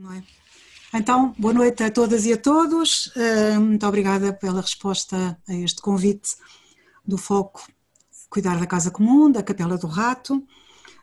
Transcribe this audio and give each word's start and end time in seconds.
É? 0.00 0.22
Então, 0.96 1.34
boa 1.36 1.52
noite 1.52 1.82
a 1.82 1.90
todas 1.90 2.24
e 2.24 2.32
a 2.32 2.36
todos. 2.36 3.10
Eh, 3.16 3.58
muito 3.58 3.84
obrigada 3.84 4.32
pela 4.32 4.60
resposta 4.60 5.36
a 5.46 5.54
este 5.54 5.82
convite 5.82 6.36
do 7.04 7.18
Foco 7.18 7.66
Cuidar 8.30 8.60
da 8.60 8.66
Casa 8.66 8.92
Comum, 8.92 9.28
da 9.28 9.42
Capela 9.42 9.76
do 9.76 9.88
Rato. 9.88 10.46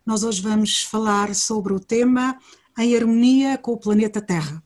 Nós 0.06 0.24
hoje 0.24 0.42
vamos 0.42 0.84
falar 0.84 1.36
sobre 1.36 1.74
o 1.74 1.80
tema 1.80 2.40
em 2.80 2.96
harmonia 2.96 3.58
com 3.58 3.74
o 3.74 3.78
planeta 3.78 4.22
Terra. 4.22 4.64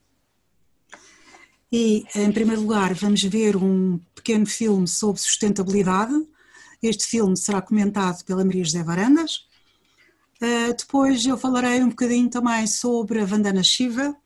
E, 1.72 2.04
em 2.14 2.30
primeiro 2.30 2.62
lugar, 2.62 2.94
vamos 2.94 3.24
ver 3.24 3.56
um 3.56 3.98
pequeno 4.14 4.46
filme 4.46 4.86
sobre 4.86 5.20
sustentabilidade. 5.20 6.14
Este 6.80 7.04
filme 7.04 7.36
será 7.36 7.60
comentado 7.60 8.24
pela 8.24 8.44
Maria 8.44 8.64
José 8.64 8.84
Varandas. 8.84 9.48
Uh, 10.40 10.72
depois 10.78 11.26
eu 11.26 11.36
falarei 11.36 11.82
um 11.82 11.88
bocadinho 11.88 12.30
também 12.30 12.64
sobre 12.68 13.20
a 13.20 13.24
Vandana 13.24 13.62
Shiva 13.62 14.16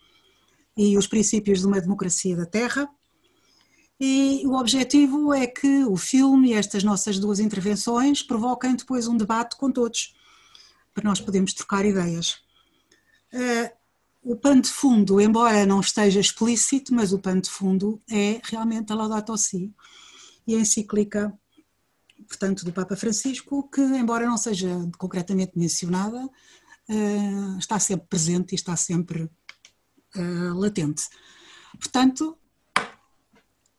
e 0.76 0.96
os 0.98 1.06
princípios 1.06 1.60
de 1.60 1.66
uma 1.66 1.80
democracia 1.80 2.36
da 2.36 2.46
Terra. 2.46 2.88
E 3.98 4.42
o 4.44 4.54
objetivo 4.54 5.32
é 5.32 5.46
que 5.46 5.84
o 5.84 5.96
filme 5.96 6.50
e 6.50 6.54
estas 6.54 6.82
nossas 6.82 7.18
duas 7.18 7.38
intervenções 7.38 8.22
provoquem 8.22 8.74
depois 8.74 9.06
um 9.06 9.16
debate 9.16 9.56
com 9.56 9.70
todos, 9.70 10.14
para 10.92 11.04
nós 11.04 11.20
podermos 11.20 11.54
trocar 11.54 11.84
ideias. 11.84 12.42
Uh, 13.32 13.70
o 14.24 14.36
pano 14.36 14.62
de 14.62 14.70
fundo, 14.70 15.20
embora 15.20 15.66
não 15.66 15.80
esteja 15.80 16.18
explícito, 16.18 16.94
mas 16.94 17.12
o 17.12 17.18
pano 17.18 17.42
de 17.42 17.50
fundo 17.50 18.00
é 18.10 18.40
realmente 18.42 18.90
a 18.90 18.96
Laudato 18.96 19.36
Si 19.36 19.72
e 20.46 20.54
a 20.54 20.58
encíclica, 20.58 21.32
portanto, 22.26 22.64
do 22.64 22.72
Papa 22.72 22.96
Francisco, 22.96 23.68
que, 23.68 23.82
embora 23.82 24.26
não 24.26 24.38
seja 24.38 24.68
concretamente 24.96 25.58
mencionada, 25.58 26.26
eh, 26.88 27.58
está 27.58 27.78
sempre 27.78 28.06
presente 28.06 28.52
e 28.52 28.54
está 28.54 28.76
sempre 28.76 29.30
eh, 30.16 30.52
latente. 30.54 31.08
Portanto, 31.78 32.36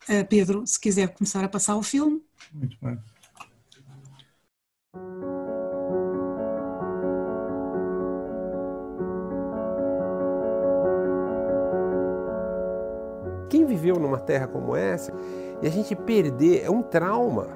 eh, 0.08 0.24
Pedro, 0.24 0.66
se 0.66 0.78
quiser 0.78 1.08
começar 1.14 1.44
a 1.44 1.48
passar 1.48 1.76
o 1.76 1.82
filme. 1.82 2.22
Muito 2.52 2.76
bem. 2.80 2.98
Quem 13.48 13.64
viveu 13.64 13.96
numa 13.98 14.18
terra 14.18 14.46
como 14.46 14.76
essa 14.76 15.12
e 15.62 15.66
a 15.66 15.70
gente 15.70 15.94
perder 15.96 16.64
é 16.64 16.70
um 16.70 16.82
trauma. 16.82 17.48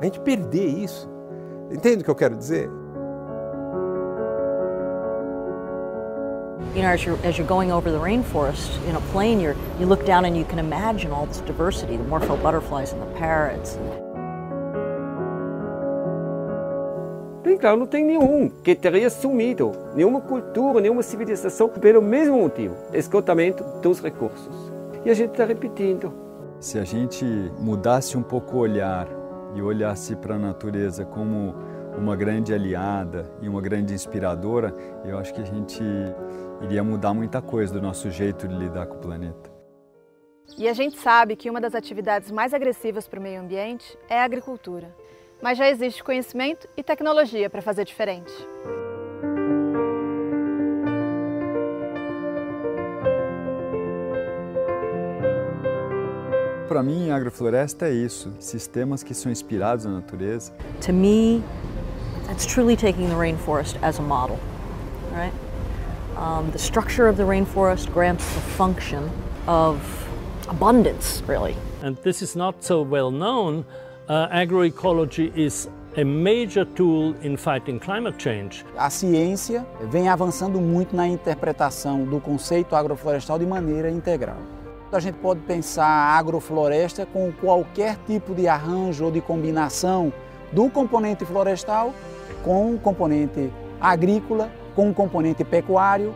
A 0.00 0.04
gente 0.04 0.20
perder 0.20 0.66
isso. 0.66 1.08
Entende 1.70 2.02
o 2.02 2.04
que 2.04 2.10
eu 2.10 2.14
quero 2.14 2.36
dizer? 2.36 2.70
You 6.74 6.82
know, 6.82 6.88
as 6.88 7.04
you're, 7.04 7.18
as 7.24 7.38
you're 7.38 7.46
going 7.46 7.70
over 7.70 7.88
the 7.92 8.00
rainforest 8.00 8.84
in 8.88 8.96
a 8.96 9.00
plane, 9.12 9.38
you're, 9.38 9.54
you 9.78 9.86
look 9.86 10.04
down 10.04 10.24
and 10.24 10.36
you 10.36 10.44
can 10.44 10.58
imagine 10.58 11.12
all 11.12 11.24
this 11.24 11.38
diversity, 11.38 11.96
the 11.96 12.02
morpho 12.02 12.36
butterflies 12.36 12.92
and 12.92 13.00
the 13.00 13.06
parrots. 13.16 13.78
Bem 17.44 17.56
claro, 17.56 17.76
não 17.76 17.86
tem 17.86 18.04
nenhum 18.04 18.48
que 18.48 18.74
teria 18.74 19.08
sumido, 19.08 19.70
nenhuma 19.94 20.20
cultura, 20.20 20.80
nenhuma 20.80 21.04
civilização, 21.04 21.68
pelo 21.68 22.02
mesmo 22.02 22.40
motivo, 22.40 22.74
esgotamento 22.92 23.62
dos 23.80 24.00
recursos. 24.00 24.72
E 25.04 25.10
a 25.10 25.14
gente 25.14 25.30
está 25.30 25.44
repetindo. 25.44 26.12
Se 26.58 26.76
a 26.80 26.84
gente 26.84 27.24
mudasse 27.56 28.16
um 28.16 28.22
pouco 28.22 28.56
o 28.56 28.60
olhar 28.60 29.06
e 29.54 29.62
olhasse 29.62 30.16
para 30.16 30.34
a 30.34 30.38
natureza 30.38 31.04
como 31.04 31.54
uma 31.96 32.16
grande 32.16 32.52
aliada 32.52 33.30
e 33.40 33.48
uma 33.48 33.60
grande 33.60 33.94
inspiradora, 33.94 34.74
eu 35.04 35.16
acho 35.16 35.32
que 35.32 35.40
a 35.40 35.44
gente 35.44 35.84
iria 36.62 36.82
mudar 36.82 37.14
muita 37.14 37.42
coisa 37.42 37.72
do 37.74 37.82
nosso 37.82 38.10
jeito 38.10 38.48
de 38.48 38.54
lidar 38.54 38.86
com 38.86 38.96
o 38.96 39.00
planeta. 39.00 39.52
E 40.56 40.68
a 40.68 40.72
gente 40.72 40.98
sabe 40.98 41.36
que 41.36 41.50
uma 41.50 41.60
das 41.60 41.74
atividades 41.74 42.30
mais 42.30 42.54
agressivas 42.54 43.08
para 43.08 43.18
o 43.18 43.22
meio 43.22 43.40
ambiente 43.40 43.98
é 44.08 44.20
a 44.20 44.24
agricultura. 44.24 44.94
Mas 45.42 45.58
já 45.58 45.68
existe 45.68 46.02
conhecimento 46.04 46.68
e 46.76 46.82
tecnologia 46.82 47.50
para 47.50 47.60
fazer 47.60 47.84
diferente. 47.84 48.32
Para 56.68 56.82
mim, 56.82 57.10
agrofloresta 57.10 57.86
é 57.86 57.92
isso, 57.92 58.32
sistemas 58.38 59.02
que 59.02 59.14
são 59.14 59.30
inspirados 59.30 59.84
na 59.84 59.92
natureza. 59.92 60.52
To 60.86 60.92
me, 60.92 61.42
that's 62.26 62.46
truly 62.46 62.76
taking 62.76 63.08
the 63.08 63.14
rainforest 63.14 63.76
as 63.82 63.98
a 63.98 64.02
model, 64.02 64.38
right? 65.12 65.32
Um, 66.16 66.50
the 66.52 66.58
structure 66.58 67.08
of 67.08 67.16
the 67.16 67.24
rainforest 67.24 67.92
grants 67.92 68.24
the 68.34 68.40
function 68.40 69.10
of 69.46 69.80
abundance, 70.48 71.22
really. 71.26 71.56
And 71.82 71.96
this 71.98 72.22
is 72.22 72.36
not 72.36 72.62
so 72.62 72.82
well 72.82 73.10
known. 73.10 73.64
Uh, 74.08 74.28
agroecology 74.28 75.36
is 75.36 75.68
a 75.96 76.04
major 76.04 76.64
tool 76.64 77.14
in 77.22 77.36
fighting 77.36 77.80
climate 77.80 78.18
change. 78.18 78.64
A 78.76 78.90
ciência 78.90 79.66
vem 79.90 80.08
avançando 80.08 80.60
muito 80.60 80.94
na 80.94 81.06
interpretação 81.06 82.04
do 82.04 82.20
conceito 82.20 82.74
agroflorestal 82.76 83.38
de 83.38 83.46
maneira 83.46 83.90
integral. 83.90 84.38
A 84.92 85.00
gente 85.00 85.18
pode 85.18 85.40
pensar 85.40 85.86
a 85.86 86.18
agrofloresta 86.18 87.04
com 87.06 87.32
qualquer 87.32 87.96
tipo 88.06 88.34
de 88.34 88.46
arranjo 88.46 89.06
ou 89.06 89.10
de 89.10 89.20
combinação 89.20 90.12
do 90.52 90.70
componente 90.70 91.24
florestal 91.24 91.92
com 92.44 92.74
o 92.74 92.78
componente 92.78 93.52
agrícola, 93.80 94.50
com 94.74 94.90
o 94.90 94.94
componente 94.94 95.44
pecuário. 95.44 96.14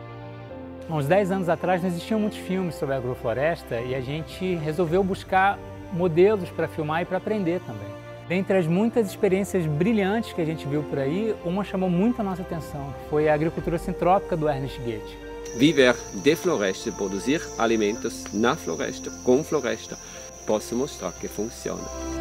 Há 0.89 0.95
uns 0.95 1.05
10 1.05 1.31
anos 1.31 1.49
atrás 1.49 1.81
não 1.81 1.89
existiam 1.89 2.19
muitos 2.19 2.39
filmes 2.39 2.75
sobre 2.75 2.95
agrofloresta 2.95 3.79
e 3.81 3.93
a 3.93 4.01
gente 4.01 4.55
resolveu 4.55 5.03
buscar 5.03 5.57
modelos 5.93 6.49
para 6.49 6.67
filmar 6.67 7.01
e 7.01 7.05
para 7.05 7.17
aprender 7.17 7.61
também. 7.61 7.87
Dentre 8.27 8.57
as 8.57 8.67
muitas 8.67 9.07
experiências 9.07 9.65
brilhantes 9.65 10.33
que 10.33 10.41
a 10.41 10.45
gente 10.45 10.67
viu 10.67 10.83
por 10.83 10.99
aí, 10.99 11.35
uma 11.43 11.63
chamou 11.63 11.89
muito 11.89 12.21
a 12.21 12.23
nossa 12.23 12.43
atenção, 12.43 12.93
foi 13.09 13.27
a 13.27 13.33
agricultura 13.33 13.77
sintrópica 13.77 14.37
do 14.37 14.47
Ernest 14.47 14.79
Goethe 14.79 15.29
viver 15.55 15.95
de 16.13 16.35
floresta, 16.35 16.91
produzir 16.91 17.41
alimentos 17.57 18.25
na 18.33 18.55
floresta, 18.55 19.09
com 19.23 19.43
floresta, 19.43 19.97
posso 20.45 20.75
mostrar 20.75 21.11
que 21.13 21.27
funciona. 21.27 22.18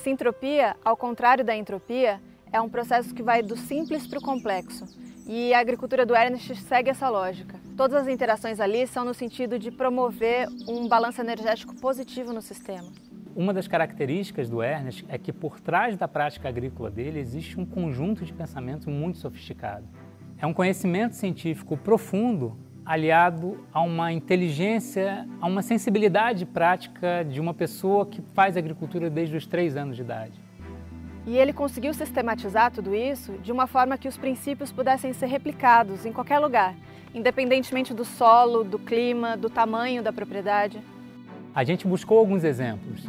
A 0.00 0.02
sintropia, 0.02 0.76
ao 0.82 0.96
contrário 0.96 1.44
da 1.44 1.54
entropia, 1.54 2.22
é 2.50 2.58
um 2.58 2.70
processo 2.70 3.14
que 3.14 3.22
vai 3.22 3.42
do 3.42 3.54
simples 3.54 4.06
para 4.06 4.18
o 4.18 4.22
complexo. 4.22 4.86
E 5.26 5.52
a 5.52 5.58
agricultura 5.58 6.06
do 6.06 6.16
Ernest 6.16 6.56
segue 6.56 6.88
essa 6.88 7.10
lógica. 7.10 7.60
Todas 7.76 8.00
as 8.00 8.08
interações 8.08 8.60
ali 8.60 8.86
são 8.86 9.04
no 9.04 9.12
sentido 9.12 9.58
de 9.58 9.70
promover 9.70 10.48
um 10.66 10.88
balanço 10.88 11.20
energético 11.20 11.78
positivo 11.78 12.32
no 12.32 12.40
sistema. 12.40 12.90
Uma 13.36 13.52
das 13.52 13.68
características 13.68 14.48
do 14.48 14.62
Ernest 14.62 15.04
é 15.06 15.18
que 15.18 15.34
por 15.34 15.60
trás 15.60 15.98
da 15.98 16.08
prática 16.08 16.48
agrícola 16.48 16.90
dele 16.90 17.20
existe 17.20 17.60
um 17.60 17.66
conjunto 17.66 18.24
de 18.24 18.32
pensamento 18.32 18.88
muito 18.88 19.18
sofisticado. 19.18 19.84
É 20.38 20.46
um 20.46 20.54
conhecimento 20.54 21.14
científico 21.14 21.76
profundo 21.76 22.56
aliado 22.90 23.56
a 23.72 23.80
uma 23.82 24.12
inteligência, 24.12 25.24
a 25.40 25.46
uma 25.46 25.62
sensibilidade 25.62 26.44
prática 26.44 27.24
de 27.24 27.40
uma 27.40 27.54
pessoa 27.54 28.04
que 28.04 28.20
faz 28.34 28.56
agricultura 28.56 29.08
desde 29.08 29.36
os 29.36 29.46
três 29.46 29.76
anos 29.76 29.94
de 29.94 30.02
idade. 30.02 30.32
E 31.24 31.36
ele 31.36 31.52
conseguiu 31.52 31.94
sistematizar 31.94 32.72
tudo 32.72 32.92
isso 32.92 33.34
de 33.44 33.52
uma 33.52 33.68
forma 33.68 33.96
que 33.96 34.08
os 34.08 34.18
princípios 34.18 34.72
pudessem 34.72 35.12
ser 35.12 35.26
replicados 35.26 36.04
em 36.04 36.12
qualquer 36.12 36.40
lugar, 36.40 36.74
independentemente 37.14 37.94
do 37.94 38.04
solo, 38.04 38.64
do 38.64 38.76
clima, 38.76 39.36
do 39.36 39.48
tamanho 39.48 40.02
da 40.02 40.12
propriedade. 40.12 40.80
A 41.54 41.62
gente 41.62 41.86
buscou 41.86 42.18
alguns 42.18 42.42
exemplos. 42.42 43.08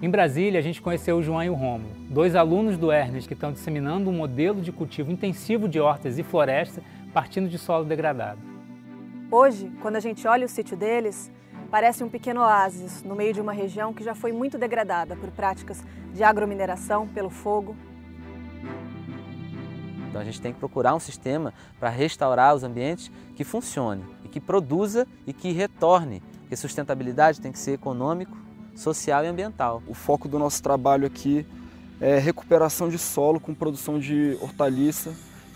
Em 0.00 0.08
Brasília, 0.08 0.60
a 0.60 0.62
gente 0.62 0.80
conheceu 0.80 1.16
o 1.16 1.22
João 1.22 1.42
e 1.42 1.50
o 1.50 1.54
Romo, 1.54 1.88
dois 2.08 2.36
alunos 2.36 2.78
do 2.78 2.92
Ernest 2.92 3.26
que 3.26 3.34
estão 3.34 3.50
disseminando 3.50 4.08
um 4.08 4.12
modelo 4.12 4.60
de 4.60 4.70
cultivo 4.70 5.10
intensivo 5.10 5.68
de 5.68 5.80
hortas 5.80 6.16
e 6.16 6.22
floresta 6.22 6.80
partindo 7.12 7.48
de 7.48 7.58
solo 7.58 7.84
degradado. 7.84 8.53
Hoje, 9.30 9.72
quando 9.80 9.96
a 9.96 10.00
gente 10.00 10.26
olha 10.28 10.46
o 10.46 10.48
sítio 10.48 10.76
deles, 10.76 11.30
parece 11.70 12.04
um 12.04 12.08
pequeno 12.08 12.40
oásis 12.40 13.02
no 13.02 13.14
meio 13.14 13.32
de 13.32 13.40
uma 13.40 13.52
região 13.52 13.92
que 13.92 14.04
já 14.04 14.14
foi 14.14 14.32
muito 14.32 14.58
degradada 14.58 15.16
por 15.16 15.30
práticas 15.30 15.82
de 16.12 16.22
agromineração, 16.22 17.08
pelo 17.08 17.30
fogo. 17.30 17.74
Então 20.08 20.20
a 20.20 20.24
gente 20.24 20.40
tem 20.40 20.52
que 20.52 20.58
procurar 20.58 20.94
um 20.94 21.00
sistema 21.00 21.52
para 21.80 21.88
restaurar 21.88 22.54
os 22.54 22.62
ambientes 22.62 23.10
que 23.34 23.42
funcione 23.42 24.04
e 24.24 24.28
que 24.28 24.40
produza 24.40 25.08
e 25.26 25.32
que 25.32 25.50
retorne, 25.50 26.22
porque 26.40 26.54
sustentabilidade 26.54 27.40
tem 27.40 27.50
que 27.50 27.58
ser 27.58 27.72
econômico, 27.72 28.36
social 28.76 29.24
e 29.24 29.26
ambiental. 29.26 29.82
O 29.88 29.94
foco 29.94 30.28
do 30.28 30.38
nosso 30.38 30.62
trabalho 30.62 31.06
aqui 31.06 31.44
é 32.00 32.18
recuperação 32.18 32.88
de 32.88 32.98
solo 32.98 33.40
com 33.40 33.54
produção 33.54 33.98
de 33.98 34.38
hortaliça 34.40 35.12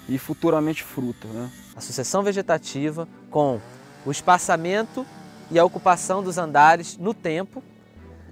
e 0.09 0.19
futuramente 0.19 0.83
fruta. 0.83 1.29
Né? 1.29 1.51
A 1.77 1.81
sucessão 1.81 2.23
vegetativa 2.23 3.07
com 3.31 3.61
o 4.07 4.11
espaçamento 4.11 5.05
e 5.51 5.59
a 5.59 5.65
ocupação 5.65 6.23
dos 6.23 6.39
andares 6.39 6.97
no 6.97 7.13
tempo 7.13 7.63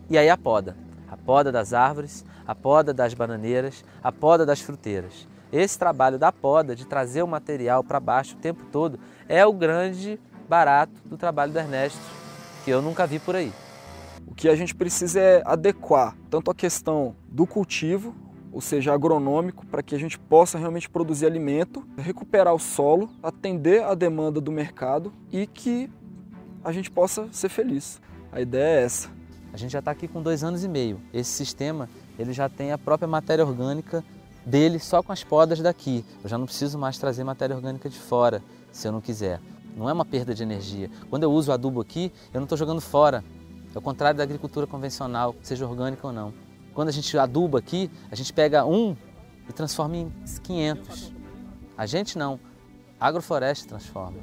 e 0.09 0.17
aí 0.17 0.31
a 0.31 0.37
poda. 0.37 0.77
A 1.09 1.17
poda 1.17 1.53
das 1.53 1.73
árvores, 1.73 2.25
a 2.47 2.55
poda 2.55 2.95
das 2.95 3.15
bananeiras, 3.15 3.85
a 4.03 4.11
poda 4.11 4.47
das 4.47 4.61
fruteiras. 4.61 5.27
Esse 5.53 5.79
trabalho 5.79 6.19
da 6.19 6.33
poda, 6.33 6.75
de 6.75 6.85
trazer 6.85 7.23
o 7.23 7.29
material 7.29 7.85
para 7.85 8.01
baixo 8.01 8.35
o 8.35 8.39
tempo 8.39 8.65
todo, 8.73 8.99
é 9.29 9.45
o 9.47 9.53
grande 9.53 10.19
barato 10.49 10.93
do 11.05 11.17
trabalho 11.17 11.53
do 11.53 11.59
Ernesto, 11.59 12.01
que 12.65 12.71
eu 12.71 12.83
nunca 12.83 13.07
vi 13.07 13.19
por 13.19 13.37
aí. 13.37 13.53
O 14.27 14.35
que 14.35 14.49
a 14.49 14.57
gente 14.57 14.75
precisa 14.75 15.21
é 15.21 15.43
adequar 15.45 16.17
tanto 16.29 16.51
a 16.51 16.55
questão 16.55 17.15
do 17.29 17.47
cultivo, 17.47 18.15
ou 18.57 18.61
seja, 18.63 18.95
agronômico, 18.95 19.67
para 19.67 19.83
que 19.83 19.95
a 19.95 19.99
gente 19.99 20.19
possa 20.19 20.57
realmente 20.57 20.89
produzir 20.89 21.27
alimento, 21.27 21.87
recuperar 21.99 22.55
o 22.55 22.59
solo, 22.59 23.11
atender 23.23 23.85
a 23.85 23.95
demanda 23.95 24.41
do 24.41 24.51
mercado 24.51 25.13
e 25.31 25.47
que 25.47 25.91
a 26.65 26.73
gente 26.73 26.91
possa 26.91 27.29
ser 27.33 27.51
feliz. 27.51 28.01
A 28.33 28.41
ideia 28.41 28.81
é 28.81 28.85
essa. 28.85 29.11
A 29.53 29.59
gente 29.59 29.73
já 29.73 29.81
está 29.81 29.91
aqui 29.91 30.09
com 30.09 30.23
dois 30.23 30.43
anos 30.43 30.65
e 30.65 30.69
meio. 30.69 31.03
Esse 31.13 31.33
sistema 31.33 31.87
ele 32.19 32.33
já 32.33 32.49
tem 32.49 32.73
a 32.73 32.79
própria 32.79 33.07
matéria 33.07 33.45
orgânica 33.45 34.03
dele 34.47 34.79
só 34.79 35.03
com 35.03 35.13
as 35.13 35.23
podas 35.23 35.61
daqui. 35.61 36.03
Eu 36.25 36.31
já 36.31 36.39
não 36.39 36.47
preciso 36.47 36.79
mais 36.79 36.97
trazer 36.97 37.25
matéria 37.25 37.55
orgânica 37.55 37.91
de 37.91 37.99
fora, 37.99 38.43
se 38.73 38.89
eu 38.89 38.93
não 38.93 39.03
quiser. 39.03 39.39
Não 39.77 39.87
é 39.87 39.93
uma 39.93 40.07
perda 40.07 40.35
de 40.35 40.43
energia. 40.43 40.91
Quando 41.11 41.25
eu 41.25 41.31
uso 41.31 41.53
adubo 41.53 41.83
aqui, 41.83 42.11
eu 42.33 42.41
não 42.41 42.47
estou 42.47 42.57
jogando 42.57 42.81
fora. 42.81 43.23
É 43.75 43.79
o 43.79 43.83
contrário 43.83 44.17
da 44.17 44.25
agricultura 44.25 44.67
convencional, 44.67 45.37
seja 45.43 45.69
orgânica 45.69 46.07
ou 46.07 46.13
não. 46.15 46.46
Quando 46.77 46.91
a 46.91 46.93
gente 46.93 47.17
aduba 47.17 47.59
aqui, 47.59 47.91
a 48.11 48.15
gente 48.15 48.35
pega 48.35 48.67
um 48.67 48.95
e 49.49 49.53
transforma 49.55 49.97
em 49.97 50.13
500. 50.43 51.11
A 51.75 51.87
gente 51.87 52.19
não, 52.19 52.39
a 53.01 53.07
agrofloresta 53.07 53.67
transforma. 53.67 54.19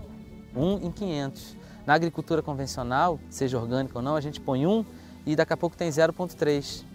Um 0.55 0.77
em 0.77 0.91
500. 0.91 1.57
Na 1.83 1.95
agricultura 1.95 2.43
convencional, 2.43 3.19
seja 3.27 3.57
orgânica 3.57 3.97
ou 3.97 4.03
não, 4.03 4.15
a 4.15 4.21
gente 4.21 4.39
põe 4.39 4.67
um 4.67 4.85
e 5.25 5.35
daqui 5.35 5.51
a 5.51 5.57
pouco 5.57 5.75
tem 5.75 5.89
0,3. 5.89 6.85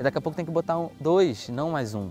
E 0.00 0.02
daqui 0.02 0.18
a 0.18 0.20
pouco 0.20 0.34
tem 0.34 0.44
que 0.44 0.50
botar 0.50 0.76
um, 0.76 0.90
dois, 1.00 1.48
não 1.48 1.70
mais 1.70 1.94
um. 1.94 2.10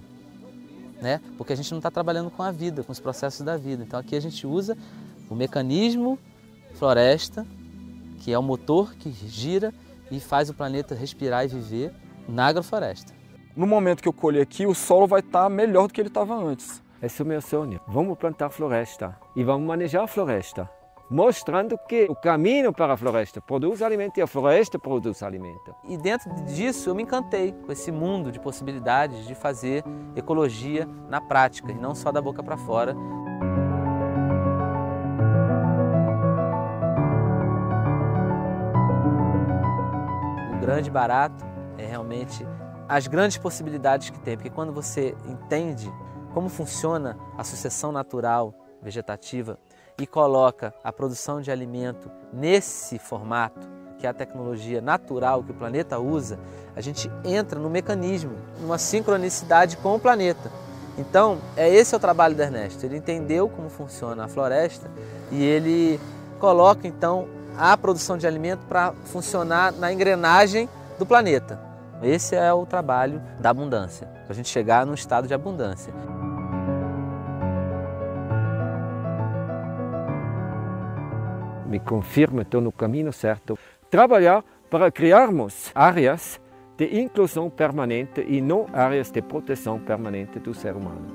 Né? 1.01 1.19
Porque 1.37 1.51
a 1.51 1.57
gente 1.57 1.69
não 1.71 1.79
está 1.79 1.91
trabalhando 1.91 2.31
com 2.31 2.41
a 2.41 2.51
vida, 2.51 2.85
com 2.85 2.93
os 2.93 3.01
processos 3.01 3.41
da 3.41 3.57
vida. 3.57 3.83
Então 3.83 3.99
aqui 3.99 4.15
a 4.15 4.21
gente 4.21 4.47
usa 4.47 4.77
o 5.29 5.35
mecanismo 5.35 6.17
floresta, 6.75 7.45
que 8.21 8.31
é 8.31 8.39
o 8.39 8.41
motor 8.41 8.93
que 8.95 9.11
gira 9.11 9.73
e 10.09 10.21
faz 10.21 10.49
o 10.49 10.53
planeta 10.53 10.95
respirar 10.95 11.43
e 11.43 11.49
viver 11.49 11.93
na 12.31 12.47
agrofloresta. 12.47 13.13
No 13.55 13.67
momento 13.67 14.01
que 14.01 14.07
eu 14.07 14.13
colher 14.13 14.41
aqui, 14.41 14.65
o 14.65 14.73
solo 14.73 15.05
vai 15.05 15.19
estar 15.19 15.43
tá 15.43 15.49
melhor 15.49 15.87
do 15.87 15.93
que 15.93 16.01
ele 16.01 16.07
estava 16.07 16.33
antes. 16.33 16.81
Esse 17.01 17.21
é 17.21 17.25
o 17.25 17.27
meu 17.27 17.41
sonho. 17.41 17.79
Vamos 17.87 18.17
plantar 18.17 18.49
floresta 18.49 19.17
e 19.35 19.43
vamos 19.43 19.67
manejar 19.67 20.03
a 20.03 20.07
floresta 20.07 20.69
mostrando 21.11 21.77
que 21.77 22.05
o 22.09 22.15
caminho 22.15 22.71
para 22.71 22.93
a 22.93 22.97
floresta 22.97 23.41
produz 23.41 23.81
alimento 23.81 24.17
e 24.17 24.21
a 24.21 24.27
floresta 24.27 24.79
produz 24.79 25.21
alimento. 25.21 25.75
E 25.83 25.97
dentro 25.97 26.33
disso 26.45 26.89
eu 26.89 26.95
me 26.95 27.03
encantei 27.03 27.51
com 27.51 27.69
esse 27.69 27.91
mundo 27.91 28.31
de 28.31 28.39
possibilidades 28.39 29.27
de 29.27 29.35
fazer 29.35 29.83
ecologia 30.15 30.87
na 31.09 31.19
prática 31.19 31.69
e 31.69 31.75
não 31.75 31.93
só 31.93 32.13
da 32.13 32.21
boca 32.21 32.41
para 32.41 32.55
fora. 32.55 32.95
O 40.55 40.61
grande 40.61 40.89
barato 40.89 41.50
é 41.81 41.87
realmente 41.87 42.45
as 42.87 43.07
grandes 43.07 43.37
possibilidades 43.37 44.09
que 44.09 44.19
tem, 44.19 44.35
porque 44.35 44.49
quando 44.49 44.71
você 44.71 45.15
entende 45.25 45.91
como 46.33 46.49
funciona 46.49 47.17
a 47.37 47.43
sucessão 47.43 47.91
natural 47.91 48.53
vegetativa 48.81 49.57
e 49.97 50.07
coloca 50.07 50.73
a 50.83 50.91
produção 50.91 51.41
de 51.41 51.51
alimento 51.51 52.09
nesse 52.33 52.97
formato, 52.97 53.67
que 53.97 54.07
é 54.07 54.09
a 54.09 54.13
tecnologia 54.13 54.81
natural 54.81 55.43
que 55.43 55.51
o 55.51 55.53
planeta 55.53 55.99
usa, 55.99 56.39
a 56.75 56.81
gente 56.81 57.09
entra 57.23 57.59
no 57.59 57.69
mecanismo, 57.69 58.33
numa 58.59 58.77
sincronicidade 58.77 59.77
com 59.77 59.95
o 59.95 59.99
planeta. 59.99 60.51
Então, 60.97 61.37
é 61.55 61.69
esse 61.69 61.93
é 61.93 61.97
o 61.97 61.99
trabalho 61.99 62.35
do 62.35 62.41
Ernesto. 62.41 62.85
Ele 62.85 62.97
entendeu 62.97 63.47
como 63.47 63.69
funciona 63.69 64.25
a 64.25 64.27
floresta 64.27 64.89
e 65.31 65.43
ele 65.43 65.99
coloca 66.39 66.87
então 66.87 67.27
a 67.57 67.77
produção 67.77 68.17
de 68.17 68.25
alimento 68.25 68.65
para 68.65 68.93
funcionar 69.05 69.71
na 69.73 69.93
engrenagem 69.93 70.67
do 70.97 71.05
planeta. 71.05 71.70
Esse 72.01 72.35
é 72.35 72.51
o 72.51 72.65
trabalho 72.65 73.21
da 73.39 73.49
abundância, 73.49 74.07
para 74.07 74.31
a 74.31 74.33
gente 74.33 74.49
chegar 74.49 74.85
num 74.85 74.93
estado 74.93 75.27
de 75.27 75.33
abundância. 75.33 75.93
me 81.71 81.79
confirma 81.79 82.41
estou 82.41 82.59
no 82.59 82.71
caminho 82.71 83.13
certo. 83.13 83.57
Trabalhar 83.89 84.43
para 84.69 84.91
criarmos 84.91 85.71
áreas 85.73 86.39
de 86.77 86.99
inclusão 86.99 87.49
permanente 87.49 88.23
e 88.27 88.41
não 88.41 88.65
áreas 88.73 89.09
de 89.09 89.21
proteção 89.21 89.79
permanente 89.79 90.37
do 90.39 90.53
ser 90.53 90.75
humano. 90.75 91.07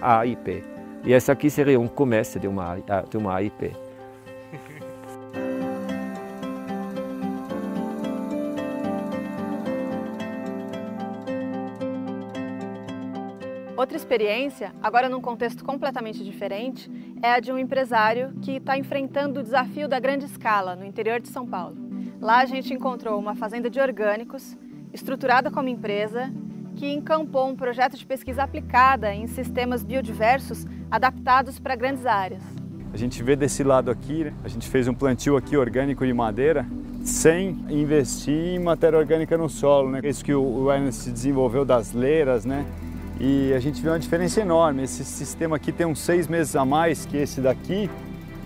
AIP. 0.00 0.62
E 1.04 1.12
essa 1.12 1.32
aqui 1.32 1.48
seria 1.48 1.80
um 1.80 1.88
começo 1.88 2.38
de 2.38 2.46
uma, 2.46 2.76
de 3.08 3.16
uma 3.16 3.34
AIP. 3.34 3.72
Outra 13.84 13.98
experiência, 13.98 14.72
agora 14.82 15.10
num 15.10 15.20
contexto 15.20 15.62
completamente 15.62 16.24
diferente, 16.24 16.90
é 17.22 17.32
a 17.32 17.38
de 17.38 17.52
um 17.52 17.58
empresário 17.58 18.32
que 18.40 18.52
está 18.52 18.78
enfrentando 18.78 19.40
o 19.40 19.42
desafio 19.42 19.86
da 19.86 20.00
grande 20.00 20.24
escala 20.24 20.74
no 20.74 20.86
interior 20.86 21.20
de 21.20 21.28
São 21.28 21.46
Paulo. 21.46 21.76
Lá 22.18 22.38
a 22.38 22.46
gente 22.46 22.72
encontrou 22.72 23.20
uma 23.20 23.34
fazenda 23.34 23.68
de 23.68 23.78
orgânicos, 23.78 24.56
estruturada 24.90 25.50
como 25.50 25.68
empresa, 25.68 26.32
que 26.76 26.90
encampou 26.90 27.46
um 27.46 27.54
projeto 27.54 27.98
de 27.98 28.06
pesquisa 28.06 28.44
aplicada 28.44 29.14
em 29.14 29.26
sistemas 29.26 29.84
biodiversos 29.84 30.66
adaptados 30.90 31.58
para 31.58 31.76
grandes 31.76 32.06
áreas. 32.06 32.42
A 32.90 32.96
gente 32.96 33.22
vê 33.22 33.36
desse 33.36 33.62
lado 33.62 33.90
aqui, 33.90 34.24
né? 34.24 34.32
a 34.42 34.48
gente 34.48 34.66
fez 34.66 34.88
um 34.88 34.94
plantio 34.94 35.36
aqui 35.36 35.58
orgânico 35.58 36.06
de 36.06 36.12
madeira 36.14 36.66
sem 37.02 37.50
investir 37.68 38.54
em 38.54 38.58
matéria 38.58 38.98
orgânica 38.98 39.36
no 39.36 39.50
solo, 39.50 39.90
né? 39.90 40.00
Isso 40.02 40.24
que 40.24 40.32
o 40.32 40.72
Ernest 40.72 41.10
desenvolveu 41.10 41.66
das 41.66 41.92
leiras, 41.92 42.46
né? 42.46 42.64
E 43.20 43.52
a 43.54 43.60
gente 43.60 43.80
vê 43.80 43.88
uma 43.88 43.98
diferença 43.98 44.40
enorme. 44.40 44.82
Esse 44.82 45.04
sistema 45.04 45.56
aqui 45.56 45.72
tem 45.72 45.86
uns 45.86 46.00
seis 46.00 46.26
meses 46.26 46.56
a 46.56 46.64
mais 46.64 47.06
que 47.06 47.16
esse 47.16 47.40
daqui 47.40 47.90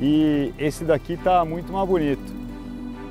e 0.01 0.53
esse 0.59 0.85
daqui 0.85 1.15
está 1.15 1.45
muito 1.45 1.73
mais 1.73 1.89
bonito, 1.89 2.33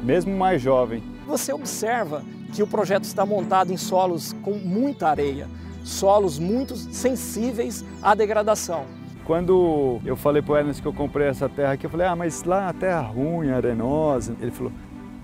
mesmo 0.03 0.35
mais 0.35 0.61
jovem. 0.61 1.03
Você 1.25 1.51
observa 1.51 2.23
que 2.53 2.63
o 2.63 2.67
projeto 2.67 3.03
está 3.03 3.25
montado 3.25 3.73
em 3.73 3.77
solos 3.77 4.33
com 4.41 4.53
muita 4.53 5.09
areia, 5.09 5.47
solos 5.83 6.39
muito 6.39 6.75
sensíveis 6.75 7.83
à 8.01 8.15
degradação. 8.15 8.85
Quando 9.25 9.99
eu 10.05 10.15
falei 10.15 10.41
para 10.41 10.53
o 10.53 10.57
Ernest 10.57 10.81
que 10.81 10.87
eu 10.87 10.93
comprei 10.93 11.27
essa 11.27 11.49
terra 11.49 11.73
aqui, 11.73 11.85
eu 11.85 11.89
falei, 11.89 12.07
ah, 12.07 12.15
mas 12.15 12.43
lá 12.43 12.69
a 12.69 12.73
terra 12.73 13.01
ruim, 13.01 13.49
arenosa. 13.49 14.33
Ele 14.39 14.51
falou, 14.51 14.71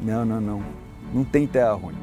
não, 0.01 0.25
não, 0.25 0.41
não, 0.41 0.63
não 1.13 1.23
tem 1.23 1.47
terra 1.47 1.71
ruim. 1.71 2.02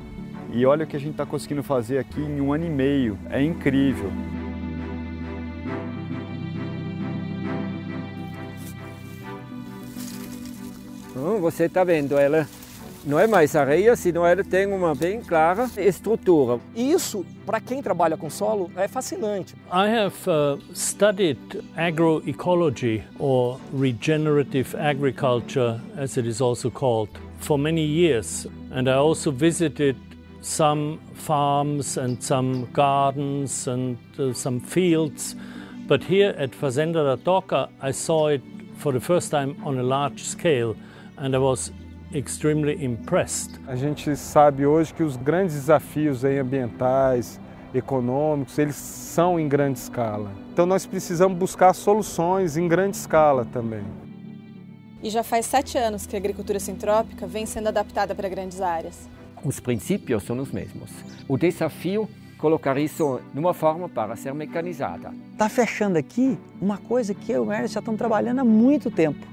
E 0.53 0.67
olha 0.67 0.85
o 0.85 0.87
que 0.87 0.97
a 0.97 1.01
gente 1.01 1.13
está 1.13 1.25
conseguindo 1.25 1.63
fazer 1.63 1.99
aqui 1.99 2.21
em 2.21 2.41
um 2.41 2.53
ano 2.53 2.67
e 2.67 2.71
meio. 2.71 3.19
É 3.31 3.43
incrível. 3.43 4.11
você 11.41 11.65
está 11.65 11.83
vendo 11.83 12.19
ela 12.19 12.47
não 13.05 13.19
é 13.19 13.27
mais 13.27 13.57
areia, 13.57 13.97
senão 13.97 14.27
ela 14.27 14.45
tem 14.45 14.67
uma 14.67 14.95
bem 14.95 15.23
clara 15.23 15.71
estrutura. 15.79 16.61
Isso, 16.77 17.25
para 17.47 17.59
quem 17.59 17.83
trabalha 17.83 18.15
com 18.15 18.29
solo, 18.29 18.71
é 18.77 18.87
fascinante. 18.87 19.55
I 19.73 19.89
have 19.89 20.15
uh, 20.29 20.61
studied 20.75 21.39
agroecology 21.79 23.03
or 23.19 23.59
regenerative 23.73 24.77
agriculture, 24.77 25.81
as 25.97 26.19
it 26.19 26.29
is 26.29 26.43
also 26.43 26.71
called, 26.71 27.11
for 27.39 27.59
many 27.59 27.81
years, 27.81 28.47
and 28.71 28.87
I 28.87 28.97
also 28.97 29.33
visited 29.33 29.97
some 30.41 30.99
farms 31.15 31.99
and 31.99 32.23
some 32.23 32.67
gardens 32.73 33.69
and 33.69 33.99
uh, 34.19 34.33
some 34.33 34.61
fields. 34.61 35.37
But 35.87 36.03
here 36.05 36.35
at 36.39 36.53
Fazenda 36.53 37.05
da 37.05 37.17
Toca, 37.17 37.69
I 37.83 37.93
saw 37.93 38.29
it 38.29 38.43
for 38.77 38.93
the 38.93 39.01
first 39.01 39.31
time 39.31 39.57
on 39.65 39.79
a 39.79 39.83
large 39.83 40.25
scale 40.25 40.77
and 41.19 41.35
I 41.35 41.39
was 41.39 41.73
extremely 42.15 42.83
impressed. 42.83 43.61
A 43.67 43.77
gente 43.77 44.17
sabe 44.17 44.67
hoje 44.67 44.95
que 44.95 45.03
os 45.03 45.17
grandes 45.17 45.55
desafios 45.55 46.25
aí 46.25 46.39
ambientais, 46.39 47.39
econômicos, 47.75 48.59
eles 48.59 48.77
são 48.77 49.39
em 49.39 49.49
grande 49.49 49.79
escala. 49.79 50.31
Então 50.53 50.65
nós 50.65 50.87
precisamos 50.87 51.37
buscar 51.37 51.73
soluções 51.75 52.57
em 52.57 52.67
grande 52.67 52.97
escala 52.97 53.45
também. 53.45 53.85
E 55.03 55.09
já 55.09 55.23
faz 55.23 55.47
sete 55.47 55.79
anos 55.79 56.07
que 56.07 56.15
a 56.15 56.19
agricultura 56.19 56.61
sintrópica 56.61 57.27
vem 57.27 57.47
sendo 57.47 57.69
adaptada 57.69 58.15
para 58.15 58.29
grandes 58.29 58.61
áreas 58.61 59.09
os 59.45 59.61
princípios 59.61 60.23
são 60.23 60.39
os 60.39 60.51
mesmos. 60.51 60.91
O 61.29 61.39
desafio 61.39 62.09
colocar 62.39 62.79
isso 62.79 63.21
numa 63.35 63.53
forma 63.53 63.89
para 63.89 64.17
ser 64.17 64.33
mecanizada. 64.33 65.13
Está 65.33 65.49
fechando 65.49 65.99
aqui 65.99 66.39
uma 66.61 66.79
coisa 66.79 67.15
que 67.15 67.31
eu 67.33 67.45
e 67.45 67.49
o 67.49 67.53
Ernest 67.53 67.75
já 67.75 67.81
estamos 67.81 67.99
trabalhando 67.99 68.41
há 68.41 68.45
muito 68.45 68.91
tempo. 68.91 69.27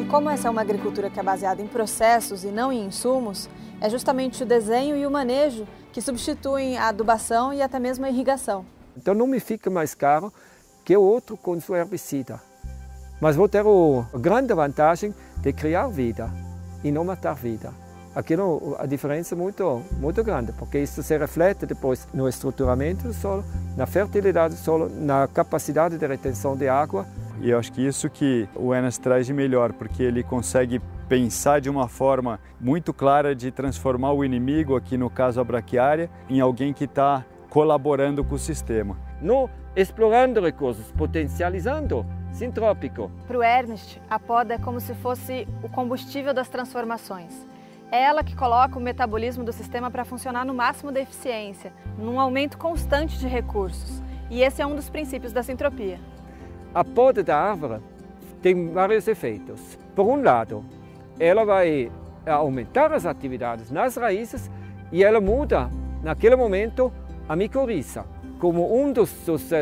E 0.00 0.04
como 0.04 0.30
essa 0.30 0.48
é 0.48 0.50
uma 0.50 0.62
agricultura 0.62 1.10
que 1.10 1.20
é 1.20 1.22
baseada 1.22 1.60
em 1.60 1.66
processos 1.66 2.42
e 2.42 2.48
não 2.48 2.72
em 2.72 2.86
insumos, 2.86 3.50
é 3.80 3.88
justamente 3.90 4.42
o 4.42 4.46
desenho 4.46 4.96
e 4.96 5.06
o 5.06 5.10
manejo 5.10 5.66
que 5.92 6.00
substituem 6.00 6.78
a 6.78 6.88
adubação 6.88 7.52
e 7.52 7.60
até 7.60 7.78
mesmo 7.78 8.04
a 8.06 8.10
irrigação. 8.10 8.64
Então 8.96 9.14
não 9.14 9.26
me 9.26 9.38
fica 9.38 9.70
mais 9.70 9.94
caro 9.94 10.32
que 10.88 10.96
o 10.96 11.02
outro 11.02 11.36
com 11.36 11.60
seu 11.60 11.76
herbicida. 11.76 12.40
Mas 13.20 13.36
vou 13.36 13.46
ter 13.46 13.60
a 13.60 14.18
grande 14.18 14.54
vantagem 14.54 15.14
de 15.36 15.52
criar 15.52 15.86
vida 15.88 16.30
e 16.82 16.90
não 16.90 17.04
matar 17.04 17.34
vida. 17.34 17.74
Aquilo 18.14 18.74
a 18.78 18.86
diferença 18.86 19.34
é 19.34 19.36
muito, 19.36 19.82
muito 20.00 20.24
grande, 20.24 20.50
porque 20.52 20.78
isso 20.78 21.02
se 21.02 21.18
reflete 21.18 21.66
depois 21.66 22.08
no 22.14 22.26
estruturamento 22.26 23.06
do 23.06 23.12
solo, 23.12 23.44
na 23.76 23.84
fertilidade 23.84 24.54
do 24.54 24.60
solo, 24.60 24.88
na 24.88 25.28
capacidade 25.28 25.98
de 25.98 26.06
retenção 26.06 26.56
de 26.56 26.70
água. 26.70 27.06
E 27.42 27.50
eu 27.50 27.58
acho 27.58 27.70
que 27.70 27.86
isso 27.86 28.08
que 28.08 28.48
o 28.56 28.74
Enes 28.74 28.96
traz 28.96 29.26
de 29.26 29.34
melhor, 29.34 29.74
porque 29.74 30.02
ele 30.02 30.22
consegue 30.22 30.80
pensar 31.06 31.60
de 31.60 31.68
uma 31.68 31.86
forma 31.86 32.40
muito 32.58 32.94
clara 32.94 33.36
de 33.36 33.50
transformar 33.50 34.14
o 34.14 34.24
inimigo, 34.24 34.74
aqui 34.74 34.96
no 34.96 35.10
caso 35.10 35.38
a 35.38 35.44
braquiária, 35.44 36.08
em 36.30 36.40
alguém 36.40 36.72
que 36.72 36.84
está 36.84 37.26
colaborando 37.48 38.24
com 38.24 38.34
o 38.34 38.38
sistema. 38.38 38.96
Não 39.20 39.48
explorando 39.74 40.40
recursos, 40.40 40.90
potencializando 40.92 42.04
sintrópico. 42.32 43.10
Para 43.26 43.38
o 43.38 43.42
Ernest, 43.42 44.00
a 44.08 44.18
poda 44.18 44.54
é 44.54 44.58
como 44.58 44.80
se 44.80 44.94
fosse 44.94 45.46
o 45.62 45.68
combustível 45.68 46.34
das 46.34 46.48
transformações. 46.48 47.46
É 47.90 48.02
ela 48.02 48.22
que 48.22 48.36
coloca 48.36 48.78
o 48.78 48.82
metabolismo 48.82 49.42
do 49.42 49.52
sistema 49.52 49.90
para 49.90 50.04
funcionar 50.04 50.44
no 50.44 50.52
máximo 50.52 50.92
da 50.92 51.00
eficiência, 51.00 51.72
num 51.96 52.20
aumento 52.20 52.58
constante 52.58 53.18
de 53.18 53.26
recursos. 53.26 54.02
E 54.30 54.42
esse 54.42 54.60
é 54.60 54.66
um 54.66 54.76
dos 54.76 54.90
princípios 54.90 55.32
da 55.32 55.42
sintropia. 55.42 55.98
A 56.74 56.84
poda 56.84 57.24
da 57.24 57.36
árvore 57.36 57.80
tem 58.42 58.70
vários 58.72 59.08
efeitos. 59.08 59.78
Por 59.96 60.06
um 60.06 60.22
lado, 60.22 60.62
ela 61.18 61.44
vai 61.46 61.90
aumentar 62.26 62.92
as 62.92 63.06
atividades 63.06 63.70
nas 63.70 63.96
raízes 63.96 64.50
e 64.92 65.02
ela 65.02 65.20
muda, 65.20 65.70
naquele 66.02 66.36
momento, 66.36 66.92
a 67.28 67.36
micorriza. 67.36 68.04
Como 68.38 68.80
um 68.80 68.92
dos, 68.92 69.10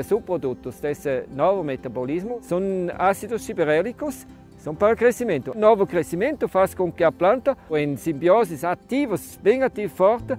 subprodutos 0.07 0.79
desse 0.81 1.25
novo 1.35 1.65
metabolismo 1.65 2.39
são 2.43 2.61
ácidos 2.97 3.45
giberélicos 3.45 4.27
são 4.59 4.75
para 4.75 4.95
o 4.95 4.97
crescimento. 4.97 5.53
O 5.53 5.59
novo 5.59 5.87
crescimento 5.87 6.49
faz 6.49 6.75
com 6.75 6.91
que 6.91 7.05
a 7.05 7.13
planta, 7.13 7.57
em 7.71 7.97
simbiose 7.97 8.65
ativos, 8.67 9.39
bem 9.43 9.63
ativo 9.63 9.95
forte, 9.95 10.37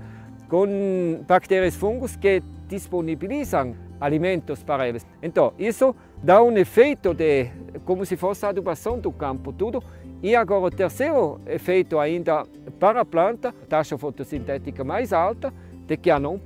com 0.49 1.23
bactérias 1.27 1.75
e 1.75 1.77
fungos 1.77 2.15
que 2.15 2.41
disponibilizam 2.67 3.75
alimentos 3.99 4.63
para 4.63 4.87
eles. 4.87 5.05
Então, 5.21 5.53
isso 5.57 5.95
dá 6.21 6.41
um 6.41 6.55
efeito 6.57 7.13
de 7.13 7.49
como 7.85 8.05
se 8.05 8.15
fosse 8.17 8.45
a 8.45 8.49
adubação 8.49 8.99
do 8.99 9.11
campo, 9.11 9.53
tudo. 9.53 9.83
E 10.21 10.35
agora 10.35 10.65
o 10.65 10.71
terceiro 10.71 11.39
efeito 11.45 11.99
ainda 11.99 12.43
para 12.79 13.01
a 13.01 13.05
planta, 13.05 13.53
taxa 13.69 13.97
fotossintética 13.97 14.83
mais 14.83 15.13
alta 15.13 15.53
do 15.87 15.97
que 15.97 16.11
a 16.11 16.19
não 16.19 16.39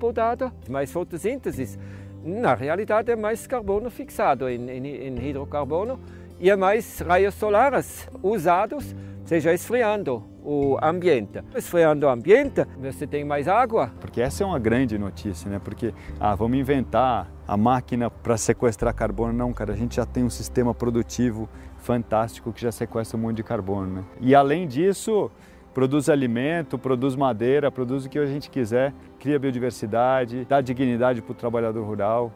mais 0.69 0.91
fotossíntese. 0.91 1.79
Na 2.24 2.53
realidade 2.53 3.12
é 3.12 3.15
mais 3.15 3.48
carbono 3.48 3.89
fixado 3.89 4.48
em, 4.48 4.69
em, 4.69 4.88
em 5.07 5.29
hidrocarbono 5.29 6.00
e 6.39 6.50
é 6.50 6.55
mais 6.55 7.00
raios 7.00 7.33
solares 7.33 8.07
usados, 8.21 8.95
seja 9.25 9.53
esfriando 9.53 10.24
o 10.43 10.77
ambiente. 10.81 11.43
Esfriando 11.55 12.05
o 12.05 12.10
ambiente, 12.10 12.65
você 12.79 13.07
tem 13.07 13.24
mais 13.24 13.48
água. 13.48 13.91
Porque 14.00 14.21
essa 14.21 14.43
é 14.43 14.45
uma 14.45 14.60
grande 14.60 14.98
notícia, 14.98 15.50
né? 15.50 15.60
Porque, 15.63 15.93
ah, 16.19 16.36
vamos 16.36 16.57
inventar 16.57 17.31
a 17.48 17.57
máquina 17.57 18.10
para 18.10 18.38
sequestrar 18.38 18.93
carbono. 18.93 19.33
Não, 19.33 19.53
cara, 19.53 19.74
a 19.74 19.75
gente 19.75 19.95
já 19.95 20.05
tem 20.05 20.24
um 20.24 20.29
sistema 20.29 20.74
produtivo 20.74 21.50
fantástico 21.77 22.51
que 22.51 22.62
já 22.62 22.71
sequestra 22.71 23.17
um 23.17 23.21
monte 23.21 23.38
de 23.38 23.43
carbono, 23.43 23.88
né? 23.88 24.03
E 24.19 24.33
além 24.33 24.67
disso, 24.67 25.29
produz 25.73 26.09
alimento, 26.09 26.77
produz 26.77 27.15
madeira, 27.15 27.71
produz 27.71 28.05
o 28.05 28.09
que 28.09 28.19
a 28.19 28.25
gente 28.25 28.49
quiser, 28.49 28.93
cria 29.19 29.39
biodiversidade, 29.39 30.45
dá 30.45 30.61
dignidade 30.61 31.21
para 31.21 31.31
o 31.31 31.35
trabalhador 31.35 31.85
rural. 31.85 32.31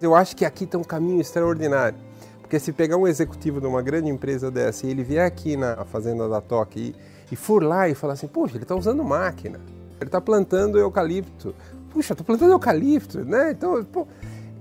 Eu 0.00 0.14
acho 0.14 0.34
que 0.36 0.44
aqui 0.44 0.66
tem 0.66 0.80
um 0.80 0.84
caminho 0.84 1.20
extraordinário 1.20 1.98
porque 2.50 2.58
se 2.58 2.72
pegar 2.72 2.96
um 2.96 3.06
executivo 3.06 3.60
de 3.60 3.66
uma 3.68 3.80
grande 3.80 4.10
empresa 4.10 4.50
dessa 4.50 4.84
e 4.84 4.90
ele 4.90 5.04
vier 5.04 5.24
aqui 5.24 5.56
na 5.56 5.84
fazenda 5.84 6.28
da 6.28 6.40
Toque 6.40 6.96
e, 7.30 7.36
for 7.36 7.62
lá 7.62 7.88
e 7.88 7.94
falar 7.94 8.14
assim, 8.14 8.26
poxa, 8.26 8.56
ele 8.56 8.64
está 8.64 8.74
usando 8.74 9.04
máquina, 9.04 9.60
ele 10.00 10.08
está 10.08 10.20
plantando 10.20 10.76
eucalipto, 10.76 11.54
puxa, 11.90 12.12
estou 12.12 12.26
plantando 12.26 12.50
eucalipto, 12.50 13.24
né? 13.24 13.52
Então, 13.52 13.84
pô, 13.84 14.04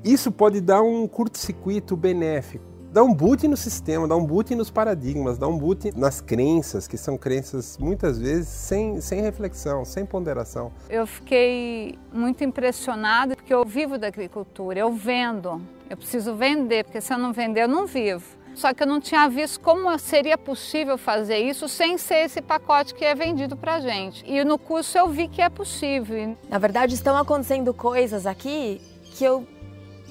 isso 0.03 0.31
pode 0.31 0.61
dar 0.61 0.83
um 0.83 1.07
curto-circuito 1.07 1.97
benéfico. 1.97 2.68
Dá 2.91 3.03
um 3.03 3.13
boot 3.13 3.47
no 3.47 3.55
sistema, 3.55 4.07
dá 4.07 4.15
um 4.15 4.25
boot 4.25 4.55
nos 4.55 4.71
paradigmas, 4.71 5.37
dá 5.37 5.47
um 5.47 5.55
boot 5.55 5.95
nas 5.95 6.21
crenças, 6.21 6.87
que 6.87 6.97
são 6.97 7.19
crenças 7.19 7.77
muitas 7.77 8.17
vezes 8.17 8.47
sem, 8.47 8.99
sem 8.99 9.21
reflexão, 9.21 9.85
sem 9.85 10.03
ponderação. 10.07 10.71
Eu 10.89 11.05
fiquei 11.05 11.99
muito 12.11 12.43
impressionada 12.43 13.35
porque 13.35 13.53
eu 13.53 13.63
vivo 13.63 13.99
da 13.99 14.07
agricultura, 14.07 14.79
eu 14.79 14.91
vendo. 14.91 15.61
Eu 15.87 15.97
preciso 15.97 16.33
vender, 16.33 16.83
porque 16.83 16.99
se 16.99 17.13
eu 17.13 17.19
não 17.19 17.31
vender, 17.31 17.63
eu 17.63 17.67
não 17.67 17.85
vivo. 17.85 18.25
Só 18.55 18.73
que 18.73 18.81
eu 18.81 18.87
não 18.87 18.99
tinha 18.99 19.29
visto 19.29 19.59
como 19.59 19.95
seria 19.99 20.37
possível 20.37 20.97
fazer 20.97 21.37
isso 21.37 21.69
sem 21.69 21.95
ser 21.95 22.25
esse 22.25 22.41
pacote 22.41 22.95
que 22.95 23.05
é 23.05 23.13
vendido 23.13 23.55
para 23.55 23.79
gente. 23.79 24.23
E 24.25 24.43
no 24.43 24.57
curso 24.57 24.97
eu 24.97 25.07
vi 25.07 25.27
que 25.27 25.43
é 25.43 25.49
possível. 25.49 26.35
Na 26.49 26.57
verdade, 26.57 26.95
estão 26.95 27.15
acontecendo 27.15 27.71
coisas 27.71 28.25
aqui 28.25 28.81
que 29.15 29.23
eu 29.23 29.47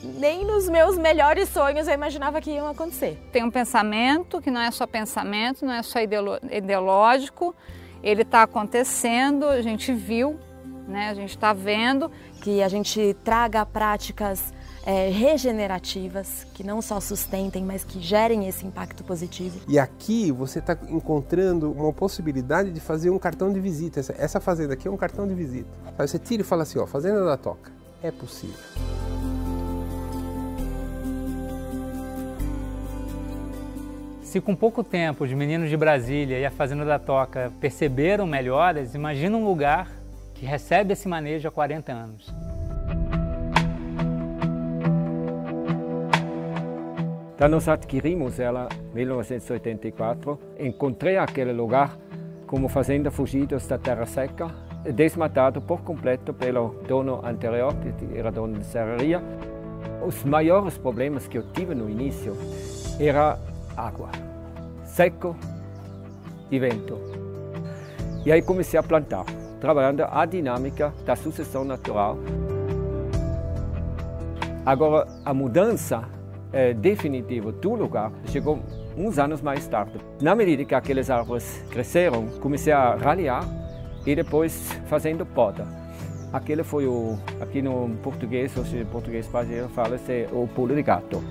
nem 0.02 0.44
nos 0.44 0.68
meus 0.68 0.96
melhores 0.96 1.48
sonhos 1.48 1.88
eu 1.88 1.94
imaginava 1.94 2.40
que 2.40 2.50
iam 2.50 2.68
acontecer. 2.68 3.18
Tem 3.32 3.44
um 3.44 3.50
pensamento 3.50 4.40
que 4.40 4.50
não 4.50 4.60
é 4.60 4.70
só 4.70 4.86
pensamento, 4.86 5.64
não 5.64 5.72
é 5.72 5.82
só 5.82 5.98
ideológico, 6.00 7.54
ele 8.02 8.22
está 8.22 8.42
acontecendo, 8.42 9.46
a 9.46 9.60
gente 9.62 9.92
viu, 9.92 10.38
né? 10.86 11.10
a 11.10 11.14
gente 11.14 11.30
está 11.30 11.52
vendo. 11.52 12.10
Que 12.42 12.62
a 12.62 12.68
gente 12.68 13.16
traga 13.24 13.66
práticas 13.66 14.52
é, 14.86 15.10
regenerativas, 15.10 16.46
que 16.54 16.62
não 16.62 16.80
só 16.80 17.00
sustentem, 17.00 17.64
mas 17.64 17.84
que 17.84 18.00
gerem 18.00 18.48
esse 18.48 18.64
impacto 18.64 19.02
positivo. 19.04 19.60
E 19.68 19.78
aqui 19.78 20.30
você 20.30 20.60
está 20.60 20.78
encontrando 20.88 21.70
uma 21.72 21.92
possibilidade 21.92 22.70
de 22.70 22.80
fazer 22.80 23.10
um 23.10 23.18
cartão 23.18 23.52
de 23.52 23.60
visita. 23.60 24.00
Essa, 24.00 24.14
essa 24.16 24.40
fazenda 24.40 24.74
aqui 24.74 24.86
é 24.88 24.90
um 24.90 24.96
cartão 24.96 25.26
de 25.26 25.34
visita. 25.34 25.68
Aí 25.98 26.06
você 26.06 26.18
tira 26.18 26.42
e 26.42 26.44
fala 26.44 26.62
assim, 26.62 26.78
ó, 26.78 26.86
Fazenda 26.86 27.24
da 27.24 27.36
Toca, 27.36 27.72
é 28.02 28.10
possível. 28.10 28.56
Se 34.28 34.42
com 34.42 34.54
pouco 34.54 34.84
tempo 34.84 35.24
os 35.24 35.32
meninos 35.32 35.70
de 35.70 35.76
Brasília 35.78 36.38
e 36.38 36.44
a 36.44 36.50
Fazenda 36.50 36.84
da 36.84 36.98
Toca 36.98 37.50
perceberam 37.58 38.26
melhoras, 38.26 38.94
imagina 38.94 39.34
um 39.34 39.42
lugar 39.42 39.90
que 40.34 40.44
recebe 40.44 40.92
esse 40.92 41.08
manejo 41.08 41.48
há 41.48 41.50
40 41.50 41.90
anos. 41.90 42.34
Da 47.38 47.48
nós 47.48 47.66
adquirimos 47.68 48.38
ela 48.38 48.68
em 48.92 48.96
1984, 48.96 50.38
encontrei 50.60 51.16
aquele 51.16 51.54
lugar 51.54 51.96
como 52.46 52.68
fazenda 52.68 53.10
fugidos 53.10 53.66
da 53.66 53.78
terra 53.78 54.04
seca, 54.04 54.50
desmatado 54.94 55.62
por 55.62 55.80
completo 55.80 56.34
pelo 56.34 56.82
dono 56.86 57.24
anterior, 57.24 57.74
que 57.74 58.18
era 58.18 58.30
dono 58.30 58.58
de 58.58 58.66
serraria. 58.66 59.22
Os 60.06 60.22
maiores 60.22 60.76
problemas 60.76 61.26
que 61.26 61.38
eu 61.38 61.50
tive 61.54 61.74
no 61.74 61.88
início 61.88 62.36
era 63.00 63.38
água, 63.78 64.10
seco 64.84 65.36
e 66.50 66.58
vento. 66.58 66.98
E 68.26 68.32
aí 68.32 68.42
comecei 68.42 68.78
a 68.78 68.82
plantar, 68.82 69.24
trabalhando 69.60 70.02
a 70.02 70.26
dinâmica 70.26 70.92
da 71.06 71.14
sucessão 71.14 71.64
natural. 71.64 72.18
Agora, 74.66 75.06
a 75.24 75.32
mudança 75.32 76.02
é, 76.52 76.74
definitivo 76.74 77.52
do 77.52 77.74
lugar 77.74 78.10
chegou 78.26 78.58
uns 78.96 79.18
anos 79.18 79.40
mais 79.40 79.66
tarde. 79.68 79.98
Na 80.20 80.34
medida 80.34 80.64
que 80.64 80.74
aquelas 80.74 81.08
árvores 81.08 81.64
cresceram, 81.70 82.26
comecei 82.40 82.72
a 82.72 82.96
ralhar 82.96 83.44
e 84.04 84.14
depois 84.14 84.72
fazendo 84.86 85.24
poda. 85.24 85.64
Aquele 86.32 86.62
foi 86.62 86.86
o, 86.86 87.16
aqui 87.40 87.62
no 87.62 87.88
português, 88.02 88.54
hoje 88.56 88.80
em 88.80 88.84
português 88.84 89.26
brasileiro 89.28 89.68
fala-se 89.70 90.28
o 90.32 90.46
pulo 90.48 90.74
de 90.74 90.82
gato. 90.82 91.22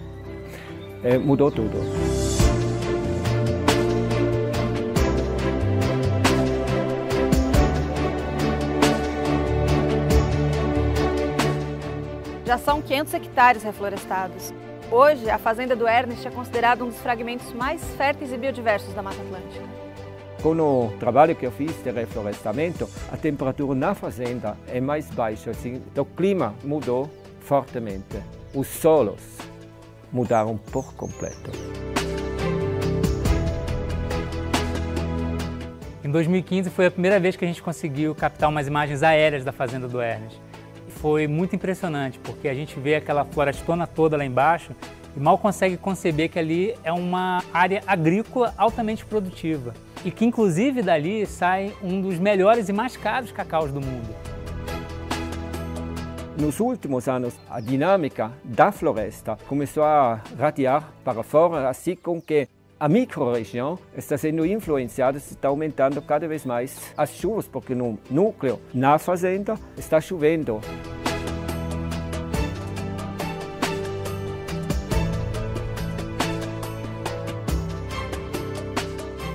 É, 1.04 1.18
mudou 1.18 1.52
tudo. 1.52 1.78
Já 12.46 12.58
são 12.58 12.82
500 12.82 13.14
hectares 13.14 13.64
reflorestados. 13.64 14.54
Hoje, 14.90 15.30
a 15.30 15.38
fazenda 15.38 15.76
do 15.76 15.86
Ernest 15.86 16.26
é 16.26 16.32
considerada 16.32 16.84
um 16.84 16.88
dos 16.88 16.98
fragmentos 17.00 17.52
mais 17.54 17.84
férteis 17.96 18.32
e 18.32 18.38
biodiversos 18.38 18.94
da 18.94 19.04
Mata 19.04 19.22
Atlântica. 19.22 19.66
Com 20.42 20.52
o 20.52 20.94
trabalho 20.98 21.36
que 21.36 21.46
eu 21.46 21.52
fiz 21.52 21.76
de 21.84 21.92
reflorestamento, 21.92 22.90
a 23.12 23.18
temperatura 23.18 23.76
na 23.76 23.94
fazenda 23.94 24.56
é 24.68 24.80
mais 24.80 25.10
baixa, 25.10 25.52
assim, 25.52 25.82
então 25.92 26.04
o 26.04 26.16
clima 26.16 26.56
mudou 26.64 27.10
fortemente. 27.42 28.18
Os 28.54 28.68
solos 28.68 29.20
mudaram 30.12 30.58
por 30.58 30.94
completo. 30.94 31.52
Em 36.04 36.10
2015 36.10 36.70
foi 36.70 36.86
a 36.86 36.92
primeira 36.92 37.20
vez 37.20 37.36
que 37.36 37.44
a 37.44 37.48
gente 37.48 37.62
conseguiu 37.62 38.16
captar 38.16 38.50
umas 38.50 38.66
imagens 38.66 39.04
aéreas 39.04 39.44
da 39.44 39.52
fazenda 39.52 39.90
do 39.90 40.02
Ernest. 40.02 40.40
Foi 41.02 41.28
muito 41.28 41.54
impressionante, 41.54 42.18
porque 42.20 42.48
a 42.48 42.54
gente 42.54 42.80
vê 42.80 42.96
aquela 42.96 43.26
florestona 43.26 43.86
toda 43.86 44.16
lá 44.16 44.24
embaixo 44.24 44.74
e 45.16 45.20
mal 45.20 45.38
consegue 45.38 45.76
conceber 45.76 46.30
que 46.30 46.40
ali 46.40 46.76
é 46.84 46.94
uma 46.94 47.44
área 47.54 47.84
agrícola 47.86 48.54
altamente 48.58 49.06
produtiva 49.06 49.74
e 50.06 50.12
que 50.12 50.24
inclusive 50.24 50.82
dali 50.82 51.26
sai 51.26 51.74
um 51.84 52.00
dos 52.00 52.18
melhores 52.18 52.70
e 52.70 52.74
mais 52.74 52.96
caros 52.96 53.32
cacaus 53.32 53.72
do 53.72 53.82
mundo. 53.82 54.37
Nos 56.40 56.60
últimos 56.60 57.08
anos, 57.08 57.34
a 57.50 57.60
dinâmica 57.60 58.32
da 58.44 58.72
floresta 58.72 59.36
começou 59.48 59.84
a 59.84 60.22
radiar 60.38 60.94
para 61.04 61.24
fora, 61.24 61.68
assim 61.68 61.96
com 61.96 62.22
que 62.22 62.48
a 62.80 62.88
microrregião 62.88 63.80
está 63.98 64.20
sendo 64.20 64.46
influenciada, 64.46 65.18
está 65.18 65.48
aumentando 65.48 66.00
cada 66.00 66.28
vez 66.28 66.46
mais 66.46 66.94
as 66.96 67.10
chuvas, 67.10 67.48
porque 67.48 67.74
no 67.74 67.98
núcleo, 68.08 68.62
na 68.72 69.00
fazenda, 69.00 69.58
está 69.76 70.00
chovendo. 70.00 70.62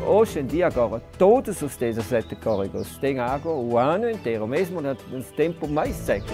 Hoje 0.06 0.38
em 0.38 0.46
dia, 0.46 0.68
agora, 0.68 1.02
todos 1.18 1.62
os 1.62 1.74
desertos 1.74 2.38
córregos 2.38 2.96
têm 2.98 3.18
água 3.18 3.52
o 3.52 3.76
ano 3.76 4.08
inteiro, 4.08 4.46
mesmo 4.46 4.80
nos 4.80 5.30
tempos 5.32 5.68
mais 5.68 5.96
secos. 5.96 6.30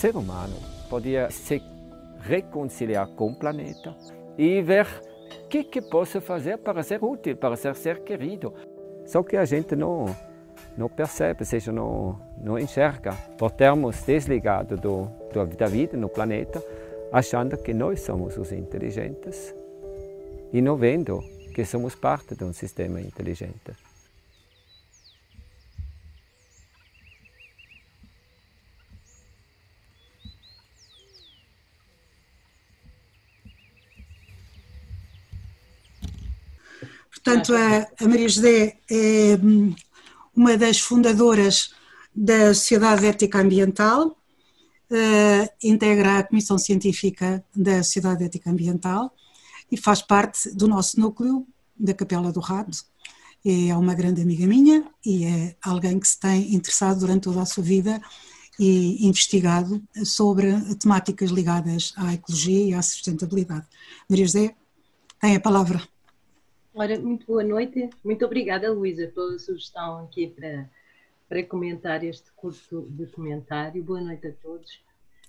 Ser 0.00 0.16
humano 0.16 0.56
podia 0.88 1.30
se 1.30 1.62
reconciliar 2.20 3.06
com 3.08 3.32
o 3.32 3.38
planeta 3.38 3.94
e 4.38 4.62
ver 4.62 4.86
o 5.44 5.48
que, 5.48 5.62
que 5.62 5.82
posso 5.82 6.22
fazer 6.22 6.56
para 6.56 6.82
ser 6.82 7.04
útil, 7.04 7.36
para 7.36 7.54
ser 7.54 7.76
ser 7.76 8.02
querido. 8.02 8.54
Só 9.04 9.22
que 9.22 9.36
a 9.36 9.44
gente 9.44 9.76
não, 9.76 10.06
não 10.74 10.88
percebe, 10.88 11.40
ou 11.40 11.46
seja, 11.46 11.70
não, 11.70 12.18
não 12.42 12.58
enxerga, 12.58 13.12
por 13.36 13.50
termos 13.50 14.02
desligado 14.04 14.78
do, 14.78 15.06
da 15.58 15.66
vida 15.66 15.98
no 15.98 16.08
planeta, 16.08 16.64
achando 17.12 17.58
que 17.58 17.74
nós 17.74 18.00
somos 18.00 18.38
os 18.38 18.52
inteligentes 18.52 19.54
e 20.50 20.62
não 20.62 20.76
vendo 20.76 21.22
que 21.54 21.62
somos 21.62 21.94
parte 21.94 22.34
de 22.34 22.44
um 22.44 22.54
sistema 22.54 23.02
inteligente. 23.02 23.89
Portanto, 37.22 37.54
a, 37.54 38.04
a 38.04 38.08
Maria 38.08 38.28
José 38.28 38.78
é 38.90 39.38
hum, 39.42 39.74
uma 40.34 40.56
das 40.56 40.80
fundadoras 40.80 41.70
da 42.14 42.54
Sociedade 42.54 43.06
Ética 43.06 43.40
Ambiental, 43.40 44.08
uh, 44.90 45.48
integra 45.62 46.18
a 46.18 46.22
Comissão 46.22 46.58
Científica 46.58 47.44
da 47.54 47.82
Sociedade 47.82 48.24
Ética 48.24 48.50
Ambiental 48.50 49.14
e 49.70 49.76
faz 49.76 50.02
parte 50.02 50.50
do 50.54 50.66
nosso 50.66 50.98
núcleo 50.98 51.46
da 51.78 51.94
Capela 51.94 52.32
do 52.32 52.40
Rado. 52.40 52.76
É 53.44 53.74
uma 53.74 53.94
grande 53.94 54.20
amiga 54.20 54.46
minha 54.46 54.84
e 55.04 55.24
é 55.24 55.56
alguém 55.62 55.98
que 55.98 56.08
se 56.08 56.18
tem 56.18 56.54
interessado 56.54 57.00
durante 57.00 57.22
toda 57.22 57.40
a 57.40 57.46
sua 57.46 57.64
vida 57.64 58.00
e 58.58 59.06
investigado 59.06 59.82
sobre 60.04 60.60
temáticas 60.74 61.30
ligadas 61.30 61.94
à 61.96 62.12
ecologia 62.12 62.66
e 62.66 62.74
à 62.74 62.82
sustentabilidade. 62.82 63.66
Maria 64.08 64.26
José, 64.26 64.54
tem 65.20 65.36
a 65.36 65.40
palavra. 65.40 65.82
Ora, 66.74 66.98
muito 67.00 67.26
boa 67.26 67.42
noite. 67.42 67.90
Muito 68.04 68.24
obrigada, 68.24 68.70
Luísa, 68.70 69.08
pela 69.08 69.38
sugestão 69.38 70.04
aqui 70.04 70.28
para 70.28 70.68
para 71.28 71.44
comentar 71.44 72.02
este 72.02 72.32
curto 72.32 72.80
documentário. 72.90 73.84
Boa 73.84 74.00
noite 74.00 74.26
a 74.26 74.32
todos. 74.32 74.82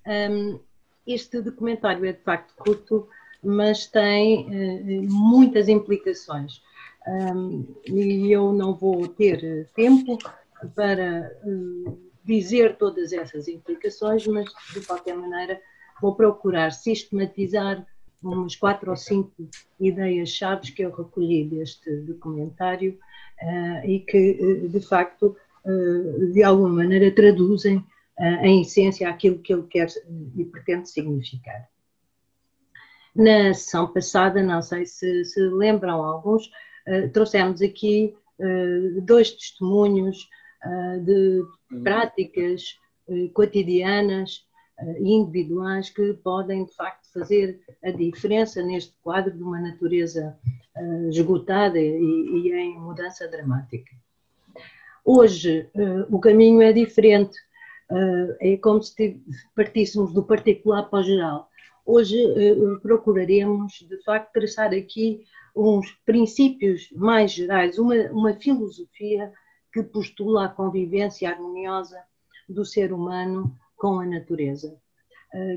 Um, 0.08 0.60
este 1.06 1.40
documentário 1.40 2.04
é 2.06 2.12
de 2.12 2.24
facto 2.24 2.56
curto, 2.56 3.08
mas 3.44 3.86
tem 3.86 4.48
uh, 4.48 5.14
muitas 5.14 5.68
implicações. 5.68 6.60
Um, 7.08 7.68
e 7.86 8.32
eu 8.32 8.52
não 8.52 8.74
vou 8.74 9.08
ter 9.08 9.70
tempo 9.76 10.18
para 10.74 11.32
uh, 11.44 12.00
dizer 12.24 12.78
todas 12.78 13.14
essas 13.14 13.48
implicações, 13.48 14.26
mas 14.26 14.52
de 14.74 14.82
qualquer 14.82 15.16
maneira 15.16 15.62
vou 16.02 16.16
procurar 16.16 16.72
sistematizar 16.72 17.86
umas 18.22 18.56
quatro 18.56 18.92
ou 18.92 18.96
cinco 18.96 19.32
ideias-chave 19.80 20.72
que 20.72 20.84
eu 20.84 20.92
recolhi 20.92 21.46
deste 21.46 21.90
documentário 22.02 23.00
uh, 23.42 23.86
e 23.88 24.00
que, 24.00 24.68
de 24.70 24.80
facto, 24.82 25.36
eh, 25.66 26.32
de 26.32 26.44
alguma 26.44 26.70
maneira 26.70 27.12
traduzem 27.12 27.84
eh, 28.20 28.48
em 28.48 28.62
essência 28.62 29.08
aquilo 29.08 29.40
que 29.40 29.54
ele 29.54 29.68
quer 29.68 29.88
e 30.36 30.46
pretende 30.46 30.90
significar. 30.90 31.70
Na 33.16 33.54
sessão 33.54 33.92
passada, 33.92 34.42
não 34.42 34.62
sei 34.62 34.86
se 34.86 35.26
se 35.26 35.40
lembram 35.50 36.04
alguns, 36.04 36.50
eh, 36.86 37.08
trouxemos 37.10 37.62
aqui 37.62 38.16
dois 39.04 39.30
testemunhos 39.30 40.28
de 41.06 41.44
práticas 41.84 42.76
cotidianas 43.36 44.44
individuais 45.00 45.90
que 45.90 46.14
podem, 46.14 46.66
de 46.66 46.74
facto, 46.74 47.12
fazer 47.14 47.60
a 47.84 47.92
diferença 47.92 48.62
neste 48.64 48.94
quadro 49.02 49.32
de 49.32 49.44
uma 49.44 49.60
natureza 49.60 50.38
esgotada 51.10 51.80
e 51.80 52.52
em 52.54 52.80
mudança 52.80 53.28
dramática. 53.28 53.92
Hoje 55.04 55.70
uh, 55.76 56.16
o 56.16 56.20
caminho 56.20 56.62
é 56.62 56.72
diferente, 56.72 57.38
é 58.40 58.56
como 58.58 58.82
se 58.82 59.22
partíssemos 59.54 60.14
do 60.14 60.24
particular 60.24 60.84
para 60.90 61.00
o 61.00 61.04
geral. 61.04 61.50
Hoje 61.86 62.16
procuraremos, 62.82 63.86
de 63.90 64.02
facto, 64.04 64.32
traçar 64.32 64.74
aqui 64.74 65.26
uns 65.56 65.92
princípios 66.06 66.90
mais 66.94 67.32
gerais, 67.32 67.78
uma, 67.78 67.96
uma 68.12 68.34
filosofia 68.34 69.32
que 69.74 69.84
postula 69.84 70.46
a 70.46 70.50
convivência 70.50 71.30
harmoniosa 71.30 71.98
do 72.48 72.66
ser 72.66 72.94
humano 72.94 73.56
com 73.82 74.00
a 74.00 74.06
natureza. 74.06 74.78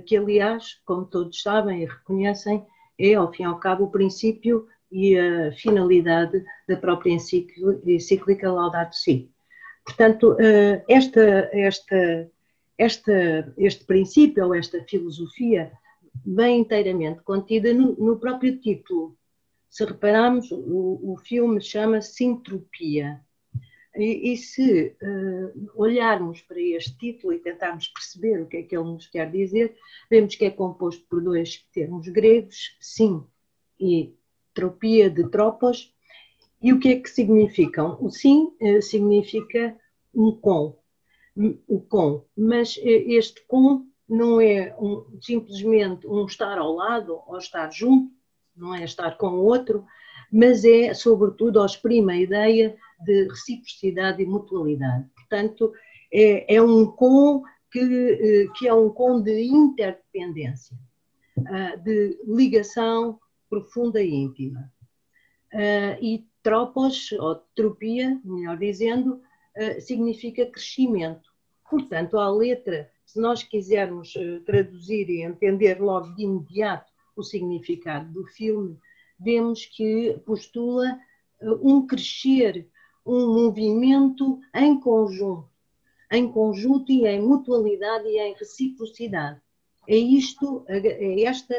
Que, 0.07 0.17
aliás, 0.17 0.81
como 0.87 1.05
todos 1.05 1.43
sabem 1.43 1.83
e 1.83 1.87
reconhecem, 1.87 2.65
é, 2.99 3.15
ao 3.15 3.31
fim 3.31 3.43
e 3.43 3.47
ao 3.47 3.59
cabo, 3.59 3.85
o 3.85 3.91
princípio 3.91 4.67
e 4.91 5.19
a 5.19 5.53
finalidade 5.53 6.43
da 6.67 6.77
própria 6.77 7.13
encíclica 7.13 8.51
Laudato 8.51 8.97
Si. 8.97 9.31
Portanto, 9.85 10.37
eh, 10.41 10.83
esta, 10.89 11.51
esta, 11.53 12.31
esta, 12.79 13.53
este 13.59 13.85
princípio 13.85 14.47
ou 14.47 14.55
esta 14.55 14.83
filosofia 14.85 15.73
vem 16.25 16.61
inteiramente 16.61 17.21
contida 17.23 17.75
no, 17.75 17.93
no 17.97 18.19
próprio 18.19 18.59
título. 18.61 19.17
Se 19.69 19.85
repararmos, 19.85 20.51
o, 20.53 21.13
o 21.13 21.17
filme 21.19 21.61
chama 21.61 22.01
Sintropia. 22.01 23.21
E, 23.97 24.33
e 24.33 24.37
se 24.37 24.97
uh, 25.01 25.71
olharmos 25.77 26.41
para 26.41 26.61
este 26.61 26.97
título 26.99 27.33
e 27.33 27.39
tentarmos 27.39 27.89
perceber 27.89 28.43
o 28.43 28.47
que 28.47 28.57
é 28.57 28.63
que 28.63 28.77
ele 28.77 28.85
nos 28.85 29.07
quer 29.07 29.31
dizer, 29.31 29.77
vemos 30.11 30.35
que 30.35 30.45
é 30.45 30.51
composto 30.51 31.05
por 31.09 31.23
dois 31.23 31.65
termos 31.73 32.09
gregos, 32.09 32.77
sim 32.81 33.25
e 33.79 34.15
tropia 34.53 35.09
de 35.09 35.29
tropos, 35.29 35.93
e 36.63 36.73
o 36.73 36.81
que 36.81 36.89
é 36.89 37.01
que 37.01 37.11
significam? 37.11 37.99
O 38.01 38.11
sim 38.11 38.55
eh, 38.61 38.81
significa 38.81 39.77
um 40.15 40.33
com, 40.33 40.79
o 41.69 41.81
com, 41.81 42.25
mas 42.37 42.79
eh, 42.79 43.05
este 43.13 43.45
com 43.47 43.87
não 44.09 44.41
é 44.41 44.75
um, 44.79 45.05
simplesmente 45.21 46.07
um 46.07 46.25
estar 46.25 46.57
ao 46.59 46.73
lado 46.75 47.21
ou 47.27 47.37
estar 47.37 47.71
junto, 47.71 48.11
não 48.57 48.75
é 48.75 48.85
estar 48.85 49.17
com 49.19 49.29
o 49.29 49.45
outro, 49.45 49.85
mas 50.33 50.65
é, 50.65 50.95
sobretudo, 50.95 51.65
exprime 51.65 52.13
a 52.13 52.17
ideia 52.17 52.77
de 53.05 53.29
reciprocidade 53.29 54.23
e 54.23 54.27
mutualidade. 54.27 55.07
Portanto, 55.15 55.73
é, 56.13 56.57
é 56.57 56.63
um 56.63 56.87
com 56.87 57.43
que, 57.71 57.81
eh, 57.81 58.47
que 58.57 58.69
é 58.69 58.75
um 58.75 58.89
com 58.89 59.21
de 59.21 59.43
interdependência, 59.43 60.77
ah, 61.47 61.75
de 61.77 62.17
ligação 62.25 63.19
profunda 63.51 64.01
e 64.01 64.11
íntima. 64.13 64.73
Ah, 65.53 65.99
e 66.01 66.25
tropos, 66.45 67.11
ou 67.13 67.37
tropia, 67.57 68.21
melhor 68.23 68.59
dizendo, 68.59 69.23
uh, 69.57 69.81
significa 69.81 70.45
crescimento. 70.45 71.33
Portanto, 71.69 72.19
a 72.19 72.31
letra, 72.31 72.91
se 73.07 73.19
nós 73.19 73.43
quisermos 73.43 74.15
uh, 74.15 74.41
traduzir 74.45 75.09
e 75.09 75.23
entender 75.23 75.81
logo 75.81 76.15
de 76.15 76.23
imediato 76.23 76.93
o 77.17 77.23
significado 77.23 78.13
do 78.13 78.27
filme, 78.27 78.79
vemos 79.19 79.65
que 79.65 80.21
postula 80.27 80.99
uh, 81.41 81.59
um 81.63 81.87
crescer, 81.87 82.69
um 83.05 83.35
movimento 83.35 84.40
em 84.55 84.79
conjunto, 84.79 85.49
em 86.11 86.31
conjunto 86.31 86.90
e 86.90 87.07
em 87.07 87.21
mutualidade 87.21 88.07
e 88.07 88.19
em 88.19 88.35
reciprocidade. 88.35 89.40
É 89.87 89.97
isto, 89.97 90.64
é 90.67 91.23
esta 91.23 91.55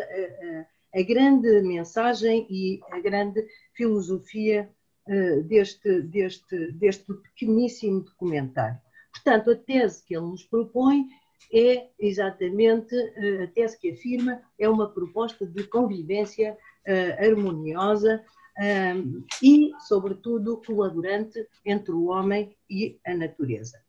a 0.95 1.01
grande 1.01 1.61
mensagem 1.61 2.47
e 2.49 2.79
a 2.89 2.99
grande 3.01 3.45
filosofia 3.73 4.69
uh, 5.07 5.43
deste, 5.43 6.01
deste, 6.03 6.71
deste 6.71 7.13
pequeníssimo 7.13 8.01
documentário. 8.01 8.79
Portanto, 9.11 9.51
a 9.51 9.55
tese 9.55 10.03
que 10.05 10.15
ele 10.15 10.27
nos 10.27 10.45
propõe 10.45 11.05
é 11.53 11.89
exatamente 11.99 12.95
uh, 12.95 13.43
a 13.43 13.47
tese 13.47 13.77
que 13.77 13.91
afirma 13.91 14.41
é 14.57 14.69
uma 14.69 14.89
proposta 14.89 15.45
de 15.45 15.65
convivência 15.65 16.57
uh, 16.87 17.25
harmoniosa 17.25 18.23
um, 18.57 19.23
e, 19.41 19.71
sobretudo, 19.79 20.61
colaborante 20.65 21.47
entre 21.65 21.91
o 21.91 22.05
homem 22.05 22.55
e 22.69 22.97
a 23.05 23.13
natureza. 23.13 23.81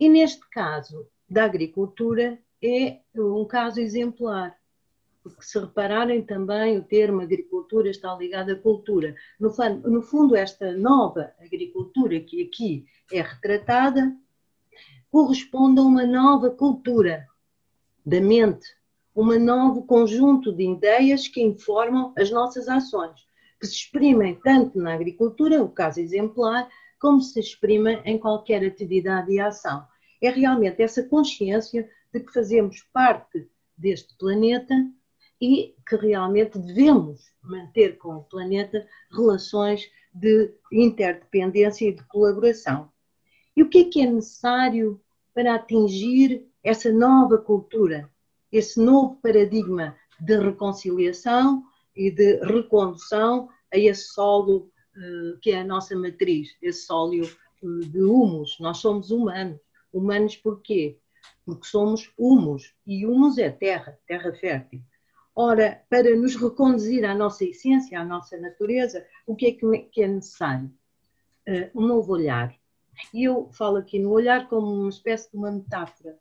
E 0.00 0.08
neste 0.08 0.48
caso 0.50 1.06
da 1.28 1.44
agricultura, 1.44 2.38
é 2.62 2.98
um 3.14 3.44
caso 3.44 3.80
exemplar, 3.80 4.56
porque 5.22 5.42
se 5.42 5.58
repararem 5.58 6.22
também 6.22 6.76
o 6.76 6.82
termo 6.82 7.20
agricultura 7.20 7.88
está 7.88 8.14
ligado 8.14 8.50
à 8.50 8.56
cultura. 8.56 9.14
No, 9.38 9.50
no 9.84 10.02
fundo, 10.02 10.34
esta 10.34 10.72
nova 10.72 11.32
agricultura 11.40 12.18
que 12.20 12.42
aqui 12.42 12.86
é 13.12 13.20
retratada 13.20 14.16
corresponde 15.10 15.78
a 15.78 15.82
uma 15.82 16.06
nova 16.06 16.50
cultura 16.50 17.28
da 18.04 18.20
mente, 18.20 18.66
um 19.14 19.38
novo 19.38 19.84
conjunto 19.84 20.52
de 20.52 20.64
ideias 20.64 21.28
que 21.28 21.42
informam 21.42 22.12
as 22.16 22.30
nossas 22.30 22.66
ações, 22.66 23.20
que 23.62 23.68
se 23.68 23.74
exprimem 23.74 24.34
tanto 24.42 24.76
na 24.76 24.92
agricultura, 24.92 25.62
o 25.62 25.68
caso 25.68 26.00
exemplar, 26.00 26.68
como 27.00 27.20
se 27.20 27.38
exprima 27.38 27.92
em 28.04 28.18
qualquer 28.18 28.66
atividade 28.66 29.30
e 29.30 29.38
ação. 29.38 29.86
É 30.20 30.30
realmente 30.30 30.82
essa 30.82 31.04
consciência 31.04 31.88
de 32.12 32.18
que 32.18 32.32
fazemos 32.32 32.82
parte 32.92 33.48
deste 33.78 34.16
planeta 34.18 34.74
e 35.40 35.76
que 35.88 35.94
realmente 35.94 36.58
devemos 36.58 37.20
manter 37.40 37.98
com 37.98 38.16
o 38.16 38.24
planeta 38.24 38.84
relações 39.12 39.88
de 40.12 40.52
interdependência 40.72 41.88
e 41.88 41.92
de 41.92 42.02
colaboração. 42.08 42.90
E 43.56 43.62
o 43.62 43.68
que 43.68 43.78
é 43.78 43.84
que 43.84 44.02
é 44.02 44.06
necessário 44.06 45.00
para 45.32 45.54
atingir 45.54 46.48
essa 46.64 46.90
nova 46.90 47.38
cultura, 47.38 48.10
esse 48.50 48.80
novo 48.80 49.20
paradigma 49.22 49.96
de 50.20 50.36
reconciliação 50.36 51.62
e 51.94 52.10
de 52.10 52.36
recondução 52.44 53.48
a 53.72 53.78
esse 53.78 54.08
solo 54.12 54.70
uh, 54.96 55.38
que 55.40 55.50
é 55.50 55.60
a 55.60 55.64
nossa 55.64 55.96
matriz, 55.96 56.56
esse 56.60 56.86
solo 56.86 57.22
uh, 57.22 57.80
de 57.80 58.02
humus. 58.02 58.58
Nós 58.60 58.78
somos 58.78 59.10
humanos. 59.10 59.60
Humanos 59.92 60.36
porquê? 60.36 60.98
porque 61.44 61.66
somos 61.66 62.12
humus, 62.18 62.74
e 62.86 63.06
humus 63.06 63.38
é 63.38 63.50
terra, 63.50 63.98
terra 64.06 64.32
fértil. 64.32 64.80
Ora, 65.34 65.82
para 65.88 66.14
nos 66.14 66.36
reconduzir 66.36 67.04
à 67.04 67.14
nossa 67.14 67.44
essência, 67.44 67.98
à 67.98 68.04
nossa 68.04 68.36
natureza, 68.36 69.04
o 69.26 69.34
que 69.34 69.46
é 69.46 69.80
que 69.80 70.02
é 70.02 70.08
necessário? 70.08 70.70
Um 71.74 71.86
novo 71.86 72.12
olhar. 72.12 72.54
E 73.12 73.24
eu 73.24 73.48
falo 73.52 73.78
aqui 73.78 73.98
no 73.98 74.10
olhar 74.10 74.48
como 74.48 74.66
uma 74.66 74.90
espécie 74.90 75.30
de 75.30 75.36
uma 75.36 75.50
metáfora, 75.50 76.18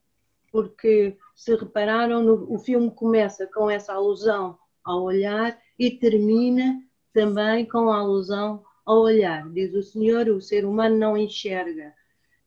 porque 0.51 1.17
se 1.35 1.55
repararam, 1.55 2.45
o 2.49 2.57
filme 2.57 2.89
começa 2.91 3.45
com 3.47 3.69
essa 3.69 3.93
alusão 3.93 4.57
ao 4.83 5.03
olhar 5.03 5.59
e 5.77 5.91
termina 5.91 6.81
também 7.13 7.65
com 7.65 7.89
a 7.91 7.97
alusão 7.97 8.63
ao 8.85 9.01
olhar. 9.01 9.49
Diz 9.49 9.73
o 9.73 9.83
Senhor, 9.83 10.27
o 10.29 10.41
ser 10.41 10.65
humano 10.65 10.97
não 10.97 11.17
enxerga. 11.17 11.93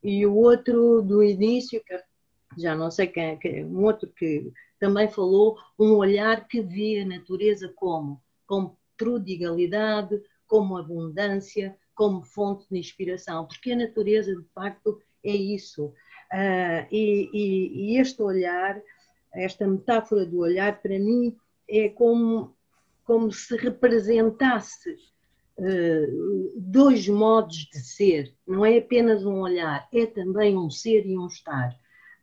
E 0.02 0.26
o 0.26 0.34
outro 0.34 1.02
do 1.02 1.22
início, 1.22 1.82
que 1.84 1.98
já 2.58 2.74
não 2.74 2.90
sei 2.90 3.06
quem, 3.06 3.38
quem, 3.38 3.64
um 3.64 3.84
outro 3.84 4.08
que 4.08 4.52
também 4.78 5.08
falou, 5.08 5.56
um 5.78 5.92
olhar 5.94 6.46
que 6.46 6.60
vê 6.60 7.00
a 7.00 7.06
natureza 7.06 7.72
como? 7.74 8.20
Como 8.46 8.78
prodigalidade, 8.96 10.20
como 10.46 10.76
abundância, 10.76 11.76
como 11.94 12.22
fonte 12.22 12.66
de 12.70 12.78
inspiração, 12.78 13.46
porque 13.46 13.72
a 13.72 13.76
natureza, 13.76 14.34
de 14.34 14.44
facto, 14.54 15.00
é 15.24 15.34
isso. 15.34 15.86
Uh, 16.32 16.86
e, 16.90 17.30
e, 17.32 17.94
e, 17.94 17.98
este 17.98 18.20
olhar, 18.22 18.80
esta 19.32 19.66
metáfora 19.66 20.26
do 20.26 20.40
olhar, 20.40 20.80
para 20.82 20.98
mim, 20.98 21.36
é 21.68 21.88
como, 21.88 22.54
como 23.04 23.32
se 23.32 23.56
representasse 23.56 24.90
uh, 25.58 26.52
dois 26.56 27.08
modos 27.08 27.68
de 27.72 27.78
ser. 27.78 28.34
Não 28.46 28.64
é 28.64 28.78
apenas 28.78 29.24
um 29.24 29.40
olhar, 29.40 29.88
é 29.92 30.06
também 30.06 30.56
um 30.56 30.70
ser 30.70 31.06
e 31.06 31.16
um 31.16 31.26
estar. 31.26 31.70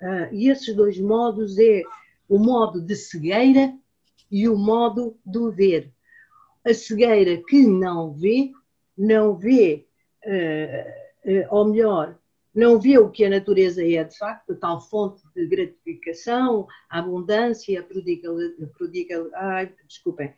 Uh, 0.01 0.34
e 0.34 0.49
esses 0.49 0.75
dois 0.75 0.99
modos 0.99 1.58
é 1.58 1.84
o 2.27 2.39
modo 2.39 2.82
de 2.82 2.95
cegueira 2.95 3.73
e 4.30 4.47
o 4.47 4.58
modo 4.58 5.17
do 5.25 5.51
ver. 5.51 5.91
A 6.65 6.73
cegueira 6.73 7.41
que 7.47 7.65
não 7.65 8.13
vê, 8.13 8.51
não 8.97 9.36
vê, 9.36 9.86
uh, 10.25 11.47
ou 11.49 11.65
melhor, 11.65 12.17
não 12.53 12.79
vê 12.79 12.97
o 12.97 13.09
que 13.09 13.23
a 13.23 13.29
natureza 13.29 13.85
é 13.85 14.03
de 14.03 14.17
facto, 14.17 14.55
tal 14.55 14.81
fonte 14.81 15.21
de 15.35 15.45
gratificação, 15.47 16.67
abundância, 16.89 17.79
a 17.79 17.83
prodigalidade, 17.83 18.71
prodigal, 18.77 19.27
ai, 19.33 19.73
desculpem, 19.87 20.33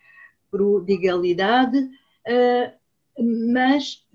prodigalidade, 0.51 1.77
uh, 1.79 2.83
mas 3.51 4.05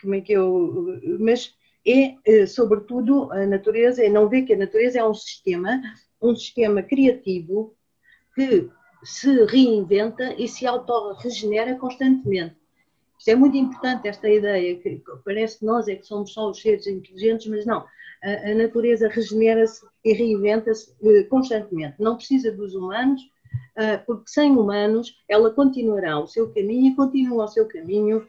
como 0.00 0.14
é 0.14 0.20
que 0.20 0.32
eu, 0.32 1.00
mas 1.20 1.54
é, 1.86 2.16
eh, 2.24 2.46
sobretudo, 2.46 3.30
a 3.30 3.46
natureza, 3.46 4.02
é 4.02 4.08
não 4.08 4.28
ver 4.28 4.42
que 4.42 4.54
a 4.54 4.56
natureza 4.56 4.98
é 4.98 5.04
um 5.04 5.14
sistema, 5.14 5.82
um 6.20 6.34
sistema 6.34 6.82
criativo 6.82 7.76
que 8.34 8.70
se 9.04 9.44
reinventa 9.44 10.34
e 10.38 10.48
se 10.48 10.66
autorregenera 10.66 11.76
constantemente. 11.76 12.56
Isto 13.24 13.30
é 13.30 13.36
muito 13.36 13.56
importante, 13.56 14.06
esta 14.06 14.28
ideia, 14.28 14.76
que 14.76 15.02
parece 15.24 15.58
que 15.58 15.64
nós 15.64 15.88
é 15.88 15.96
que 15.96 16.06
somos 16.06 16.30
só 16.30 16.50
os 16.50 16.60
seres 16.60 16.86
inteligentes, 16.86 17.46
mas 17.46 17.64
não. 17.64 17.82
A, 18.22 18.50
a 18.50 18.54
natureza 18.54 19.08
regenera-se 19.08 19.82
e 20.04 20.12
reinventa-se 20.12 20.94
eh, 21.02 21.22
constantemente. 21.22 21.94
Não 21.98 22.16
precisa 22.16 22.52
dos 22.52 22.74
humanos, 22.74 23.22
eh, 23.76 23.96
porque 23.96 24.24
sem 24.26 24.50
humanos 24.50 25.16
ela 25.26 25.50
continuará 25.50 26.18
o 26.20 26.26
seu 26.26 26.52
caminho 26.52 26.92
e 26.92 26.94
continua 26.94 27.44
o 27.44 27.48
seu 27.48 27.66
caminho 27.66 28.28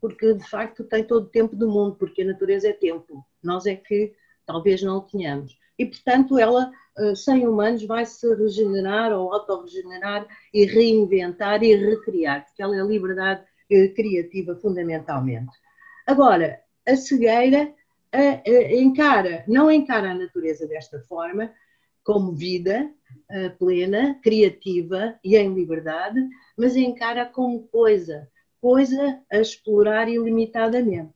porque 0.00 0.32
de 0.32 0.48
facto 0.48 0.84
tem 0.84 1.02
todo 1.02 1.24
o 1.24 1.30
tempo 1.30 1.56
do 1.56 1.68
mundo, 1.68 1.96
porque 1.96 2.22
a 2.22 2.26
natureza 2.26 2.68
é 2.68 2.72
tempo, 2.72 3.26
nós 3.42 3.66
é 3.66 3.74
que 3.74 4.12
talvez 4.46 4.80
não 4.80 4.98
o 4.98 5.02
tenhamos. 5.02 5.58
E 5.76 5.84
portanto 5.84 6.38
ela, 6.38 6.70
eh, 6.98 7.16
sem 7.16 7.48
humanos, 7.48 7.82
vai 7.82 8.06
se 8.06 8.32
regenerar 8.32 9.12
ou 9.12 9.34
autorregenerar 9.34 10.24
e 10.54 10.66
reinventar 10.66 11.64
e 11.64 11.74
recriar, 11.74 12.44
porque 12.46 12.62
ela 12.62 12.76
é 12.76 12.80
a 12.80 12.84
liberdade 12.84 13.49
criativa 13.94 14.56
fundamentalmente. 14.56 15.52
Agora, 16.06 16.60
a 16.86 16.96
cegueira 16.96 17.72
encara, 18.70 19.44
não 19.46 19.70
encara 19.70 20.10
a 20.10 20.14
natureza 20.14 20.66
desta 20.66 20.98
forma, 21.00 21.52
como 22.02 22.32
vida 22.32 22.90
eh, 23.30 23.50
plena, 23.50 24.18
criativa 24.22 25.18
e 25.22 25.36
em 25.36 25.54
liberdade, 25.54 26.20
mas 26.56 26.74
encara 26.74 27.26
como 27.26 27.68
coisa, 27.68 28.28
coisa 28.60 29.20
a 29.30 29.38
explorar 29.38 30.08
ilimitadamente. 30.08 31.12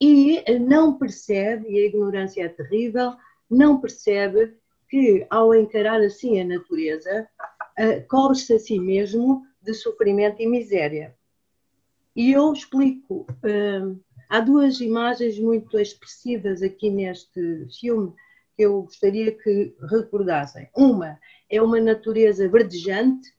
E 0.00 0.42
não 0.58 0.98
percebe, 0.98 1.68
e 1.68 1.78
a 1.78 1.86
ignorância 1.86 2.44
é 2.44 2.48
terrível, 2.48 3.12
não 3.50 3.80
percebe 3.80 4.54
que 4.88 5.26
ao 5.30 5.54
encarar 5.54 6.00
assim 6.00 6.40
a 6.40 6.44
natureza, 6.44 7.28
cobre-se 8.08 8.54
a 8.54 8.58
si 8.58 8.78
mesmo 8.80 9.42
de 9.62 9.72
sofrimento 9.74 10.42
e 10.42 10.46
miséria. 10.46 11.14
E 12.14 12.32
eu 12.32 12.52
explico. 12.52 13.26
Uh, 13.42 13.98
há 14.28 14.40
duas 14.40 14.80
imagens 14.80 15.38
muito 15.38 15.78
expressivas 15.78 16.62
aqui 16.62 16.90
neste 16.90 17.66
filme 17.78 18.12
que 18.56 18.62
eu 18.62 18.82
gostaria 18.82 19.32
que 19.32 19.74
recordassem. 19.90 20.68
Uma 20.76 21.18
é 21.48 21.60
uma 21.60 21.80
natureza 21.80 22.48
verdejante, 22.48 23.32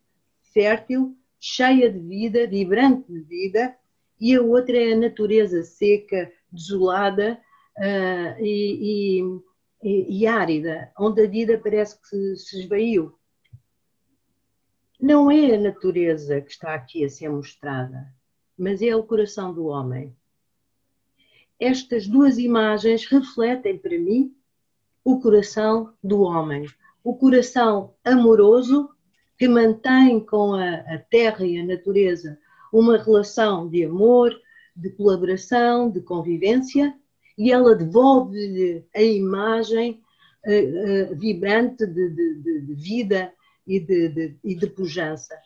fértil, 0.54 1.16
cheia 1.40 1.92
de 1.92 2.00
vida, 2.00 2.48
vibrante 2.48 3.12
de 3.12 3.22
vida, 3.22 3.76
e 4.20 4.36
a 4.36 4.42
outra 4.42 4.78
é 4.78 4.94
a 4.94 4.98
natureza 4.98 5.64
seca, 5.64 6.32
desolada 6.52 7.40
uh, 7.78 8.42
e, 8.42 9.22
e, 9.84 10.20
e, 10.20 10.28
árida, 10.28 10.92
onde 10.98 11.24
a 11.24 11.28
vida 11.28 11.58
parece 11.58 12.00
que 12.00 12.36
se 12.38 12.62
esvaiu. 12.62 13.14
Não 15.00 15.30
é 15.30 15.56
a 15.56 15.60
natureza 15.60 16.40
que 16.40 16.52
está 16.52 16.74
aqui 16.74 17.04
a 17.04 17.10
ser 17.10 17.30
mostrada, 17.30 18.08
mas 18.58 18.82
é 18.82 18.96
o 18.96 19.04
coração 19.04 19.54
do 19.54 19.66
homem. 19.66 20.16
Estas 21.60 22.08
duas 22.08 22.38
imagens 22.38 23.06
refletem 23.06 23.78
para 23.78 23.98
mim 23.98 24.36
o 25.04 25.20
coração 25.20 25.94
do 26.04 26.22
homem, 26.22 26.66
o 27.04 27.16
coração 27.16 27.94
amoroso 28.04 28.90
que 29.38 29.48
mantém 29.48 30.20
com 30.20 30.54
a, 30.54 30.76
a 30.76 30.98
terra 30.98 31.46
e 31.46 31.60
a 31.60 31.66
natureza 31.66 32.38
uma 32.74 32.98
relação 32.98 33.70
de 33.70 33.86
amor, 33.86 34.34
de 34.76 34.90
colaboração, 34.90 35.92
de 35.92 36.02
convivência, 36.02 36.98
e 37.38 37.52
ela 37.52 37.76
devolve-lhe 37.76 38.84
a 38.96 39.02
imagem 39.02 40.02
uh, 40.46 41.12
uh, 41.12 41.16
vibrante 41.16 41.86
de, 41.86 42.10
de, 42.10 42.62
de, 42.62 42.74
vida 42.74 43.32
e 43.68 43.80
de, 43.80 44.10
de, 44.10 44.36
e 44.44 44.56
de 44.56 44.68
pujança. 44.68 45.38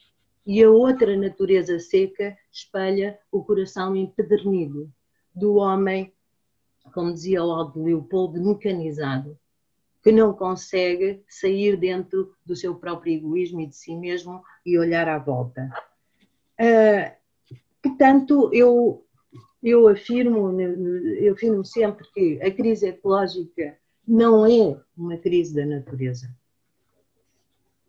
E 0.48 0.64
a 0.64 0.72
outra 0.72 1.18
natureza 1.18 1.78
seca 1.78 2.38
espelha 2.50 3.20
o 3.30 3.44
coração 3.44 3.94
empedernido 3.98 4.90
do 5.36 5.56
homem, 5.56 6.14
como 6.94 7.12
dizia 7.12 7.44
o 7.44 7.52
Aldo 7.52 7.84
Leopoldo, 7.84 8.42
mecanizado, 8.42 9.38
que 10.02 10.10
não 10.10 10.32
consegue 10.32 11.22
sair 11.28 11.76
dentro 11.76 12.34
do 12.46 12.56
seu 12.56 12.76
próprio 12.76 13.16
egoísmo 13.16 13.60
e 13.60 13.68
de 13.68 13.76
si 13.76 13.94
mesmo 13.94 14.42
e 14.66 14.80
olhar 14.80 15.10
à 15.10 15.20
volta. 15.20 15.70
Uh, 16.58 17.12
portanto, 17.84 18.50
eu, 18.54 19.06
eu 19.62 19.86
afirmo, 19.90 20.62
eu 20.62 21.34
afirmo 21.34 21.66
sempre 21.66 22.08
que 22.14 22.42
a 22.42 22.50
crise 22.50 22.88
ecológica 22.88 23.78
não 24.08 24.46
é 24.46 24.80
uma 24.98 25.18
crise 25.18 25.54
da 25.54 25.66
natureza, 25.66 26.34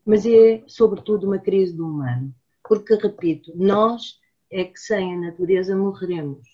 mas 0.05 0.27
é, 0.27 0.65
sobretudo, 0.67 1.29
uma 1.29 1.39
crise 1.39 1.73
do 1.73 1.87
humano. 1.87 2.35
Porque, 2.69 2.95
repito, 2.95 3.51
nós 3.57 4.21
é 4.51 4.65
que 4.65 4.79
sem 4.79 5.15
a 5.15 5.19
natureza 5.19 5.75
morreremos, 5.75 6.47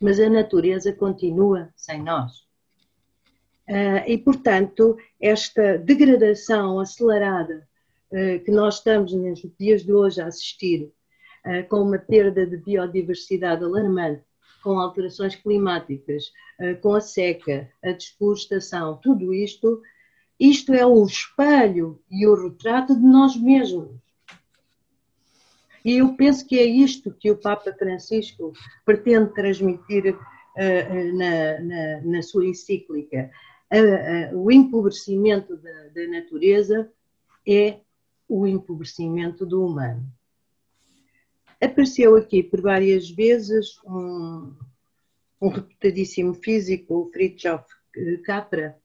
mas 0.00 0.18
a 0.18 0.28
natureza 0.28 0.92
continua 0.92 1.72
sem 1.76 2.02
nós. 2.02 2.48
Uh, 3.68 4.02
e, 4.06 4.18
portanto, 4.18 4.96
esta 5.20 5.78
degradação 5.78 6.80
acelerada 6.80 7.68
uh, 8.10 8.42
que 8.42 8.50
nós 8.50 8.76
estamos 8.76 9.12
nos 9.12 9.40
dias 9.58 9.84
de 9.84 9.92
hoje 9.92 10.20
a 10.20 10.26
assistir, 10.26 10.90
uh, 11.44 11.68
com 11.68 11.82
uma 11.82 11.98
perda 11.98 12.46
de 12.46 12.56
biodiversidade 12.56 13.62
alarmante, 13.62 14.24
com 14.62 14.80
alterações 14.80 15.36
climáticas, 15.36 16.32
com 16.82 16.92
a 16.92 17.00
seca, 17.00 17.70
a 17.82 17.92
desflorestação, 17.92 18.98
tudo 19.00 19.32
isto, 19.32 19.80
isto 20.38 20.74
é 20.74 20.84
o 20.84 21.04
espelho 21.04 22.02
e 22.10 22.26
o 22.26 22.34
retrato 22.34 22.96
de 22.96 23.06
nós 23.06 23.36
mesmos. 23.36 23.88
E 25.88 25.98
eu 25.98 26.14
penso 26.16 26.46
que 26.46 26.58
é 26.58 26.66
isto 26.66 27.14
que 27.18 27.30
o 27.30 27.38
Papa 27.38 27.72
Francisco 27.72 28.52
pretende 28.84 29.32
transmitir 29.32 30.14
na, 31.14 31.60
na, 31.60 32.00
na 32.02 32.22
sua 32.22 32.44
encíclica 32.44 33.30
a, 33.70 33.76
a, 33.78 34.36
o 34.36 34.52
empobrecimento 34.52 35.56
da, 35.56 35.88
da 35.88 36.06
natureza 36.08 36.92
é 37.46 37.80
o 38.28 38.46
empobrecimento 38.46 39.46
do 39.46 39.64
humano. 39.64 40.06
Apareceu 41.58 42.16
aqui 42.16 42.42
por 42.42 42.60
várias 42.60 43.08
vezes 43.08 43.78
um, 43.86 44.54
um 45.40 45.48
reputadíssimo 45.48 46.34
físico, 46.34 46.96
o 46.96 47.10
Fritjof 47.10 47.64
Capra, 48.24 48.78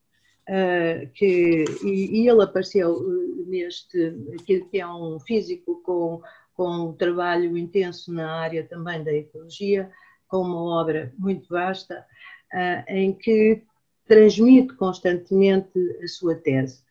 uh, 0.47 1.09
que, 1.13 1.65
e, 1.83 2.21
e, 2.21 2.29
ele 2.29 2.41
apareceu 2.41 2.97
neste, 3.45 4.15
que, 4.45 4.61
que 4.61 4.79
é 4.79 4.87
um 4.87 5.19
físico 5.19 5.81
com, 5.83 6.21
com 6.55 6.89
um 6.89 6.93
trabalho 6.93 7.57
intenso 7.57 8.13
na 8.13 8.31
área 8.31 8.63
também 8.63 9.03
da 9.03 9.13
ecologia, 9.13 9.89
com 10.27 10.41
uma 10.41 10.81
obra 10.81 11.13
muito 11.17 11.47
vasta, 11.49 12.05
uh, 12.53 12.91
em 12.91 13.13
que 13.13 13.63
transmite 14.05 14.73
constantemente 14.75 15.79
a 16.03 16.07
sua 16.07 16.35
tese. 16.35 16.83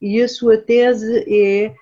E 0.00 0.20
a 0.22 0.28
sua 0.28 0.56
tese 0.56 1.24
é 1.28 1.74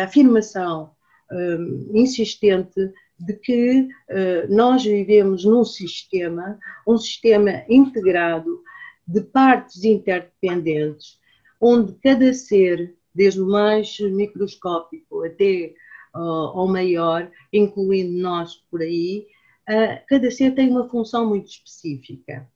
a 0.00 0.04
afirmação 0.04 0.90
um, 1.30 1.90
insistente 1.94 2.92
de 3.18 3.34
que 3.34 3.82
uh, 3.82 4.54
nós 4.54 4.84
vivemos 4.84 5.44
num 5.44 5.64
sistema, 5.64 6.58
um 6.86 6.96
sistema 6.96 7.64
integrado 7.68 8.62
de 9.06 9.20
partes 9.20 9.84
interdependentes, 9.84 11.18
onde 11.60 11.92
cada 12.02 12.32
ser, 12.32 12.94
desde 13.14 13.40
o 13.40 13.46
mais 13.46 13.98
microscópico 14.00 15.24
até 15.24 15.74
ao 16.12 16.66
maior, 16.66 17.30
incluindo 17.52 18.20
nós 18.20 18.56
por 18.70 18.80
aí, 18.82 19.26
uh, 19.68 20.04
cada 20.08 20.30
ser 20.30 20.54
tem 20.54 20.70
uma 20.70 20.88
função 20.88 21.28
muito 21.28 21.48
específica. 21.48 22.48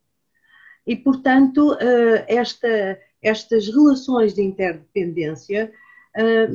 E, 0.86 0.96
portanto, 0.96 1.76
eh, 1.80 2.24
esta, 2.28 2.98
estas 3.22 3.66
relações 3.68 4.34
de 4.34 4.42
interdependência 4.42 5.72
eh, 6.14 6.48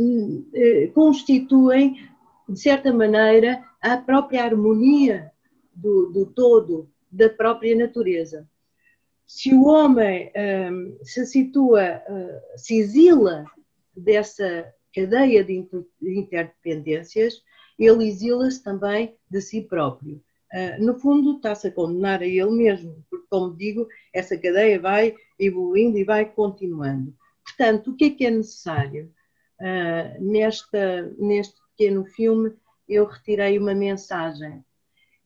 eh, 0.54 0.88
constituem, 0.94 2.08
de 2.48 2.60
certa 2.60 2.94
maneira, 2.94 3.64
a 3.82 3.98
própria 3.98 4.44
harmonia 4.44 5.32
do, 5.74 6.12
do 6.12 6.26
todo, 6.28 6.90
da 7.12 7.30
própria 7.30 7.76
natureza. 7.76 8.48
Se 9.26 9.54
o 9.54 9.66
homem 9.66 10.32
se 11.04 11.24
situa, 11.24 12.02
se 12.56 12.80
exila 12.80 13.46
dessa 13.96 14.74
cadeia 14.94 15.44
de 15.44 15.66
interdependências, 16.02 17.42
ele 17.78 18.08
exila-se 18.08 18.64
também 18.64 19.16
de 19.30 19.42
si 19.42 19.62
próprio. 19.62 20.22
Uh, 20.52 20.84
no 20.84 21.00
fundo, 21.00 21.36
está-se 21.36 21.68
a 21.68 21.72
condenar 21.72 22.22
a 22.22 22.26
ele 22.26 22.52
mesmo, 22.52 23.06
porque, 23.10 23.28
como 23.30 23.56
digo, 23.56 23.88
essa 24.14 24.38
cadeia 24.38 24.80
vai 24.80 25.16
evoluindo 25.38 25.98
e 25.98 26.04
vai 26.04 26.26
continuando. 26.26 27.16
Portanto, 27.44 27.92
o 27.92 27.96
que 27.96 28.06
é 28.06 28.10
que 28.10 28.26
é 28.26 28.32
necessário? 28.32 29.14
Uh, 29.60 30.24
nesta, 30.24 31.04
neste 31.20 31.56
pequeno 31.72 32.06
filme, 32.06 32.54
eu 32.88 33.06
retirei 33.06 33.58
uma 33.60 33.76
mensagem. 33.76 34.64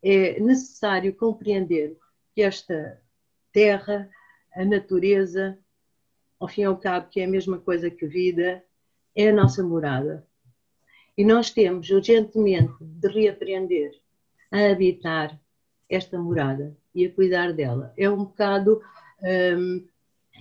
É 0.03 0.39
necessário 0.41 1.15
compreender 1.15 1.97
que 2.35 2.41
esta 2.41 3.01
terra, 3.53 4.09
a 4.53 4.65
natureza, 4.65 5.57
ao 6.39 6.47
fim 6.49 6.61
e 6.61 6.65
ao 6.65 6.77
cabo, 6.77 7.07
que 7.09 7.21
é 7.21 7.23
a 7.23 7.29
mesma 7.29 7.57
coisa 7.57 7.89
que 7.89 8.05
vida, 8.05 8.61
é 9.15 9.29
a 9.29 9.33
nossa 9.33 9.63
morada. 9.63 10.25
E 11.17 11.23
nós 11.23 11.51
temos 11.51 11.89
urgentemente 11.89 12.73
de 12.81 13.07
reaprender 13.07 13.91
a 14.51 14.71
habitar 14.71 15.39
esta 15.89 16.17
morada 16.19 16.75
e 16.93 17.05
a 17.05 17.11
cuidar 17.11 17.53
dela. 17.53 17.93
É 17.97 18.09
um 18.09 18.25
bocado 18.25 18.81
um, 19.21 19.87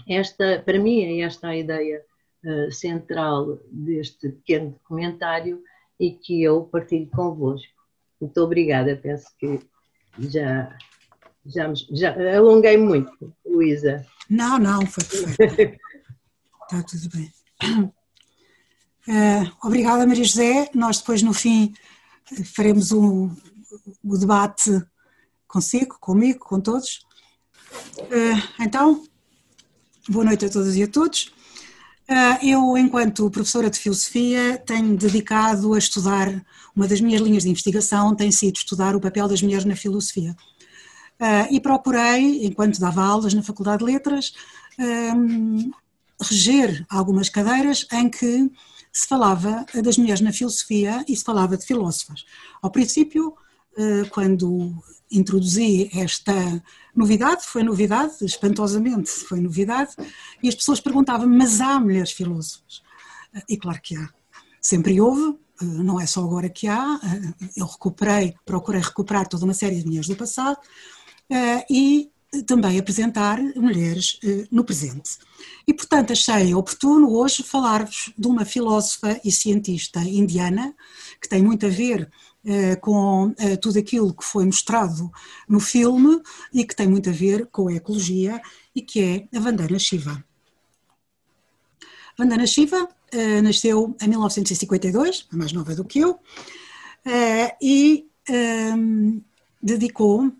esta, 0.08 0.62
para 0.64 0.78
mim, 0.78 1.02
é 1.02 1.24
esta 1.24 1.48
a 1.48 1.56
ideia 1.56 2.02
uh, 2.44 2.72
central 2.72 3.58
deste 3.70 4.30
pequeno 4.30 4.70
documentário 4.70 5.62
e 6.00 6.12
que 6.12 6.42
eu 6.42 6.62
partilho 6.64 7.08
convosco. 7.08 7.72
Muito 8.20 8.38
obrigada, 8.40 8.96
penso 8.96 9.26
que 9.38 9.60
já, 10.18 10.76
já, 11.44 11.72
já 11.90 12.36
alonguei 12.36 12.76
muito, 12.76 13.34
Luísa. 13.44 14.06
Não, 14.28 14.58
não, 14.58 14.86
foi 14.86 15.04
perfeito. 15.04 15.78
Está 16.72 16.82
tudo 16.82 17.08
bem. 17.14 17.92
Uh, 19.08 19.50
obrigada, 19.62 20.06
Maria 20.06 20.24
José. 20.24 20.70
Nós 20.74 20.98
depois, 20.98 21.22
no 21.22 21.32
fim, 21.32 21.74
faremos 22.54 22.92
um, 22.92 23.34
o 24.04 24.16
debate 24.16 24.82
consigo, 25.46 25.96
comigo, 26.00 26.40
com 26.40 26.60
todos. 26.60 27.04
Eh, 28.10 28.42
então, 28.60 29.04
boa 30.08 30.24
noite 30.24 30.46
a 30.46 30.48
todas 30.48 30.76
e 30.76 30.82
a 30.82 30.88
todos. 30.88 31.32
Eh, 32.08 32.50
eu, 32.50 32.76
enquanto 32.78 33.30
professora 33.30 33.68
de 33.68 33.78
filosofia, 33.78 34.56
tenho 34.64 34.96
dedicado 34.96 35.74
a 35.74 35.78
estudar, 35.78 36.28
uma 36.74 36.88
das 36.88 37.00
minhas 37.00 37.20
linhas 37.20 37.42
de 37.42 37.50
investigação 37.50 38.14
tem 38.14 38.30
sido 38.30 38.56
estudar 38.56 38.96
o 38.96 39.00
papel 39.00 39.28
das 39.28 39.42
mulheres 39.42 39.64
na 39.64 39.76
filosofia. 39.76 40.34
E 41.52 41.60
procurei, 41.60 42.44
enquanto 42.44 42.80
dava 42.80 43.00
aulas 43.00 43.32
na 43.32 43.44
Faculdade 43.44 43.84
de 43.84 43.92
Letras, 43.92 44.32
reger 46.20 46.84
algumas 46.88 47.28
cadeiras 47.28 47.86
em 47.92 48.08
que 48.08 48.50
se 48.92 49.08
falava 49.08 49.64
das 49.82 49.96
mulheres 49.96 50.20
na 50.20 50.32
filosofia 50.32 51.04
e 51.08 51.16
se 51.16 51.24
falava 51.24 51.56
de 51.56 51.64
filósofas. 51.64 52.24
Ao 52.60 52.70
princípio, 52.70 53.34
eh, 53.76 54.04
quando 54.10 54.70
introduzi 55.10 55.90
esta 55.94 56.62
novidade, 56.94 57.46
foi 57.46 57.62
novidade, 57.62 58.14
espantosamente 58.22 59.10
foi 59.10 59.40
novidade, 59.40 59.92
e 60.42 60.48
as 60.48 60.54
pessoas 60.54 60.80
perguntavam-me, 60.80 61.36
mas 61.36 61.60
há 61.60 61.80
mulheres 61.80 62.12
filósofas? 62.12 62.82
E 63.48 63.56
claro 63.56 63.80
que 63.82 63.96
há, 63.96 64.10
sempre 64.60 65.00
houve, 65.00 65.38
eh, 65.60 65.64
não 65.64 65.98
é 65.98 66.06
só 66.06 66.22
agora 66.22 66.50
que 66.50 66.68
há, 66.68 67.00
eh, 67.02 67.48
eu 67.56 67.66
recuperei, 67.66 68.34
procurei 68.44 68.82
recuperar 68.82 69.26
toda 69.26 69.44
uma 69.44 69.54
série 69.54 69.76
de 69.76 69.86
mulheres 69.86 70.08
do 70.08 70.16
passado 70.16 70.58
e 71.70 72.11
também 72.46 72.78
apresentar 72.78 73.38
mulheres 73.56 74.18
no 74.50 74.64
presente. 74.64 75.18
E, 75.66 75.74
portanto, 75.74 76.12
achei 76.12 76.54
oportuno 76.54 77.10
hoje 77.12 77.42
falar-vos 77.42 78.12
de 78.16 78.26
uma 78.26 78.44
filósofa 78.44 79.20
e 79.24 79.30
cientista 79.30 80.00
indiana, 80.00 80.74
que 81.20 81.28
tem 81.28 81.42
muito 81.42 81.66
a 81.66 81.68
ver 81.68 82.10
eh, 82.44 82.74
com 82.74 83.32
eh, 83.38 83.56
tudo 83.56 83.78
aquilo 83.78 84.12
que 84.12 84.24
foi 84.24 84.44
mostrado 84.44 85.08
no 85.48 85.60
filme 85.60 86.20
e 86.52 86.64
que 86.64 86.74
tem 86.74 86.88
muito 86.88 87.08
a 87.08 87.12
ver 87.12 87.46
com 87.46 87.68
a 87.68 87.74
ecologia 87.74 88.42
e 88.74 88.82
que 88.82 89.28
é 89.32 89.36
a 89.36 89.40
Vandana 89.40 89.78
Shiva. 89.78 90.24
Vandana 92.18 92.44
Shiva 92.44 92.88
eh, 93.12 93.40
nasceu 93.42 93.96
em 94.02 94.08
1952, 94.08 95.28
a 95.32 95.36
mais 95.36 95.52
nova 95.52 95.76
do 95.76 95.84
que 95.84 96.00
eu, 96.00 96.18
e 97.60 98.06
dedicou 99.62 100.32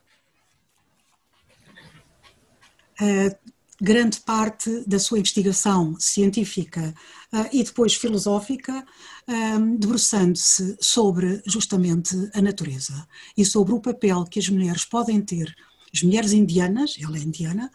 grande 3.81 4.21
parte 4.21 4.85
da 4.87 4.99
sua 5.01 5.19
investigação 5.19 5.97
científica 5.99 6.95
uh, 7.33 7.49
e 7.53 7.65
depois 7.65 7.95
filosófica, 7.95 8.87
um, 9.29 9.77
debruçando-se 9.77 10.77
sobre 10.81 11.43
justamente 11.45 12.17
a 12.33 12.41
natureza 12.41 13.07
e 13.37 13.45
sobre 13.45 13.75
o 13.75 13.81
papel 13.81 14.25
que 14.25 14.39
as 14.39 14.49
mulheres 14.49 14.85
podem 14.85 15.21
ter, 15.21 15.53
as 15.93 16.03
mulheres 16.03 16.33
indianas, 16.33 16.97
ela 17.03 17.19
é 17.19 17.21
indiana, 17.21 17.71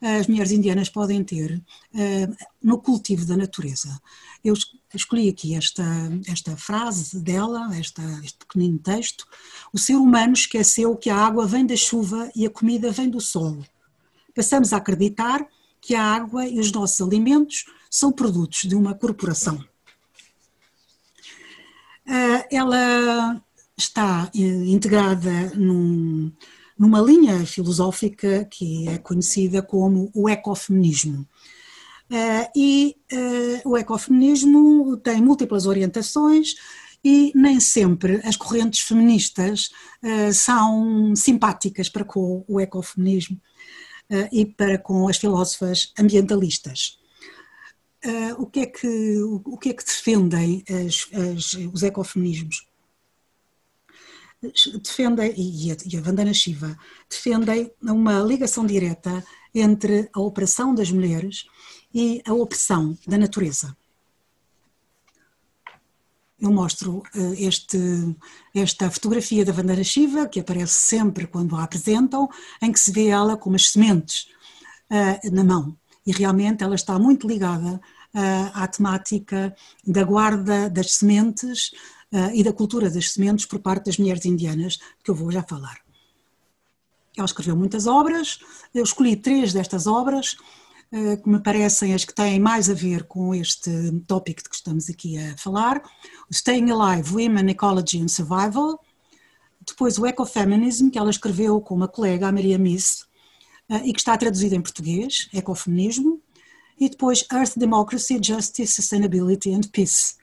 as 0.00 0.26
mulheres 0.26 0.52
indianas 0.52 0.90
podem 0.90 1.24
ter 1.24 1.62
no 2.62 2.76
cultivo 2.78 3.24
da 3.24 3.34
natureza. 3.34 3.88
Eu 4.44 4.54
escolhi 4.94 5.30
aqui 5.30 5.54
esta, 5.54 5.82
esta 6.26 6.54
frase 6.54 7.18
dela, 7.20 7.74
esta, 7.74 8.02
este 8.22 8.38
pequenino 8.40 8.78
texto. 8.78 9.26
O 9.72 9.78
ser 9.78 9.94
humano 9.94 10.34
esqueceu 10.34 10.94
que 10.96 11.08
a 11.08 11.16
água 11.16 11.46
vem 11.46 11.64
da 11.64 11.76
chuva 11.76 12.30
e 12.36 12.44
a 12.44 12.50
comida 12.50 12.90
vem 12.90 13.08
do 13.08 13.22
solo. 13.22 13.64
Passamos 14.34 14.72
a 14.72 14.78
acreditar 14.78 15.46
que 15.80 15.94
a 15.94 16.02
água 16.02 16.46
e 16.46 16.60
os 16.60 16.70
nossos 16.70 17.00
alimentos 17.00 17.64
são 17.90 18.12
produtos 18.12 18.62
de 18.62 18.74
uma 18.74 18.94
corporação. 18.94 19.56
Uh, 22.06 22.44
ela 22.50 23.42
está 23.76 24.30
uh, 24.34 24.38
integrada 24.38 25.52
num, 25.54 26.32
numa 26.78 27.00
linha 27.00 27.44
filosófica 27.46 28.44
que 28.44 28.88
é 28.88 28.98
conhecida 28.98 29.62
como 29.62 30.10
o 30.14 30.28
ecofeminismo. 30.28 31.26
Uh, 32.10 32.50
e 32.54 32.96
uh, 33.12 33.70
o 33.70 33.76
ecofeminismo 33.76 34.96
tem 34.98 35.20
múltiplas 35.22 35.66
orientações 35.66 36.54
e 37.04 37.32
nem 37.34 37.58
sempre 37.58 38.20
as 38.24 38.36
correntes 38.36 38.80
feministas 38.80 39.70
são 40.32 41.16
simpáticas 41.16 41.88
para 41.88 42.04
com 42.04 42.44
o 42.46 42.60
ecofeminismo 42.60 43.40
e 44.32 44.46
para 44.46 44.78
com 44.78 45.08
as 45.08 45.16
filósofas 45.16 45.92
ambientalistas. 45.98 46.98
o, 48.38 48.46
que 48.46 48.60
é 48.60 48.66
que, 48.66 49.20
o, 49.44 49.56
que 49.56 49.70
é 49.70 49.72
que 49.72 49.84
defendem 49.84 50.64
as, 50.68 51.08
as, 51.12 51.52
os 51.72 51.82
ecofeminismos? 51.82 52.66
defendem, 54.82 55.32
e 55.36 55.70
a, 55.70 55.76
e 55.86 55.96
a 55.96 56.00
Vandana 56.00 56.34
Shiva, 56.34 56.76
defendem 57.08 57.70
uma 57.80 58.20
ligação 58.20 58.66
direta 58.66 59.24
entre 59.54 60.08
a 60.12 60.20
opressão 60.20 60.74
das 60.74 60.90
mulheres 60.90 61.46
e 61.94 62.20
a 62.24 62.34
opressão 62.34 62.98
da 63.06 63.16
natureza. 63.16 63.76
Eu 66.42 66.50
mostro 66.50 67.04
uh, 67.14 67.34
este, 67.38 67.78
esta 68.52 68.90
fotografia 68.90 69.44
da 69.44 69.52
Vandana 69.52 69.84
Shiva, 69.84 70.26
que 70.26 70.40
aparece 70.40 70.74
sempre 70.74 71.24
quando 71.24 71.54
a 71.54 71.62
apresentam, 71.62 72.28
em 72.60 72.72
que 72.72 72.80
se 72.80 72.90
vê 72.90 73.06
ela 73.06 73.36
com 73.36 73.48
umas 73.48 73.68
sementes 73.68 74.26
uh, 74.90 75.32
na 75.32 75.44
mão. 75.44 75.76
E 76.04 76.10
realmente 76.10 76.64
ela 76.64 76.74
está 76.74 76.98
muito 76.98 77.28
ligada 77.28 77.80
uh, 78.12 78.50
à 78.54 78.66
temática 78.66 79.54
da 79.86 80.02
guarda 80.02 80.68
das 80.68 80.94
sementes, 80.94 81.70
e 82.34 82.44
da 82.44 82.52
cultura 82.52 82.90
das 82.90 83.12
sementes 83.12 83.46
por 83.46 83.58
parte 83.58 83.86
das 83.86 83.96
mulheres 83.96 84.26
indianas, 84.26 84.78
que 85.02 85.10
eu 85.10 85.14
vou 85.14 85.30
já 85.32 85.42
falar. 85.42 85.78
Ela 87.16 87.24
escreveu 87.24 87.56
muitas 87.56 87.86
obras, 87.86 88.38
eu 88.74 88.84
escolhi 88.84 89.16
três 89.16 89.54
destas 89.54 89.86
obras, 89.86 90.36
que 91.22 91.28
me 91.28 91.40
parecem 91.40 91.94
as 91.94 92.04
que 92.04 92.14
têm 92.14 92.38
mais 92.38 92.68
a 92.68 92.74
ver 92.74 93.04
com 93.04 93.34
este 93.34 93.70
tópico 94.06 94.42
de 94.42 94.50
que 94.50 94.54
estamos 94.54 94.90
aqui 94.90 95.16
a 95.16 95.34
falar. 95.38 95.82
Staying 96.30 96.70
Alive, 96.70 97.14
Women, 97.14 97.50
Ecology 97.50 98.02
and 98.02 98.08
Survival, 98.08 98.78
depois 99.66 99.98
o 99.98 100.06
Ecofeminism, 100.06 100.90
que 100.90 100.98
ela 100.98 101.10
escreveu 101.10 101.60
com 101.60 101.74
uma 101.74 101.88
colega, 101.88 102.28
a 102.28 102.32
Maria 102.32 102.58
Miss, 102.58 103.06
uh, 103.70 103.76
e 103.84 103.92
que 103.92 104.00
está 104.00 104.16
traduzido 104.18 104.54
em 104.54 104.60
português, 104.60 105.28
Ecofeminismo, 105.32 106.20
e 106.78 106.88
depois 106.90 107.24
Earth 107.32 107.56
Democracy, 107.56 108.20
Justice, 108.22 108.74
Sustainability 108.74 109.54
and 109.54 109.62
Peace, 109.72 110.16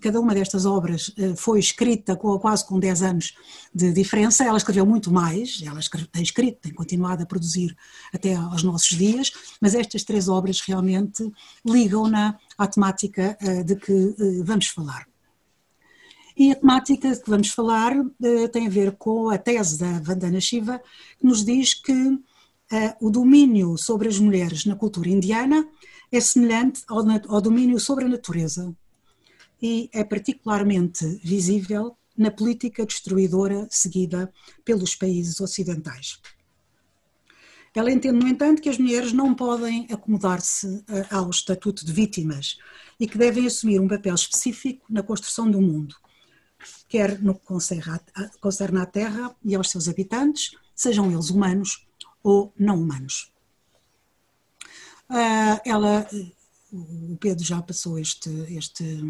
cada 0.00 0.18
uma 0.18 0.34
destas 0.34 0.64
obras 0.64 1.12
eh, 1.18 1.34
foi 1.36 1.58
escrita 1.58 2.16
quase 2.16 2.66
com 2.66 2.78
10 2.78 3.02
anos 3.02 3.34
de 3.74 3.92
diferença, 3.92 4.44
ela 4.44 4.56
escreveu 4.56 4.86
muito 4.86 5.12
mais, 5.12 5.62
ela 5.62 5.78
tem 6.10 6.22
escrito, 6.22 6.60
tem 6.62 6.72
continuado 6.72 7.22
a 7.22 7.26
produzir 7.26 7.76
até 8.14 8.34
aos 8.34 8.62
nossos 8.62 8.96
dias, 8.96 9.30
mas 9.60 9.74
estas 9.74 10.04
três 10.04 10.26
obras 10.26 10.60
realmente 10.60 11.30
ligam-na 11.66 12.38
à 12.56 12.66
temática 12.66 13.36
eh, 13.40 13.62
de 13.62 13.76
que 13.76 13.92
eh, 13.92 14.42
vamos 14.42 14.68
falar. 14.68 15.06
E 16.34 16.50
a 16.50 16.56
temática 16.56 17.10
de 17.10 17.20
que 17.20 17.28
vamos 17.28 17.50
falar 17.50 17.92
tem 18.52 18.66
a 18.66 18.70
ver 18.70 18.92
com 18.92 19.28
a 19.28 19.36
tese 19.36 19.78
da 19.78 20.00
Vandana 20.00 20.40
Shiva, 20.40 20.80
que 21.18 21.26
nos 21.26 21.44
diz 21.44 21.74
que 21.74 22.18
o 23.02 23.10
domínio 23.10 23.76
sobre 23.76 24.08
as 24.08 24.18
mulheres 24.18 24.64
na 24.64 24.74
cultura 24.74 25.10
indiana 25.10 25.68
é 26.10 26.18
semelhante 26.20 26.82
ao 26.88 27.38
domínio 27.42 27.78
sobre 27.78 28.06
a 28.06 28.08
natureza, 28.08 28.74
e 29.62 29.88
é 29.92 30.02
particularmente 30.02 31.06
visível 31.22 31.96
na 32.18 32.30
política 32.30 32.84
destruidora 32.84 33.68
seguida 33.70 34.32
pelos 34.64 34.96
países 34.96 35.40
ocidentais. 35.40 36.20
Ela 37.74 37.90
entende, 37.90 38.18
no 38.18 38.28
entanto, 38.28 38.60
que 38.60 38.68
as 38.68 38.76
mulheres 38.76 39.12
não 39.14 39.34
podem 39.34 39.86
acomodar-se 39.90 40.84
eh, 40.88 41.06
ao 41.10 41.30
estatuto 41.30 41.86
de 41.86 41.92
vítimas 41.92 42.58
e 43.00 43.06
que 43.06 43.16
devem 43.16 43.46
assumir 43.46 43.80
um 43.80 43.88
papel 43.88 44.14
específico 44.14 44.84
na 44.90 45.02
construção 45.02 45.50
do 45.50 45.60
mundo, 45.60 45.96
quer 46.86 47.18
no 47.22 47.34
que 47.34 47.46
concerne 47.46 48.78
à 48.78 48.84
Terra 48.84 49.34
e 49.42 49.54
aos 49.54 49.70
seus 49.70 49.88
habitantes, 49.88 50.54
sejam 50.74 51.10
eles 51.10 51.30
humanos 51.30 51.86
ou 52.22 52.52
não 52.58 52.76
humanos. 52.76 53.32
Ah, 55.08 55.60
ela, 55.64 56.06
o 56.70 57.16
Pedro 57.18 57.44
já 57.44 57.62
passou 57.62 57.98
este, 57.98 58.28
este 58.50 59.00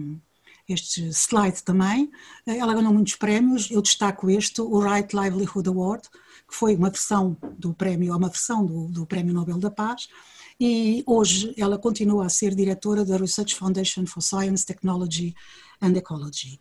este 0.69 1.09
slide 1.13 1.63
também. 1.63 2.11
Eh, 2.47 2.59
ela 2.59 2.75
ganhou 2.75 2.93
muitos 2.93 3.17
prémios, 3.17 3.71
eu 3.71 3.83
destaco 3.83 4.31
este, 4.31 4.61
o 4.61 4.81
Right 4.81 5.15
Livelihood 5.15 5.69
Award, 5.69 6.09
que 6.49 6.55
foi 6.55 6.75
uma 6.77 6.91
versão 6.91 7.37
do 7.59 7.73
prémio, 7.73 8.17
uma 8.17 8.29
versão 8.29 8.65
do, 8.65 8.89
do 8.89 9.07
Prémio 9.07 9.35
Nobel 9.35 9.59
da 9.59 9.71
Paz, 9.71 10.09
e 10.61 11.03
hoje 11.07 11.55
ela 11.57 11.79
continua 11.79 12.27
a 12.27 12.29
ser 12.29 12.55
diretora 12.55 13.05
da 13.05 13.17
Research 13.17 13.55
Foundation 13.55 14.07
for 14.07 14.23
Science, 14.23 14.65
Technology 14.65 15.35
and 15.81 15.97
Ecology. 15.97 16.61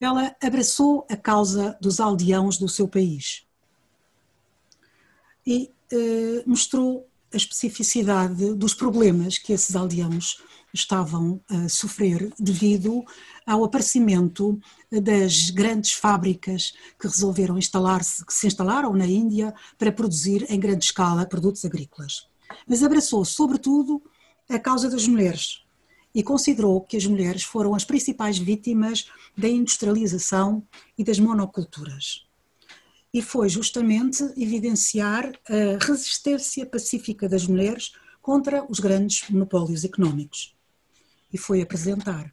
Ela 0.00 0.34
abraçou 0.42 1.06
a 1.10 1.16
causa 1.16 1.76
dos 1.80 2.00
aldeãos 2.00 2.58
do 2.58 2.68
seu 2.68 2.88
país 2.88 3.44
e 5.46 5.70
eh, 5.90 6.42
mostrou 6.46 7.08
a 7.32 7.36
especificidade 7.36 8.54
dos 8.54 8.74
problemas 8.74 9.38
que 9.38 9.52
esses 9.52 9.74
aldeãos 9.74 10.42
estavam 10.72 11.40
a 11.48 11.68
sofrer 11.68 12.32
devido 12.38 13.04
ao 13.46 13.64
aparecimento 13.64 14.58
das 14.90 15.50
grandes 15.50 15.92
fábricas 15.92 16.72
que 16.98 17.06
resolveram 17.06 17.58
instalar-se, 17.58 18.24
que 18.24 18.32
se 18.32 18.46
instalaram 18.46 18.92
na 18.94 19.06
Índia 19.06 19.54
para 19.76 19.92
produzir 19.92 20.46
em 20.50 20.58
grande 20.58 20.84
escala 20.84 21.26
produtos 21.26 21.64
agrícolas. 21.64 22.26
Mas 22.66 22.82
abraçou, 22.82 23.24
sobretudo, 23.24 24.02
a 24.48 24.58
causa 24.58 24.88
das 24.88 25.06
mulheres 25.06 25.62
e 26.14 26.22
considerou 26.22 26.80
que 26.80 26.96
as 26.96 27.06
mulheres 27.06 27.42
foram 27.42 27.74
as 27.74 27.84
principais 27.84 28.38
vítimas 28.38 29.06
da 29.36 29.48
industrialização 29.48 30.62
e 30.96 31.02
das 31.02 31.18
monoculturas. 31.18 32.26
E 33.12 33.20
foi 33.20 33.48
justamente 33.48 34.22
evidenciar 34.36 35.32
a 35.48 35.84
resistência 35.84 36.64
pacífica 36.64 37.28
das 37.28 37.46
mulheres 37.46 37.92
contra 38.22 38.64
os 38.70 38.80
grandes 38.80 39.28
monopólios 39.28 39.84
económicos 39.84 40.54
e 41.32 41.38
foi 41.38 41.62
apresentar 41.62 42.30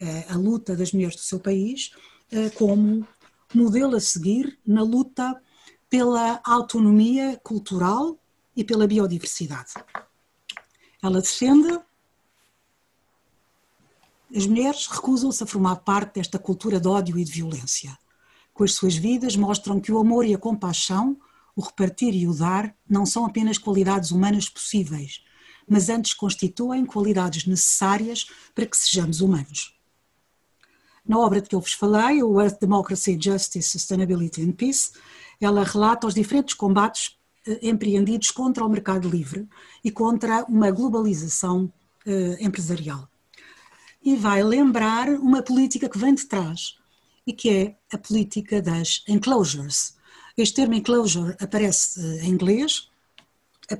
eh, 0.00 0.26
a 0.28 0.36
luta 0.36 0.76
das 0.76 0.92
mulheres 0.92 1.16
do 1.16 1.22
seu 1.22 1.38
país 1.38 1.92
eh, 2.32 2.50
como 2.50 3.06
modelo 3.54 3.96
a 3.96 4.00
seguir 4.00 4.58
na 4.66 4.82
luta 4.82 5.40
pela 5.88 6.40
autonomia 6.44 7.40
cultural 7.42 8.18
e 8.56 8.64
pela 8.64 8.86
biodiversidade. 8.86 9.72
Ela 11.02 11.20
defende 11.20 11.80
as 14.34 14.46
mulheres 14.46 14.86
recusam-se 14.86 15.42
a 15.42 15.46
formar 15.46 15.76
parte 15.76 16.14
desta 16.14 16.38
cultura 16.38 16.78
de 16.78 16.86
ódio 16.86 17.18
e 17.18 17.24
de 17.24 17.32
violência. 17.32 17.98
Com 18.52 18.64
as 18.64 18.74
suas 18.74 18.96
vidas 18.96 19.36
mostram 19.36 19.80
que 19.80 19.92
o 19.92 19.98
amor 19.98 20.26
e 20.26 20.34
a 20.34 20.38
compaixão, 20.38 21.16
o 21.56 21.62
repartir 21.62 22.14
e 22.14 22.26
o 22.26 22.34
dar, 22.34 22.74
não 22.88 23.06
são 23.06 23.24
apenas 23.24 23.58
qualidades 23.58 24.10
humanas 24.10 24.48
possíveis, 24.48 25.22
mas 25.68 25.88
antes 25.88 26.14
constituem 26.14 26.84
qualidades 26.84 27.46
necessárias 27.46 28.26
para 28.54 28.66
que 28.66 28.76
sejamos 28.76 29.20
humanos. 29.20 29.78
Na 31.06 31.18
obra 31.18 31.40
de 31.40 31.48
que 31.48 31.54
eu 31.54 31.60
vos 31.60 31.72
falei, 31.72 32.22
o 32.22 32.40
Earth 32.40 32.60
Democracy, 32.60 33.18
Justice, 33.20 33.68
Sustainability 33.68 34.42
and 34.42 34.52
Peace, 34.52 34.92
ela 35.40 35.64
relata 35.64 36.06
os 36.06 36.14
diferentes 36.14 36.54
combates 36.54 37.18
eh, 37.46 37.58
empreendidos 37.62 38.30
contra 38.30 38.64
o 38.64 38.68
mercado 38.68 39.08
livre 39.08 39.48
e 39.82 39.90
contra 39.90 40.44
uma 40.44 40.70
globalização 40.70 41.72
eh, 42.06 42.36
empresarial. 42.40 43.08
E 44.02 44.16
vai 44.16 44.42
lembrar 44.42 45.08
uma 45.08 45.42
política 45.42 45.88
que 45.88 45.98
vem 45.98 46.14
de 46.14 46.26
trás 46.26 46.79
e 47.26 47.32
que 47.32 47.50
é 47.50 47.76
a 47.92 47.98
política 47.98 48.60
das 48.62 49.02
enclosures. 49.08 49.96
Este 50.36 50.56
termo 50.56 50.74
enclosure 50.74 51.36
aparece 51.40 52.00
eh, 52.00 52.24
em 52.24 52.30
inglês 52.30 52.88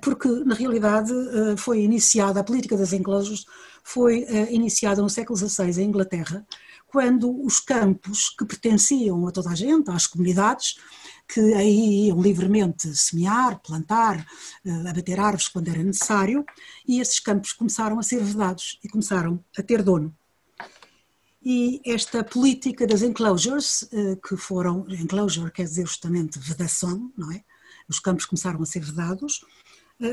porque 0.03 0.29
na 0.45 0.55
realidade 0.55 1.13
foi 1.57 1.83
iniciada 1.83 2.39
a 2.39 2.45
política 2.45 2.77
das 2.77 2.93
enclosures 2.93 3.45
foi 3.83 4.27
iniciada 4.51 5.03
no 5.03 5.11
século 5.11 5.37
XVI 5.37 5.83
em 5.83 5.89
Inglaterra, 5.89 6.47
quando 6.87 7.45
os 7.45 7.61
campos 7.61 8.31
que 8.31 8.45
pertenciam 8.45 9.27
a 9.27 9.31
toda 9.31 9.51
a 9.51 9.55
gente, 9.55 9.91
às 9.91 10.07
comunidades, 10.07 10.77
que 11.29 11.41
aí 11.55 12.07
iam 12.07 12.21
livremente 12.21 12.95
semear, 12.97 13.61
plantar, 13.61 14.27
abater 14.89 15.21
árvores 15.21 15.49
quando 15.49 15.69
era 15.69 15.83
necessário, 15.83 16.45
e 16.87 17.01
esses 17.01 17.21
campos 17.21 17.53
começaram 17.53 17.99
a 17.99 18.03
ser 18.03 18.21
vedados 18.23 18.79
e 18.83 18.89
começaram 18.89 19.43
a 19.57 19.63
ter 19.63 19.83
dono. 19.83 20.15
E 21.43 21.81
esta 21.85 22.23
política 22.23 22.87
das 22.87 23.03
enclosures, 23.03 23.89
que 24.29 24.37
foram, 24.37 24.85
enclosure 24.89 25.51
quer 25.51 25.65
dizer 25.65 25.87
justamente 25.87 26.39
vedação, 26.39 27.11
não 27.17 27.33
é? 27.33 27.43
Os 27.89 27.99
campos 27.99 28.27
começaram 28.27 28.63
a 28.63 28.67
ser 28.67 28.81
vedados, 28.81 29.45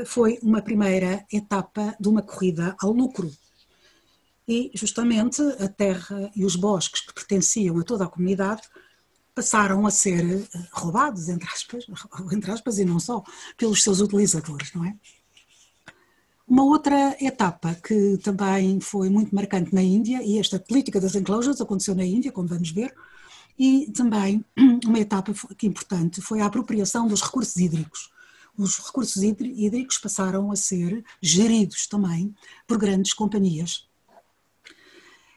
foi 0.06 0.38
uma 0.42 0.62
primeira 0.62 1.26
etapa 1.30 1.94
de 2.00 2.08
uma 2.08 2.22
corrida 2.22 2.74
ao 2.80 2.92
lucro. 2.92 3.30
E 4.48 4.70
justamente 4.74 5.42
a 5.60 5.68
terra 5.68 6.30
e 6.34 6.44
os 6.44 6.56
bosques 6.56 7.02
que 7.02 7.12
pertenciam 7.12 7.78
a 7.78 7.84
toda 7.84 8.04
a 8.04 8.08
comunidade 8.08 8.62
passaram 9.34 9.86
a 9.86 9.90
ser 9.90 10.24
eh, 10.24 10.48
roubados, 10.72 11.28
entre 11.28 11.48
aspas, 11.48 11.84
entre 12.32 12.50
aspas 12.50 12.78
e 12.78 12.84
não 12.84 12.98
só, 12.98 13.22
pelos 13.56 13.82
seus 13.82 14.00
utilizadores, 14.00 14.72
não 14.72 14.84
é? 14.84 14.96
Uma 16.48 16.64
outra 16.64 17.16
etapa 17.20 17.74
que 17.74 18.16
também 18.18 18.80
foi 18.80 19.10
muito 19.10 19.34
marcante 19.34 19.74
na 19.74 19.82
Índia, 19.82 20.22
e 20.22 20.38
esta 20.38 20.58
política 20.58 21.00
das 21.00 21.14
enclosures 21.14 21.60
aconteceu 21.60 21.94
na 21.94 22.04
Índia, 22.04 22.32
como 22.32 22.48
vamos 22.48 22.70
ver, 22.70 22.94
e 23.58 23.90
também 23.92 24.44
uma 24.86 24.98
etapa 24.98 25.34
que 25.56 25.66
importante 25.66 26.22
foi 26.22 26.40
a 26.40 26.46
apropriação 26.46 27.06
dos 27.06 27.20
recursos 27.22 27.56
hídricos 27.56 28.10
os 28.58 28.76
recursos 28.78 29.22
hídricos 29.22 29.98
passaram 29.98 30.50
a 30.50 30.56
ser 30.56 31.04
geridos 31.22 31.86
também 31.86 32.34
por 32.66 32.76
grandes 32.76 33.14
companhias. 33.14 33.88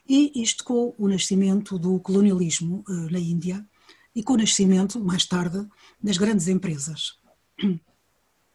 E 0.09 0.41
isto 0.41 0.63
com 0.63 0.95
o 0.97 1.07
nascimento 1.07 1.77
do 1.77 1.99
colonialismo 1.99 2.83
eh, 2.89 3.11
na 3.11 3.19
Índia 3.19 3.65
e 4.15 4.23
com 4.23 4.33
o 4.33 4.37
nascimento, 4.37 4.99
mais 4.99 5.25
tarde, 5.25 5.65
das 6.01 6.17
grandes 6.17 6.47
empresas. 6.47 7.19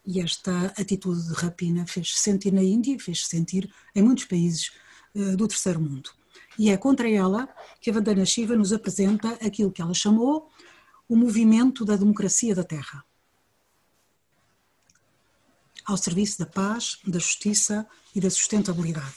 E 0.06 0.20
esta 0.20 0.66
atitude 0.78 1.26
de 1.26 1.34
rapina 1.34 1.86
fez-se 1.86 2.18
sentir 2.20 2.52
na 2.52 2.62
Índia 2.62 2.94
e 2.94 2.98
fez-se 2.98 3.28
sentir 3.28 3.72
em 3.94 4.02
muitos 4.02 4.24
países 4.24 4.70
eh, 5.14 5.34
do 5.36 5.48
terceiro 5.48 5.80
mundo. 5.80 6.10
E 6.58 6.70
é 6.70 6.76
contra 6.76 7.10
ela 7.10 7.48
que 7.80 7.90
a 7.90 7.92
Vandana 7.92 8.24
Shiva 8.24 8.54
nos 8.54 8.72
apresenta 8.72 9.30
aquilo 9.44 9.72
que 9.72 9.82
ela 9.82 9.94
chamou 9.94 10.48
o 11.08 11.16
movimento 11.16 11.84
da 11.84 11.96
democracia 11.96 12.54
da 12.54 12.64
terra 12.64 13.04
ao 15.86 15.96
serviço 15.96 16.40
da 16.40 16.46
paz, 16.46 16.98
da 17.06 17.18
justiça 17.18 17.86
e 18.12 18.20
da 18.20 18.28
sustentabilidade. 18.28 19.14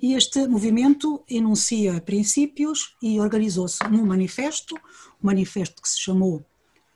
E 0.00 0.14
este 0.14 0.46
movimento 0.46 1.24
enuncia 1.28 2.00
princípios 2.00 2.94
e 3.00 3.18
organizou-se 3.18 3.82
num 3.84 4.04
manifesto, 4.04 4.74
um 4.74 5.26
manifesto 5.26 5.80
que 5.80 5.88
se 5.88 5.98
chamou 5.98 6.44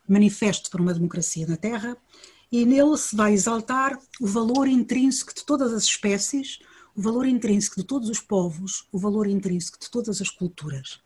Manifesto 0.07 0.69
para 0.69 0.81
uma 0.81 0.93
Democracia 0.93 1.45
na 1.45 1.57
Terra, 1.57 1.97
e 2.51 2.65
nele 2.65 2.97
se 2.97 3.15
vai 3.15 3.33
exaltar 3.33 3.99
o 4.21 4.27
valor 4.27 4.67
intrínseco 4.67 5.33
de 5.33 5.45
todas 5.45 5.73
as 5.73 5.83
espécies, 5.83 6.59
o 6.95 7.01
valor 7.01 7.27
intrínseco 7.27 7.75
de 7.75 7.83
todos 7.83 8.09
os 8.09 8.19
povos, 8.19 8.87
o 8.91 8.97
valor 8.97 9.27
intrínseco 9.27 9.79
de 9.79 9.89
todas 9.89 10.21
as 10.21 10.29
culturas. 10.29 10.99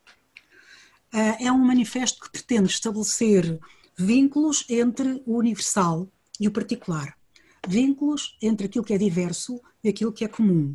Ah, 1.12 1.36
é 1.40 1.52
um 1.52 1.58
manifesto 1.58 2.20
que 2.20 2.30
pretende 2.30 2.70
estabelecer 2.70 3.60
vínculos 3.98 4.64
entre 4.68 5.22
o 5.26 5.36
universal 5.36 6.08
e 6.40 6.48
o 6.48 6.50
particular, 6.50 7.14
vínculos 7.68 8.36
entre 8.40 8.66
aquilo 8.66 8.84
que 8.84 8.94
é 8.94 8.98
diverso 8.98 9.60
e 9.84 9.88
aquilo 9.88 10.12
que 10.12 10.24
é 10.24 10.28
comum, 10.28 10.74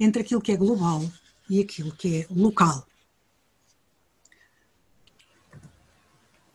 entre 0.00 0.22
aquilo 0.22 0.40
que 0.40 0.50
é 0.50 0.56
global 0.56 1.08
e 1.48 1.60
aquilo 1.60 1.92
que 1.92 2.16
é 2.16 2.26
local. 2.30 2.86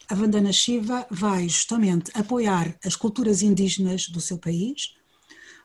A 0.09 0.15
Vandana 0.15 0.51
Shiva 0.51 1.07
vai 1.09 1.47
justamente 1.47 2.11
apoiar 2.13 2.77
as 2.83 2.95
culturas 2.95 3.41
indígenas 3.41 4.09
do 4.09 4.19
seu 4.19 4.37
país, 4.37 4.95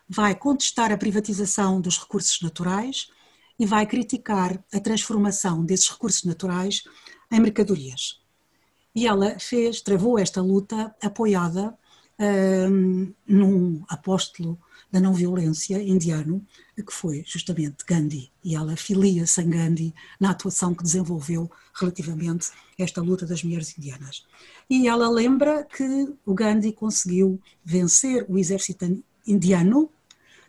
vai 0.08 0.34
contestar 0.34 0.92
a 0.92 0.96
privatização 0.96 1.80
dos 1.80 1.98
recursos 1.98 2.40
naturais 2.40 3.08
e 3.58 3.66
vai 3.66 3.84
criticar 3.84 4.62
a 4.72 4.80
transformação 4.80 5.64
desses 5.64 5.88
recursos 5.88 6.22
naturais 6.22 6.84
em 7.30 7.40
mercadorias. 7.40 8.20
E 8.94 9.06
ela 9.06 9.38
fez, 9.38 9.80
travou 9.80 10.18
esta 10.18 10.40
luta 10.40 10.94
apoiada 11.02 11.76
um, 12.18 13.12
num 13.26 13.84
apóstolo 13.88 14.58
da 14.90 15.00
não 15.00 15.12
violência 15.12 15.82
indiano, 15.82 16.44
que 16.76 16.92
foi 16.92 17.22
justamente 17.26 17.84
Gandhi, 17.86 18.32
e 18.42 18.54
ela 18.56 18.76
filia-se 18.76 19.40
em 19.42 19.50
Gandhi 19.50 19.94
na 20.18 20.30
atuação 20.30 20.74
que 20.74 20.82
desenvolveu 20.82 21.50
relativamente 21.78 22.50
a 22.78 22.82
esta 22.82 23.00
luta 23.00 23.26
das 23.26 23.42
mulheres 23.42 23.76
indianas. 23.76 24.26
E 24.68 24.86
ela 24.88 25.08
lembra 25.08 25.64
que 25.64 26.14
o 26.24 26.34
Gandhi 26.34 26.72
conseguiu 26.72 27.40
vencer 27.64 28.26
o 28.28 28.38
exército 28.38 29.02
indiano, 29.26 29.90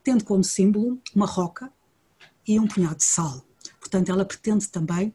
tendo 0.03 0.23
como 0.23 0.43
símbolo 0.43 0.99
uma 1.15 1.25
roca 1.25 1.71
e 2.47 2.59
um 2.59 2.67
punhado 2.67 2.97
de 2.97 3.03
sal. 3.03 3.43
Portanto, 3.79 4.11
ela 4.11 4.25
pretende 4.25 4.67
também 4.67 5.13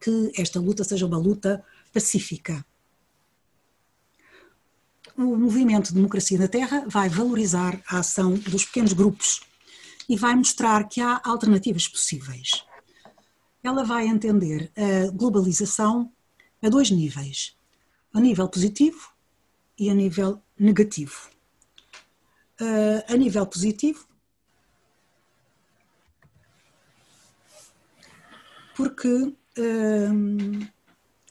que 0.00 0.32
esta 0.36 0.60
luta 0.60 0.84
seja 0.84 1.06
uma 1.06 1.18
luta 1.18 1.64
pacífica, 1.92 2.64
o 5.16 5.36
movimento 5.36 5.92
Democracia 5.92 6.38
na 6.38 6.48
Terra 6.48 6.84
vai 6.86 7.08
valorizar 7.08 7.80
a 7.86 7.98
ação 7.98 8.34
dos 8.34 8.64
pequenos 8.64 8.94
grupos 8.94 9.42
e 10.08 10.16
vai 10.16 10.34
mostrar 10.34 10.88
que 10.88 11.00
há 11.00 11.20
alternativas 11.24 11.86
possíveis. 11.86 12.64
Ela 13.62 13.84
vai 13.84 14.06
entender 14.06 14.72
a 14.76 15.10
globalização 15.10 16.12
a 16.62 16.68
dois 16.68 16.90
níveis, 16.90 17.56
a 18.12 18.20
nível 18.20 18.48
positivo 18.48 19.12
e 19.78 19.90
a 19.90 19.94
nível 19.94 20.42
negativo. 20.58 21.30
a 23.08 23.16
nível 23.16 23.46
positivo, 23.46 24.06
porque 28.76 29.34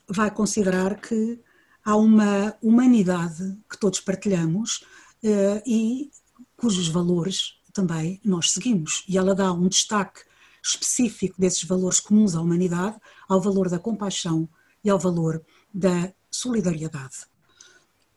vai 0.08 0.30
considerar 0.30 1.00
que 1.00 1.40
há 1.84 1.96
uma 1.96 2.56
humanidade 2.60 3.58
que 3.68 3.78
todos 3.78 4.00
partilhamos 4.00 4.84
uh, 5.22 5.62
e 5.66 6.10
cujos 6.56 6.88
valores 6.88 7.60
também 7.72 8.20
nós 8.24 8.50
seguimos. 8.50 9.04
E 9.08 9.16
ela 9.16 9.34
dá 9.34 9.52
um 9.52 9.68
destaque 9.68 10.22
específico 10.62 11.40
desses 11.40 11.64
valores 11.64 12.00
comuns 12.00 12.34
à 12.34 12.40
humanidade, 12.40 12.96
ao 13.28 13.40
valor 13.40 13.68
da 13.68 13.78
compaixão 13.78 14.48
e 14.84 14.90
ao 14.90 14.98
valor 14.98 15.42
da 15.72 16.12
solidariedade. 16.30 17.30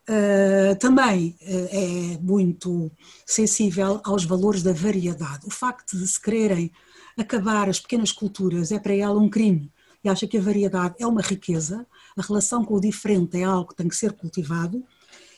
Uh, 0.03 0.75
também 0.79 1.37
uh, 1.41 1.67
é 1.71 2.17
muito 2.21 2.91
sensível 3.25 4.01
aos 4.03 4.25
valores 4.25 4.61
da 4.61 4.73
variedade. 4.73 5.45
O 5.45 5.49
facto 5.49 5.97
de 5.97 6.05
se 6.05 6.21
quererem 6.21 6.71
acabar 7.17 7.69
as 7.69 7.79
pequenas 7.79 8.11
culturas 8.11 8.71
é 8.71 8.79
para 8.79 8.93
ela 8.93 9.17
um 9.17 9.29
crime 9.29 9.71
e 10.03 10.09
acha 10.09 10.27
que 10.27 10.37
a 10.37 10.41
variedade 10.41 10.95
é 10.99 11.07
uma 11.07 11.21
riqueza, 11.21 11.87
a 12.17 12.21
relação 12.21 12.65
com 12.65 12.75
o 12.75 12.81
diferente 12.81 13.37
é 13.37 13.43
algo 13.43 13.69
que 13.69 13.75
tem 13.75 13.87
que 13.87 13.95
ser 13.95 14.11
cultivado 14.11 14.83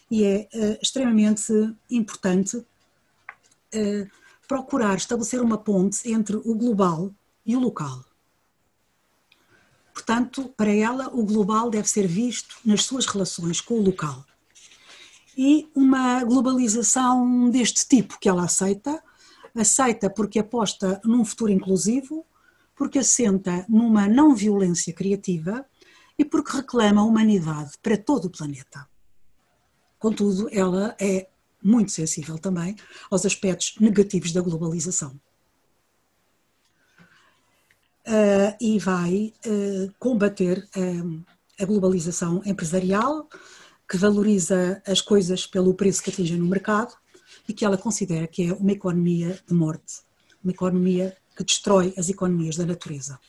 e 0.09 0.23
é 0.23 0.49
uh, 0.53 0.77
extremamente 0.81 1.53
importante 1.89 2.57
uh, 2.57 4.09
procurar 4.47 4.95
estabelecer 4.95 5.41
uma 5.41 5.57
ponte 5.57 6.11
entre 6.11 6.35
o 6.35 6.55
global 6.55 7.13
e 7.45 7.55
o 7.55 7.59
local. 7.59 8.03
Portanto, 9.93 10.53
para 10.57 10.73
ela, 10.73 11.07
o 11.13 11.23
global 11.23 11.69
deve 11.69 11.89
ser 11.89 12.05
visto 12.05 12.57
nas 12.65 12.83
suas 12.83 13.05
relações 13.05 13.61
com 13.61 13.75
o 13.75 13.83
local. 13.83 14.25
E 15.37 15.69
uma 15.73 16.23
globalização 16.23 17.49
deste 17.49 17.87
tipo 17.87 18.19
que 18.19 18.27
ela 18.27 18.43
aceita, 18.43 19.01
aceita 19.55 20.09
porque 20.09 20.39
aposta 20.39 20.99
num 21.03 21.23
futuro 21.23 21.51
inclusivo, 21.51 22.25
porque 22.75 22.99
assenta 22.99 23.65
numa 23.69 24.07
não 24.07 24.35
violência 24.35 24.93
criativa 24.93 25.65
e 26.17 26.25
porque 26.25 26.57
reclama 26.57 27.01
a 27.01 27.05
humanidade 27.05 27.71
para 27.81 27.97
todo 27.97 28.25
o 28.25 28.29
planeta. 28.29 28.87
Contudo, 29.97 30.49
ela 30.51 30.95
é 30.99 31.29
muito 31.65 31.91
sensível 31.91 32.37
também 32.37 32.75
aos 33.09 33.25
aspectos 33.25 33.75
negativos 33.79 34.31
da 34.31 34.41
globalização. 34.41 35.19
Uh, 38.07 38.53
e 38.61 38.77
vai 38.77 39.33
uh, 39.47 39.91
combater 39.97 40.69
uh, 40.77 41.25
a 41.59 41.65
globalização 41.65 42.43
empresarial, 42.45 43.27
que 43.89 43.97
valoriza 43.97 44.81
as 44.85 45.01
coisas 45.01 45.47
pelo 45.47 45.73
preço 45.73 46.03
que 46.03 46.11
atingem 46.11 46.37
no 46.37 46.45
mercado 46.45 46.93
e 47.47 47.53
que 47.53 47.65
ela 47.65 47.77
considera 47.77 48.27
que 48.27 48.49
é 48.49 48.53
uma 48.53 48.71
economia 48.71 49.39
de 49.47 49.53
morte, 49.53 50.01
uma 50.43 50.51
economia 50.51 51.17
que 51.35 51.43
destrói 51.43 51.93
as 51.97 52.09
economias 52.09 52.55
da 52.55 52.65
natureza. 52.65 53.19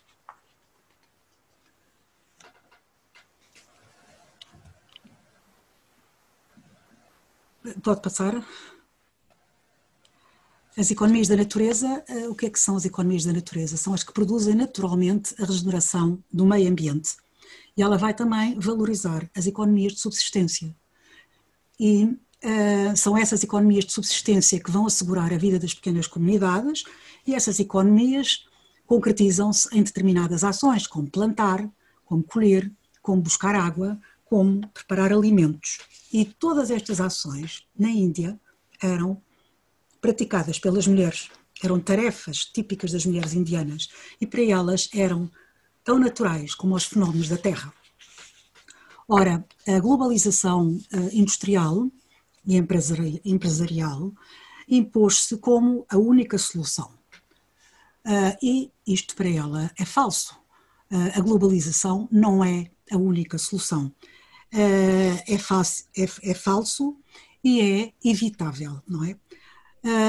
Pode 7.82 8.00
passar? 8.00 8.44
As 10.76 10.90
economias 10.90 11.26
da 11.28 11.36
natureza, 11.36 12.04
o 12.28 12.34
que 12.34 12.46
é 12.46 12.50
que 12.50 12.60
são 12.60 12.76
as 12.76 12.84
economias 12.84 13.24
da 13.24 13.32
natureza? 13.32 13.76
São 13.76 13.94
as 13.94 14.04
que 14.04 14.12
produzem 14.12 14.54
naturalmente 14.54 15.34
a 15.40 15.46
regeneração 15.46 16.22
do 16.30 16.44
meio 16.44 16.68
ambiente. 16.68 17.16
E 17.76 17.82
ela 17.82 17.96
vai 17.96 18.12
também 18.14 18.58
valorizar 18.58 19.28
as 19.34 19.46
economias 19.46 19.94
de 19.94 20.00
subsistência. 20.00 20.74
E 21.80 22.04
uh, 22.04 22.96
são 22.96 23.16
essas 23.16 23.42
economias 23.42 23.86
de 23.86 23.92
subsistência 23.92 24.60
que 24.60 24.70
vão 24.70 24.86
assegurar 24.86 25.32
a 25.32 25.38
vida 25.38 25.58
das 25.58 25.74
pequenas 25.74 26.06
comunidades, 26.06 26.84
e 27.26 27.34
essas 27.34 27.58
economias 27.58 28.46
concretizam-se 28.86 29.68
em 29.76 29.82
determinadas 29.82 30.44
ações, 30.44 30.86
como 30.86 31.10
plantar, 31.10 31.68
como 32.04 32.22
colher, 32.22 32.70
como 33.02 33.22
buscar 33.22 33.54
água, 33.54 33.98
como 34.26 34.66
preparar 34.68 35.12
alimentos. 35.12 35.78
E 36.12 36.24
todas 36.24 36.70
estas 36.70 37.00
ações 37.00 37.66
na 37.78 37.88
Índia 37.88 38.38
eram 38.82 39.22
praticadas 40.00 40.58
pelas 40.58 40.86
mulheres, 40.86 41.30
eram 41.62 41.80
tarefas 41.80 42.44
típicas 42.44 42.92
das 42.92 43.06
mulheres 43.06 43.32
indianas 43.32 43.88
e 44.20 44.26
para 44.26 44.42
elas 44.42 44.88
eram 44.94 45.30
tão 45.82 45.98
naturais 45.98 46.54
como 46.54 46.74
os 46.74 46.84
fenómenos 46.84 47.28
da 47.28 47.38
Terra. 47.38 47.72
Ora, 49.08 49.44
a 49.66 49.78
globalização 49.78 50.78
eh, 50.92 51.10
industrial 51.12 51.88
e 52.44 52.56
empresarial 53.24 54.12
impôs-se 54.68 55.36
como 55.38 55.86
a 55.88 55.96
única 55.96 56.38
solução. 56.38 56.96
Uh, 58.04 58.36
e 58.40 58.70
isto 58.86 59.16
para 59.16 59.28
ela 59.28 59.70
é 59.78 59.84
falso. 59.84 60.36
Uh, 60.90 61.18
a 61.18 61.20
globalização 61.20 62.08
não 62.10 62.44
é 62.44 62.70
a 62.90 62.96
única 62.96 63.36
solução. 63.36 63.92
Uh, 64.52 64.58
é, 65.26 65.34
é, 65.96 66.30
é, 66.30 66.34
falso 66.34 66.96
e 67.42 67.60
é 67.60 67.92
evitável, 68.04 68.80
não 68.86 69.04
é? 69.04 69.16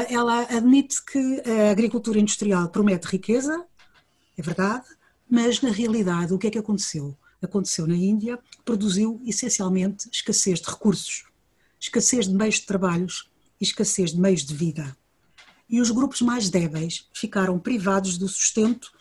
ela 0.10 0.42
admite 0.44 1.04
que 1.06 1.44
a 1.46 1.70
agricultura 1.70 2.20
industrial 2.20 2.68
promete 2.70 3.08
riqueza, 3.08 3.64
é 4.36 4.42
verdade, 4.42 4.88
mas 5.30 5.62
na 5.62 5.70
realidade 5.70 6.34
o 6.34 6.40
que 6.40 6.48
é 6.48 6.50
que 6.50 6.58
aconteceu? 6.58 7.16
Aconteceu 7.44 7.86
na 7.86 7.96
Índia, 7.96 8.40
produziu 8.66 9.22
essencialmente 9.24 10.10
escassez 10.12 10.60
de 10.60 10.68
recursos, 10.68 11.26
escassez 11.80 12.28
de 12.28 12.34
meios 12.34 12.56
de 12.56 12.66
trabalhos 12.66 13.30
e 13.62 13.66
escassez 13.66 14.14
de 14.14 14.20
meios 14.20 14.44
de 14.44 14.56
vida 14.56 14.98
e 15.70 15.82
os 15.82 15.92
grupos 15.92 16.22
mais 16.22 16.50
débeis 16.50 17.08
ficaram 17.14 17.60
privados 17.60 18.18
do 18.18 18.28
sustento 18.28 18.92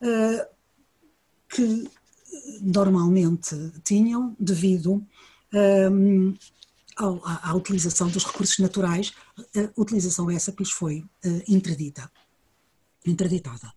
uh, 0.00 0.46
que 1.48 1.88
normalmente 2.60 3.54
tinham 3.84 4.36
devido 4.38 5.04
um, 5.90 6.34
à, 6.96 7.50
à, 7.50 7.54
utilização 7.54 8.08
dos 8.08 8.24
recursos 8.24 8.58
naturais, 8.58 9.12
uh, 9.38 9.80
utilização 9.80 10.30
essa 10.30 10.52
que 10.52 10.62
lhes 10.62 10.72
foi 10.72 11.00
uh, 11.00 11.42
interdita, 11.48 12.10
interditada. 13.06 13.72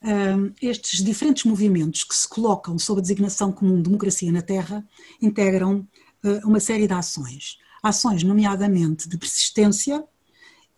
Um, 0.00 0.52
estes 0.62 1.02
diferentes 1.02 1.44
movimentos 1.44 2.04
que 2.04 2.14
se 2.14 2.28
colocam 2.28 2.78
sob 2.78 3.00
a 3.00 3.02
designação 3.02 3.50
comum 3.50 3.82
Democracia 3.82 4.30
na 4.30 4.42
Terra 4.42 4.86
integram 5.20 5.86
uh, 6.24 6.46
uma 6.46 6.60
série 6.60 6.86
de 6.86 6.94
ações. 6.94 7.58
Ações, 7.82 8.22
nomeadamente, 8.22 9.08
de 9.08 9.16
persistência, 9.16 10.04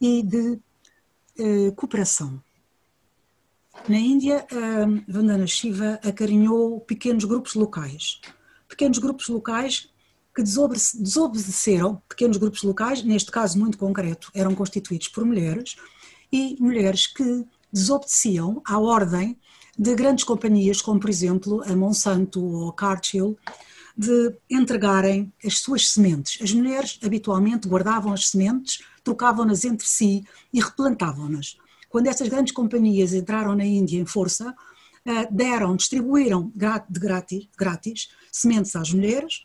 e 0.01 0.23
de 0.23 0.59
eh, 1.39 1.71
cooperação. 1.77 2.43
Na 3.89 3.99
Índia, 3.99 4.47
Vandana 5.09 5.47
Shiva 5.47 5.99
acarinhou 6.05 6.81
pequenos 6.81 7.25
grupos 7.25 7.55
locais. 7.55 8.21
Pequenos 8.69 8.99
grupos 8.99 9.29
locais 9.29 9.91
que 10.35 10.43
desobedeceram, 10.43 12.01
pequenos 12.09 12.37
grupos 12.37 12.63
locais, 12.63 13.03
neste 13.03 13.31
caso 13.31 13.59
muito 13.59 13.77
concreto, 13.77 14.31
eram 14.33 14.55
constituídos 14.55 15.09
por 15.09 15.25
mulheres, 15.25 15.77
e 16.33 16.57
mulheres 16.61 17.07
que 17.07 17.45
desobedeciam 17.73 18.63
à 18.65 18.79
ordem 18.79 19.37
de 19.77 19.95
grandes 19.95 20.25
companhias, 20.25 20.81
como 20.81 21.01
por 21.01 21.11
exemplo 21.11 21.63
a 21.65 21.75
Monsanto 21.75 22.45
ou 22.45 22.69
a 22.69 22.75
Cargill, 22.75 23.37
de 23.97 24.37
entregarem 24.49 25.33
as 25.45 25.59
suas 25.59 25.91
sementes. 25.91 26.41
As 26.41 26.53
mulheres 26.53 26.99
habitualmente 27.03 27.67
guardavam 27.67 28.13
as 28.13 28.29
sementes, 28.29 28.83
trocavam-nas 29.03 29.65
entre 29.65 29.87
si 29.87 30.25
e 30.53 30.61
replantavam-nas. 30.61 31.57
Quando 31.91 32.07
essas 32.07 32.29
grandes 32.29 32.55
companhias 32.55 33.13
entraram 33.13 33.55
na 33.55 33.65
Índia 33.67 34.01
em 34.01 34.07
força, 34.07 34.55
eh, 35.05 35.27
deram, 35.31 35.75
distribuíram 35.77 36.53
de 36.55 37.01
grátis, 37.01 37.49
grátis 37.59 38.09
sementes 38.31 38.77
às 38.77 38.93
mulheres, 38.93 39.45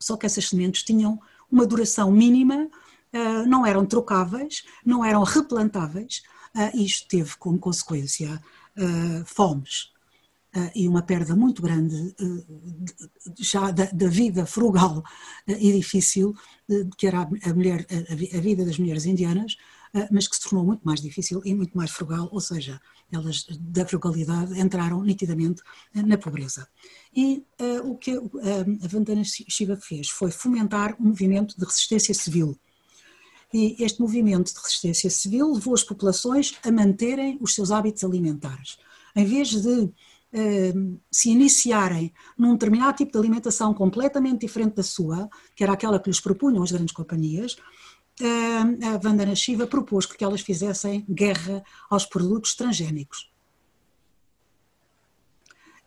só 0.00 0.16
que 0.16 0.24
essas 0.24 0.48
sementes 0.48 0.82
tinham 0.82 1.20
uma 1.50 1.66
duração 1.66 2.10
mínima, 2.10 2.68
eh, 3.12 3.42
não 3.46 3.66
eram 3.66 3.84
trocáveis, 3.84 4.64
não 4.84 5.04
eram 5.04 5.22
replantáveis, 5.22 6.22
eh, 6.56 6.76
isto 6.78 7.06
teve 7.08 7.36
como 7.36 7.58
consequência 7.58 8.42
fomes, 9.26 9.92
e 10.74 10.88
uma 10.88 11.02
perda 11.02 11.36
muito 11.36 11.60
grande 11.60 12.14
já 13.38 13.70
da, 13.70 13.84
da, 13.84 14.08
vida 14.08 14.46
frugal 14.46 15.04
e 15.46 15.72
difícil 15.72 16.34
que 16.96 17.06
era 17.06 17.20
a, 17.20 17.54
mulher, 17.54 17.86
a, 18.10 18.40
vida 18.40 18.64
das 18.64 18.78
mulheres 18.78 19.04
indianas, 19.04 19.58
mas 20.10 20.26
que 20.26 20.36
se 20.36 20.42
tornou 20.42 20.64
muito 20.64 20.82
mais 20.82 21.00
difícil 21.00 21.42
e 21.44 21.54
muito 21.54 21.76
mais 21.76 21.90
frugal, 21.90 22.28
ou 22.32 22.40
seja, 22.40 22.80
elas 23.10 23.44
da 23.60 23.86
frugalidade 23.86 24.58
entraram 24.58 25.02
nitidamente 25.02 25.62
na 25.94 26.16
pobreza. 26.16 26.66
E 27.14 27.44
o 27.84 27.96
que 27.96 28.12
a 28.12 28.88
Vandana 28.88 29.22
Shiva 29.24 29.76
fez 29.76 30.08
foi 30.08 30.30
fomentar 30.30 30.96
um 30.98 31.08
movimento 31.08 31.54
de 31.58 31.64
resistência 31.64 32.14
civil. 32.14 32.58
E 33.52 33.76
este 33.84 34.00
movimento 34.00 34.50
de 34.52 34.58
resistência 34.58 35.10
civil 35.10 35.52
levou 35.52 35.74
as 35.74 35.82
populações 35.82 36.54
a 36.64 36.72
manterem 36.72 37.36
os 37.40 37.54
seus 37.54 37.70
hábitos 37.70 38.02
alimentares. 38.02 38.78
Em 39.14 39.26
vez 39.26 39.50
de 39.50 39.92
se 41.10 41.28
iniciarem 41.28 42.10
num 42.38 42.54
determinado 42.54 42.96
tipo 42.96 43.12
de 43.12 43.18
alimentação 43.18 43.74
completamente 43.74 44.40
diferente 44.40 44.76
da 44.76 44.82
sua, 44.82 45.28
que 45.54 45.62
era 45.62 45.74
aquela 45.74 46.00
que 46.00 46.08
lhes 46.08 46.20
propunham 46.20 46.62
as 46.62 46.72
grandes 46.72 46.94
companhias, 46.94 47.56
a 48.22 48.96
Vandana 48.98 49.34
Shiva 49.34 49.66
propôs 49.66 50.06
que 50.06 50.22
elas 50.24 50.40
fizessem 50.40 51.04
guerra 51.08 51.62
aos 51.90 52.06
produtos 52.06 52.54
transgénicos. 52.54 53.30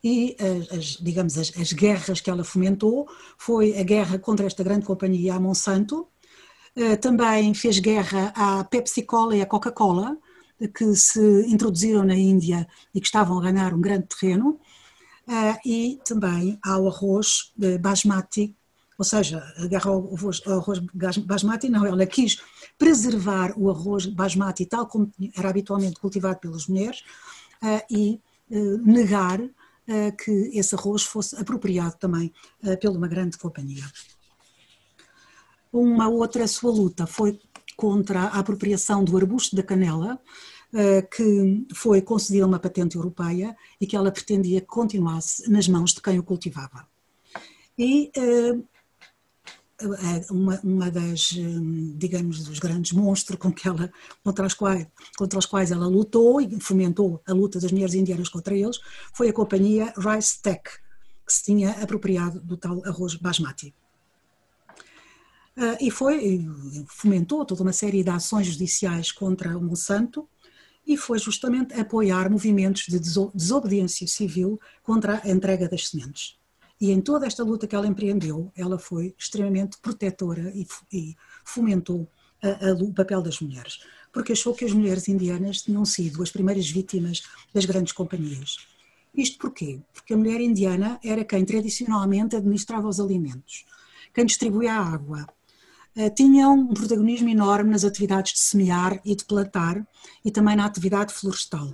E, 0.04 0.36
as, 0.72 0.98
digamos, 1.02 1.38
as, 1.38 1.52
as 1.58 1.74
guerras 1.74 2.22
que 2.22 2.30
ela 2.30 2.44
fomentou 2.44 3.10
foi 3.38 3.78
a 3.78 3.84
guerra 3.84 4.20
contra 4.20 4.46
esta 4.46 4.64
grande 4.64 4.86
companhia, 4.86 5.34
a 5.34 5.40
Monsanto, 5.40 6.08
eh, 6.76 6.98
também 6.98 7.54
fez 7.54 7.80
guerra 7.80 8.34
à 8.36 8.64
Pepsi-Cola 8.66 9.36
e 9.36 9.42
à 9.42 9.46
Coca-Cola, 9.46 10.18
que 10.74 10.96
se 10.96 11.46
introduziram 11.48 12.04
na 12.04 12.16
Índia 12.16 12.68
e 12.94 13.00
que 13.00 13.08
estavam 13.08 13.40
a 13.40 13.42
ganhar 13.42 13.74
um 13.74 13.82
grande 13.82 14.08
terreno, 14.08 14.60
eh, 15.28 15.60
e 15.66 16.00
também 16.06 16.60
ao 16.64 16.88
arroz 16.88 17.54
basmati, 17.80 18.56
ou 18.98 19.06
seja, 19.06 19.43
a 19.58 19.68
guerra 19.68 19.91
ao 19.91 20.14
arroz, 20.14 20.41
basmati, 21.20 21.70
não, 21.70 21.86
ela 21.86 22.06
quis 22.06 22.41
preservar 22.78 23.54
o 23.58 23.70
arroz 23.70 24.06
basmati 24.06 24.66
tal 24.66 24.88
como 24.88 25.12
era 25.38 25.50
habitualmente 25.50 26.00
cultivado 26.00 26.39
pelas 26.39 26.68
mulheres 26.68 27.04
eh, 27.64 27.86
e 27.89 28.22
eh, 28.52 28.78
negar 28.84 29.41
que 30.18 30.50
esse 30.52 30.74
arroz 30.74 31.04
fosse 31.04 31.36
apropriado 31.36 31.96
também 32.00 32.34
por 32.82 32.89
uma 32.89 33.08
grande 33.08 33.38
companhia. 33.38 33.86
Uma 35.72 36.08
outra 36.08 36.48
sua 36.48 36.72
luta 36.72 37.06
foi 37.06 37.39
contra 37.78 38.22
a 38.22 38.39
apropriação 38.39 39.04
do 39.04 39.16
arbusto 39.16 39.56
da 39.56 39.62
canela, 39.62 40.20
eh, 40.74 41.02
que 41.04 41.66
foi 41.74 42.02
concedida 42.02 42.46
uma 42.46 42.60
patente 42.60 42.98
europeia 42.98 43.56
e 43.80 43.88
que 43.88 43.96
ela 43.96 44.12
pretendia 44.12 44.60
que 44.60 44.68
continuasse 44.68 45.50
nas 45.50 45.68
mãos 45.68 45.93
de 45.93 46.02
quem 46.02 46.20
o 46.20 46.24
cultivava. 46.24 46.86
E 47.78 48.12
eh, 48.14 48.58
uma, 50.30 50.59
uma 50.63 50.91
das, 50.91 51.34
digamos, 51.95 52.45
dos 52.45 52.59
grandes 52.59 52.91
monstros 52.93 53.38
com 53.38 53.51
que 53.51 53.67
ela, 53.67 53.91
contra, 54.23 54.45
os 54.45 54.53
quais, 54.53 54.88
contra 55.17 55.39
os 55.39 55.45
quais 55.45 55.71
ela 55.71 55.88
lutou 55.88 56.39
e 56.39 56.59
fomentou 56.59 57.21
a 57.28 57.34
luta 57.34 57.59
das 57.59 57.71
mulheres 57.71 57.93
indianas 57.93 58.30
contra 58.30 58.55
eles, 58.55 58.80
foi 59.13 59.30
a 59.30 59.34
companhia 59.34 59.93
Rice 59.97 60.41
Tech, 60.41 60.63
que 61.26 61.34
se 61.34 61.43
tinha 61.43 61.71
apropriado 61.71 62.39
do 62.39 62.55
tal 62.55 62.86
arroz 62.86 63.15
basmati. 63.15 63.73
Uh, 65.57 65.78
e 65.80 65.89
foi, 65.89 66.45
fomentou 66.88 67.45
toda 67.45 67.63
uma 67.63 67.71
série 67.71 68.03
de 68.03 68.09
ações 68.09 68.47
judiciais 68.47 69.11
contra 69.11 69.57
o 69.57 69.61
Monsanto 69.61 70.28
e 70.86 70.97
foi 70.97 71.17
justamente 71.17 71.73
apoiar 71.73 72.30
movimentos 72.30 72.84
de 72.88 72.99
desobediência 72.99 74.05
civil 74.05 74.59
contra 74.84 75.21
a 75.23 75.30
entrega 75.30 75.67
das 75.67 75.88
sementes. 75.88 76.38
E 76.80 76.91
em 76.91 76.99
toda 76.99 77.26
esta 77.26 77.43
luta 77.43 77.67
que 77.67 77.76
ela 77.76 77.88
empreendeu, 77.88 78.51
ela 78.55 78.78
foi 78.78 79.15
extremamente 79.17 79.78
protetora 79.82 80.51
e, 80.53 80.67
e 80.91 81.15
fomentou 81.43 82.07
a, 82.41 82.69
a, 82.69 82.73
o 82.73 82.93
papel 82.93 83.21
das 83.21 83.39
mulheres, 83.39 83.80
porque 84.11 84.34
achou 84.34 84.53
que 84.53 84.65
as 84.65 84.73
mulheres 84.73 85.07
indianas 85.07 85.61
tinham 85.61 85.86
sido 85.86 86.21
as 86.21 86.32
primeiras 86.32 86.69
vítimas 86.69 87.23
das 87.53 87.65
grandes 87.65 87.93
companhias. 87.93 88.57
Isto 89.13 89.38
porquê? 89.39 89.80
Porque 89.93 90.13
a 90.13 90.17
mulher 90.17 90.41
indiana 90.41 90.99
era 91.03 91.23
quem 91.23 91.45
tradicionalmente 91.45 92.36
administrava 92.36 92.89
os 92.89 92.99
alimentos, 92.99 93.65
quem 94.13 94.26
distribuía 94.26 94.73
a 94.73 94.84
água, 94.84 95.26
uh, 95.95 96.13
tinham 96.13 96.53
um 96.53 96.73
protagonismo 96.73 97.30
enorme 97.30 97.71
nas 97.71 97.86
atividades 97.86 98.34
de 98.34 98.39
semear 98.39 98.99
e 99.05 99.15
de 99.15 99.23
plantar 99.23 99.88
e 100.23 100.30
também 100.30 100.57
na 100.57 100.65
atividade 100.65 101.13
florestal. 101.13 101.73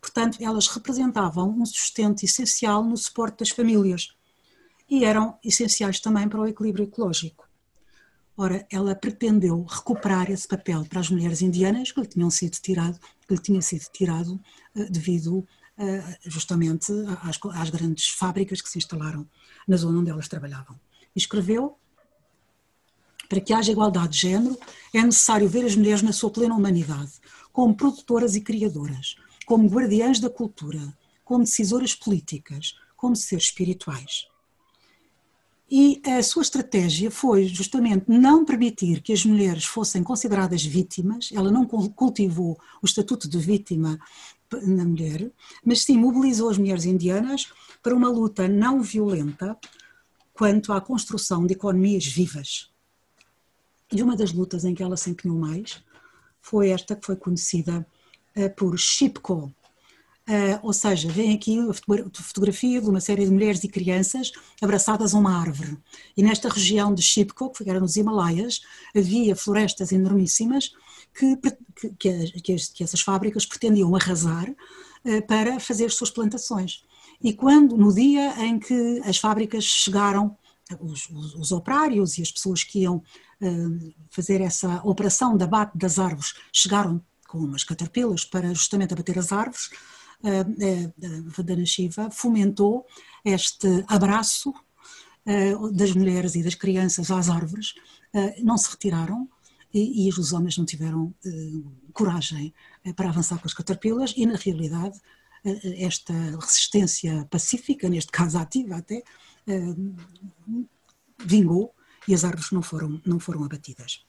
Portanto, 0.00 0.38
elas 0.40 0.68
representavam 0.68 1.50
um 1.50 1.66
sustento 1.66 2.22
essencial 2.24 2.82
no 2.82 2.96
suporte 2.96 3.40
das 3.40 3.50
famílias 3.50 4.16
e 4.88 5.04
eram 5.04 5.38
essenciais 5.44 6.00
também 6.00 6.28
para 6.28 6.40
o 6.40 6.46
equilíbrio 6.46 6.84
ecológico. 6.84 7.48
Ora, 8.36 8.64
ela 8.70 8.94
pretendeu 8.94 9.64
recuperar 9.64 10.30
esse 10.30 10.46
papel 10.46 10.84
para 10.84 11.00
as 11.00 11.10
mulheres 11.10 11.42
indianas 11.42 11.90
que 11.90 12.00
lhe, 12.00 12.06
tinham 12.06 12.30
sido 12.30 12.52
tirado, 12.52 12.98
que 13.26 13.34
lhe 13.34 13.40
tinha 13.40 13.60
sido 13.60 13.84
tirado 13.92 14.40
uh, 14.76 14.90
devido 14.90 15.38
uh, 15.38 15.46
justamente 16.24 16.92
às, 17.22 17.36
às, 17.60 17.70
grandes 17.70 18.10
fábricas 18.10 18.62
que 18.62 18.68
se 18.68 18.78
instalaram 18.78 19.28
na 19.66 19.76
zona 19.76 19.98
onde 19.98 20.10
elas 20.10 20.28
trabalhavam. 20.28 20.78
E 21.16 21.18
escreveu: 21.18 21.76
para 23.28 23.40
que 23.40 23.52
haja 23.52 23.72
igualdade 23.72 24.12
de 24.12 24.18
género, 24.18 24.56
é 24.94 25.02
necessário 25.02 25.48
ver 25.48 25.64
as 25.64 25.74
mulheres 25.74 26.02
na 26.02 26.12
sua 26.12 26.30
plena 26.30 26.54
humanidade, 26.54 27.12
como 27.52 27.76
produtoras 27.76 28.36
e 28.36 28.40
criadoras, 28.40 29.16
como 29.44 29.68
guardiãs 29.68 30.20
da 30.20 30.30
cultura, 30.30 30.96
como 31.24 31.42
decisoras 31.42 31.92
políticas, 31.92 32.76
como 32.96 33.16
seres 33.16 33.46
espirituais. 33.46 34.28
E 35.70 36.00
a 36.04 36.22
sua 36.22 36.42
estratégia 36.42 37.10
foi 37.10 37.46
justamente 37.46 38.06
não 38.08 38.42
permitir 38.42 39.02
que 39.02 39.12
as 39.12 39.24
mulheres 39.24 39.66
fossem 39.66 40.02
consideradas 40.02 40.64
vítimas, 40.64 41.28
ela 41.32 41.50
não 41.50 41.66
cultivou 41.66 42.58
o 42.80 42.86
estatuto 42.86 43.28
de 43.28 43.38
vítima 43.38 43.98
na 44.62 44.84
mulher, 44.84 45.30
mas 45.62 45.84
sim 45.84 45.98
mobilizou 45.98 46.48
as 46.48 46.56
mulheres 46.56 46.86
indianas 46.86 47.52
para 47.82 47.94
uma 47.94 48.08
luta 48.08 48.48
não 48.48 48.80
violenta 48.80 49.58
quanto 50.32 50.72
à 50.72 50.80
construção 50.80 51.46
de 51.46 51.52
economias 51.52 52.06
vivas. 52.06 52.70
E 53.92 54.02
uma 54.02 54.16
das 54.16 54.32
lutas 54.32 54.64
em 54.64 54.74
que 54.74 54.82
ela 54.82 54.96
se 54.96 55.10
empenhou 55.10 55.38
mais 55.38 55.82
foi 56.40 56.70
esta 56.70 56.96
que 56.96 57.04
foi 57.04 57.16
conhecida 57.16 57.86
eh, 58.34 58.48
por 58.48 58.78
Shipko, 58.78 59.52
Uh, 60.28 60.60
ou 60.62 60.74
seja, 60.74 61.10
vem 61.10 61.34
aqui 61.34 61.58
a 61.58 61.72
fotografia 62.22 62.82
de 62.82 62.88
uma 62.90 63.00
série 63.00 63.24
de 63.24 63.30
mulheres 63.30 63.64
e 63.64 63.68
crianças 63.68 64.30
abraçadas 64.60 65.14
a 65.14 65.18
uma 65.18 65.34
árvore. 65.34 65.78
E 66.14 66.22
nesta 66.22 66.50
região 66.50 66.92
de 66.92 67.00
Shipko, 67.00 67.50
que 67.50 67.68
era 67.68 67.80
nos 67.80 67.96
Himalaias, 67.96 68.60
havia 68.94 69.34
florestas 69.34 69.90
enormíssimas 69.90 70.72
que, 71.14 71.34
que, 71.98 72.32
que, 72.42 72.56
que 72.74 72.84
essas 72.84 73.00
fábricas 73.00 73.46
pretendiam 73.46 73.96
arrasar 73.96 74.50
uh, 74.50 75.26
para 75.26 75.58
fazer 75.58 75.90
suas 75.90 76.10
plantações. 76.10 76.84
E 77.22 77.32
quando, 77.32 77.74
no 77.74 77.90
dia 77.92 78.44
em 78.44 78.58
que 78.58 79.00
as 79.04 79.16
fábricas 79.16 79.64
chegaram, 79.64 80.36
os, 80.78 81.08
os, 81.08 81.34
os 81.36 81.52
operários 81.52 82.18
e 82.18 82.22
as 82.22 82.30
pessoas 82.30 82.62
que 82.62 82.80
iam 82.80 82.96
uh, 82.96 83.94
fazer 84.10 84.42
essa 84.42 84.82
operação 84.84 85.38
de 85.38 85.44
abate 85.44 85.78
das 85.78 85.98
árvores 85.98 86.34
chegaram 86.52 87.02
com 87.26 87.38
umas 87.38 87.64
caterpillas 87.64 88.26
para 88.26 88.54
justamente 88.54 88.92
abater 88.92 89.18
as 89.18 89.32
árvores, 89.32 89.70
a 90.24 91.30
Vandana 91.36 91.64
Shiva 91.64 92.10
fomentou 92.10 92.86
este 93.24 93.84
abraço 93.86 94.52
das 95.72 95.92
mulheres 95.92 96.34
e 96.34 96.42
das 96.42 96.54
crianças 96.54 97.10
às 97.10 97.28
árvores, 97.28 97.74
não 98.42 98.56
se 98.56 98.70
retiraram 98.70 99.28
e, 99.72 100.08
os 100.08 100.32
homens 100.32 100.56
não 100.56 100.64
tiveram 100.64 101.14
coragem 101.92 102.54
para 102.96 103.10
avançar 103.10 103.38
com 103.38 103.46
as 103.46 103.52
caterpillas 103.52 104.14
e, 104.16 104.24
na 104.24 104.36
realidade, 104.36 104.98
esta 105.76 106.14
resistência 106.40 107.26
pacífica, 107.30 107.88
neste 107.90 108.10
caso 108.10 108.38
ativa 108.38 108.76
até, 108.76 109.02
vingou 111.24 111.74
e 112.06 112.14
as 112.14 112.24
árvores 112.24 112.50
não 112.50 112.62
foram, 112.62 113.00
não 113.04 113.20
foram 113.20 113.44
abatidas. 113.44 114.04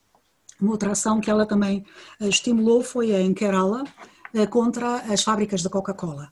Uma 0.60 0.72
outra 0.72 0.92
ação 0.92 1.22
que 1.22 1.30
ela 1.30 1.46
também 1.46 1.86
eh, 2.20 2.28
estimulou 2.28 2.84
foi 2.84 3.12
em 3.14 3.34
Kerala 3.34 3.84
eh, 3.84 4.19
contra 4.50 4.98
as 5.12 5.24
fábricas 5.24 5.64
da 5.64 5.70
Coca-Cola. 5.70 6.32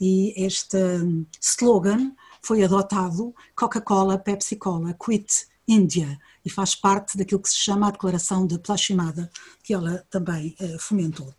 E 0.00 0.32
este 0.36 0.76
hum, 0.76 1.26
slogan 1.40 2.12
foi 2.42 2.64
adotado 2.64 3.34
Coca-Cola, 3.54 4.18
Pepsi-Cola, 4.18 4.94
Quit 4.94 5.46
India, 5.68 6.18
e 6.44 6.50
faz 6.50 6.74
parte 6.74 7.16
daquilo 7.16 7.40
que 7.40 7.48
se 7.48 7.58
chama 7.58 7.88
a 7.88 7.90
Declaração 7.90 8.46
de 8.46 8.58
Plashimada, 8.58 9.30
que 9.62 9.72
ela 9.72 10.04
também 10.10 10.56
eh, 10.58 10.76
fomentou. 10.78 11.32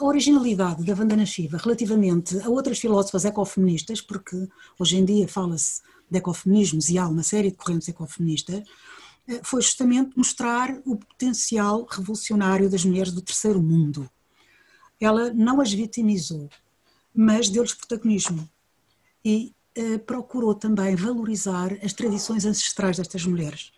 A 0.00 0.04
originalidade 0.04 0.84
da 0.84 0.94
Vandana 0.94 1.26
Shiva 1.26 1.58
relativamente 1.58 2.40
a 2.40 2.48
outras 2.48 2.78
filósofas 2.78 3.24
ecofeministas, 3.24 4.00
porque 4.00 4.48
hoje 4.78 4.96
em 4.96 5.04
dia 5.04 5.28
fala-se 5.28 5.82
de 6.10 6.18
ecofeminismos 6.18 6.88
e 6.88 6.96
há 6.96 7.06
uma 7.06 7.22
série 7.22 7.50
de 7.50 7.56
correntes 7.56 7.88
ecofeministas, 7.88 8.56
eh, 8.56 8.62
foi 9.42 9.62
justamente 9.62 10.16
mostrar 10.16 10.80
o 10.84 10.96
potencial 10.96 11.84
revolucionário 11.84 12.70
das 12.70 12.84
mulheres 12.84 13.12
do 13.12 13.20
terceiro 13.20 13.62
mundo. 13.62 14.08
Ela 15.00 15.32
não 15.32 15.60
as 15.60 15.72
vitimizou, 15.72 16.48
mas 17.14 17.48
deu-lhes 17.48 17.74
protagonismo 17.74 18.48
e 19.24 19.52
eh, 19.74 19.98
procurou 19.98 20.54
também 20.54 20.96
valorizar 20.96 21.72
as 21.82 21.92
tradições 21.92 22.44
ancestrais 22.44 22.96
destas 22.96 23.24
mulheres. 23.24 23.72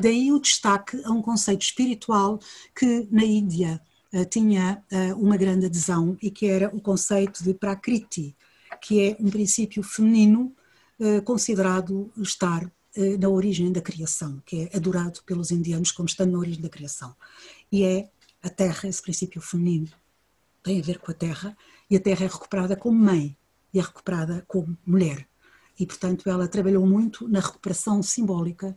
Daí 0.00 0.32
o 0.32 0.40
destaque 0.40 1.00
a 1.04 1.10
um 1.10 1.22
conceito 1.22 1.62
espiritual 1.62 2.38
que 2.74 3.06
na 3.10 3.24
Índia 3.24 3.80
eh, 4.12 4.24
tinha 4.24 4.82
eh, 4.90 5.14
uma 5.14 5.36
grande 5.36 5.66
adesão 5.66 6.16
e 6.22 6.30
que 6.30 6.46
era 6.46 6.74
o 6.74 6.80
conceito 6.80 7.44
de 7.44 7.54
Prakriti, 7.54 8.34
que 8.80 9.00
é 9.00 9.16
um 9.20 9.30
princípio 9.30 9.82
feminino 9.82 10.54
eh, 10.98 11.20
considerado 11.20 12.10
estar 12.16 12.64
eh, 12.64 12.70
na 13.18 13.28
origem 13.28 13.72
da 13.72 13.80
criação, 13.80 14.42
que 14.44 14.68
é 14.72 14.76
adorado 14.76 15.20
pelos 15.24 15.50
indianos 15.50 15.92
como 15.92 16.08
estando 16.08 16.32
na 16.32 16.38
origem 16.38 16.62
da 16.62 16.68
criação. 16.68 17.14
E 17.70 17.84
é 17.84 18.08
a 18.42 18.48
terra, 18.48 18.88
esse 18.88 19.02
princípio 19.02 19.40
feminino, 19.40 19.88
tem 20.62 20.80
a 20.80 20.82
ver 20.82 20.98
com 20.98 21.10
a 21.10 21.14
terra, 21.14 21.56
e 21.90 21.96
a 21.96 22.00
terra 22.00 22.24
é 22.24 22.28
recuperada 22.28 22.76
como 22.76 22.98
mãe, 22.98 23.36
e 23.72 23.78
é 23.78 23.82
recuperada 23.82 24.44
como 24.48 24.76
mulher. 24.84 25.28
E, 25.78 25.86
portanto, 25.86 26.28
ela 26.28 26.48
trabalhou 26.48 26.86
muito 26.86 27.28
na 27.28 27.40
recuperação 27.40 28.02
simbólica, 28.02 28.76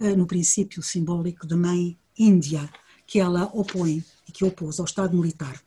eh, 0.00 0.14
no 0.14 0.26
princípio 0.26 0.82
simbólico 0.82 1.46
da 1.46 1.56
mãe 1.56 1.98
índia, 2.16 2.70
que 3.06 3.18
ela 3.18 3.44
opõe 3.52 4.04
e 4.28 4.32
que 4.32 4.44
opôs 4.44 4.78
ao 4.78 4.84
Estado 4.84 5.16
militar. 5.16 5.60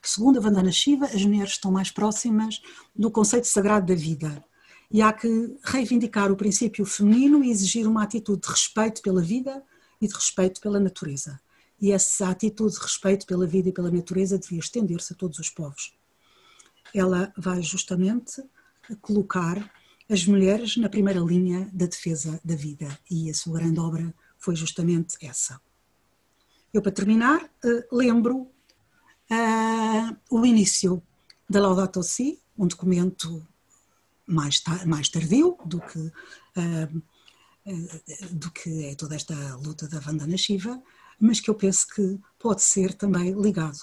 Segundo 0.00 0.38
a 0.38 0.42
Vandana 0.42 0.70
Shiva, 0.72 1.06
as 1.06 1.24
mulheres 1.24 1.52
estão 1.52 1.72
mais 1.72 1.90
próximas 1.90 2.60
do 2.94 3.10
conceito 3.10 3.46
sagrado 3.46 3.86
da 3.86 3.94
vida, 3.94 4.44
e 4.92 5.00
há 5.00 5.10
que 5.10 5.56
reivindicar 5.64 6.30
o 6.30 6.36
princípio 6.36 6.84
feminino 6.84 7.42
e 7.42 7.50
exigir 7.50 7.88
uma 7.88 8.02
atitude 8.02 8.42
de 8.42 8.48
respeito 8.48 9.00
pela 9.00 9.22
vida 9.22 9.62
e 9.98 10.06
de 10.06 10.12
respeito 10.12 10.60
pela 10.60 10.78
natureza. 10.78 11.40
E 11.80 11.90
essa 11.90 12.28
atitude 12.28 12.74
de 12.74 12.80
respeito 12.80 13.26
pela 13.26 13.46
vida 13.46 13.70
e 13.70 13.72
pela 13.72 13.90
natureza 13.90 14.38
devia 14.38 14.58
estender-se 14.58 15.14
a 15.14 15.16
todos 15.16 15.38
os 15.38 15.48
povos. 15.48 15.96
Ela 16.94 17.32
vai 17.38 17.62
justamente 17.62 18.44
colocar 19.00 19.72
as 20.10 20.26
mulheres 20.26 20.76
na 20.76 20.90
primeira 20.90 21.20
linha 21.20 21.70
da 21.72 21.86
defesa 21.86 22.38
da 22.44 22.54
vida 22.54 22.98
e 23.10 23.30
a 23.30 23.34
sua 23.34 23.60
grande 23.60 23.80
obra 23.80 24.14
foi 24.36 24.54
justamente 24.54 25.16
essa. 25.22 25.58
Eu, 26.72 26.82
para 26.82 26.92
terminar, 26.92 27.50
eh, 27.64 27.86
lembro 27.90 28.50
uh, 29.30 30.16
o 30.30 30.44
início 30.44 31.02
da 31.48 31.60
Laudato 31.60 32.02
Si, 32.02 32.40
um 32.58 32.66
documento 32.66 33.46
mais, 34.26 34.62
mais 34.86 35.08
tardio 35.08 35.56
do 35.64 35.80
que, 35.80 35.98
uh, 35.98 37.02
do 38.30 38.50
que 38.50 38.86
é 38.86 38.94
toda 38.94 39.14
esta 39.14 39.34
luta 39.56 39.88
da 39.88 40.00
Vandana 40.00 40.36
Shiva, 40.36 40.82
mas 41.20 41.40
que 41.40 41.50
eu 41.50 41.54
penso 41.54 41.86
que 41.88 42.18
pode 42.38 42.62
ser 42.62 42.94
também 42.94 43.32
ligado. 43.32 43.78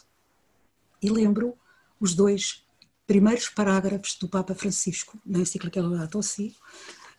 E 1.02 1.10
lembro 1.10 1.58
os 2.00 2.14
dois 2.14 2.66
primeiros 3.08 3.50
parágrafos 3.50 4.16
do 4.20 4.28
Papa 4.28 4.54
Francisco, 4.54 5.18
na 5.26 5.40
encíclica 5.40 5.82
Laudato 5.82 6.22
Si, 6.22 6.56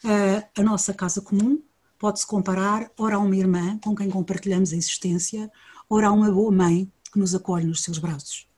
uh, 0.05 0.49
a 0.57 0.62
nossa 0.62 0.95
casa 0.95 1.21
comum 1.21 1.62
pode-se 1.99 2.27
comparar 2.27 2.91
ora 2.99 3.16
a 3.16 3.18
uma 3.18 3.37
irmã 3.37 3.79
com 3.79 3.95
quem 3.95 4.11
compartilhamos 4.11 4.73
a 4.73 4.77
existência, 4.77 5.51
ora 5.89 6.09
a 6.09 6.12
uma 6.12 6.31
boa 6.31 6.51
mãe 6.51 6.91
que 7.12 7.18
nos 7.18 7.35
acolhe 7.35 7.66
nos 7.66 7.83
seus 7.83 7.99
braços. 7.99 8.49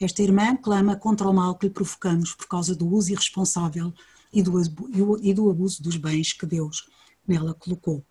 Esta 0.00 0.22
irmã 0.22 0.56
clama 0.56 0.96
contra 0.96 1.28
o 1.28 1.32
mal 1.34 1.54
que 1.56 1.66
lhe 1.66 1.72
provocamos 1.72 2.34
por 2.34 2.48
causa 2.48 2.74
do 2.74 2.88
uso 2.88 3.12
irresponsável 3.12 3.92
e 4.32 4.42
do, 4.42 5.50
abuso 5.50 5.82
dos 5.82 5.96
bens 5.96 6.32
que 6.32 6.46
Deus 6.46 6.88
nela 7.28 7.52
colocou. 7.52 8.02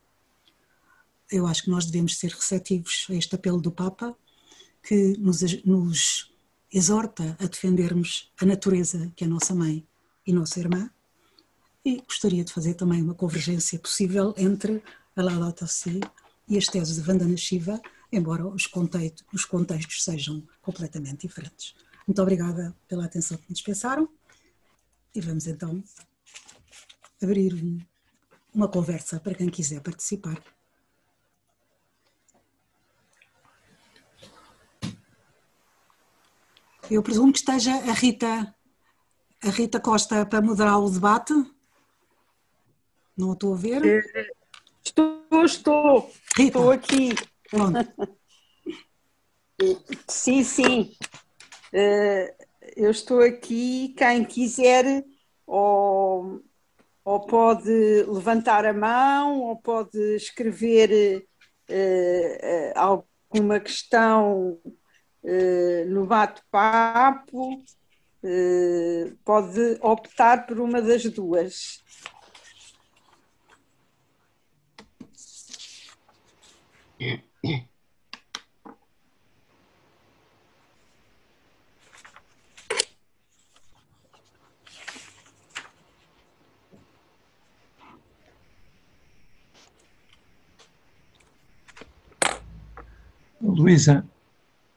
Eu 1.32 1.48
acho 1.48 1.64
que 1.64 1.72
nós 1.72 1.86
devemos 1.86 2.18
ser 2.18 2.32
receptivos 2.32 3.08
a 3.10 3.16
este 3.16 3.34
apelo 3.34 3.60
do 3.60 3.72
Papa, 3.72 4.16
que 4.84 5.18
nos, 5.18 5.42
nos 5.66 6.32
exorta 6.72 7.36
a 7.40 7.48
defendermos 7.48 8.32
a 8.40 8.46
natureza, 8.46 9.12
que 9.16 9.24
é 9.24 9.28
nossa 9.28 9.56
mãe 9.56 9.84
e 10.28 10.32
nossa 10.32 10.60
irmã, 10.60 10.92
e 11.84 12.02
gostaria 12.02 12.44
de 12.44 12.54
fazer 12.54 12.76
também 12.76 13.02
uma 13.02 13.16
convergência 13.16 13.80
possível 13.80 14.36
entre 14.38 14.84
a 15.16 15.24
Laudato 15.24 15.68
Si 15.68 16.00
e 16.48 16.56
as 16.56 16.68
teses 16.68 16.96
de 16.96 17.02
Vandana 17.02 17.38
Shiva, 17.38 17.82
embora 18.12 18.48
os 18.48 18.66
contextos, 18.66 19.26
os 19.34 19.46
contextos 19.46 20.04
sejam 20.04 20.44
completamente 20.62 21.28
diferentes. 21.28 21.76
Muito 22.08 22.22
obrigada 22.22 22.76
pela 22.88 23.06
atenção 23.06 23.38
que 23.38 23.46
me 23.48 23.54
dispensaram 23.54 24.10
e 25.14 25.22
vamos 25.22 25.48
então 25.48 25.84
abrir 27.22 27.54
um, 27.54 27.80
uma 28.54 28.68
conversa 28.68 29.20
para 29.20 29.36
quem 29.36 29.50
quiser 29.50 29.82
participar. 29.82 30.42
Eu 36.90 37.04
presumo 37.04 37.32
que 37.32 37.38
esteja 37.38 37.72
a 37.72 37.94
Rita, 37.94 38.56
a 39.44 39.50
Rita 39.50 39.80
Costa 39.80 40.26
para 40.26 40.42
moderar 40.42 40.80
o 40.80 40.90
debate. 40.90 41.34
Não 43.16 43.30
a 43.30 43.34
estou 43.34 43.54
a 43.54 43.58
ver? 43.58 43.86
Eh, 43.86 44.32
estou, 44.84 45.46
estou. 45.46 46.12
Rita. 46.36 46.58
Estou 46.58 46.72
aqui. 46.72 47.10
Sim, 50.08 50.44
sim. 50.44 50.92
Eh, 51.74 52.34
eu 52.76 52.92
estou 52.92 53.22
aqui. 53.22 53.94
Quem 53.98 54.24
quiser, 54.24 55.04
ou, 55.46 56.42
ou 57.04 57.20
pode 57.22 58.04
levantar 58.04 58.66
a 58.66 58.74
mão, 58.74 59.42
ou 59.42 59.56
pode 59.58 59.98
escrever 60.16 61.26
uh, 61.70 62.74
alguma 62.76 63.60
questão 63.60 64.60
uh, 65.24 65.86
no 65.88 66.06
bate-papo, 66.06 67.64
pode 69.24 69.78
optar 69.82 70.46
por 70.46 70.60
uma 70.60 70.82
das 70.82 71.04
duas. 71.06 71.82
Luísa, 93.42 94.06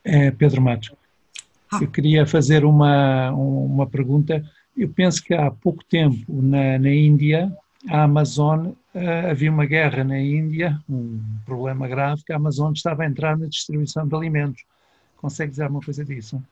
é 0.05 0.31
Pedro 0.31 0.61
Matos. 0.61 0.93
Ah. 1.71 1.79
Eu 1.81 1.91
queria 1.91 2.27
fazer 2.27 2.65
uma, 2.65 3.31
uma 3.31 3.87
pergunta. 3.87 4.45
Eu 4.77 4.89
penso 4.89 5.23
que 5.23 5.35
há 5.35 5.51
pouco 5.51 5.85
tempo, 5.85 6.43
na, 6.43 6.79
na 6.79 6.91
Índia, 6.91 7.53
a 7.89 8.03
Amazon, 8.03 8.73
uh, 8.95 9.31
havia 9.31 9.51
uma 9.51 9.67
guerra 9.67 10.05
na 10.05 10.19
Índia, 10.19 10.81
um 10.89 11.21
problema 11.45 11.87
grave, 11.89 12.23
que 12.25 12.33
a 12.33 12.37
Amazon 12.37 12.73
estava 12.73 13.03
a 13.03 13.07
entrar 13.07 13.37
na 13.39 13.47
distribuição 13.47 14.07
de 14.07 14.15
alimentos. 14.15 14.63
Consegue 15.17 15.51
dizer 15.51 15.65
alguma 15.65 15.83
coisa 15.83 16.05
disso? 16.05 16.43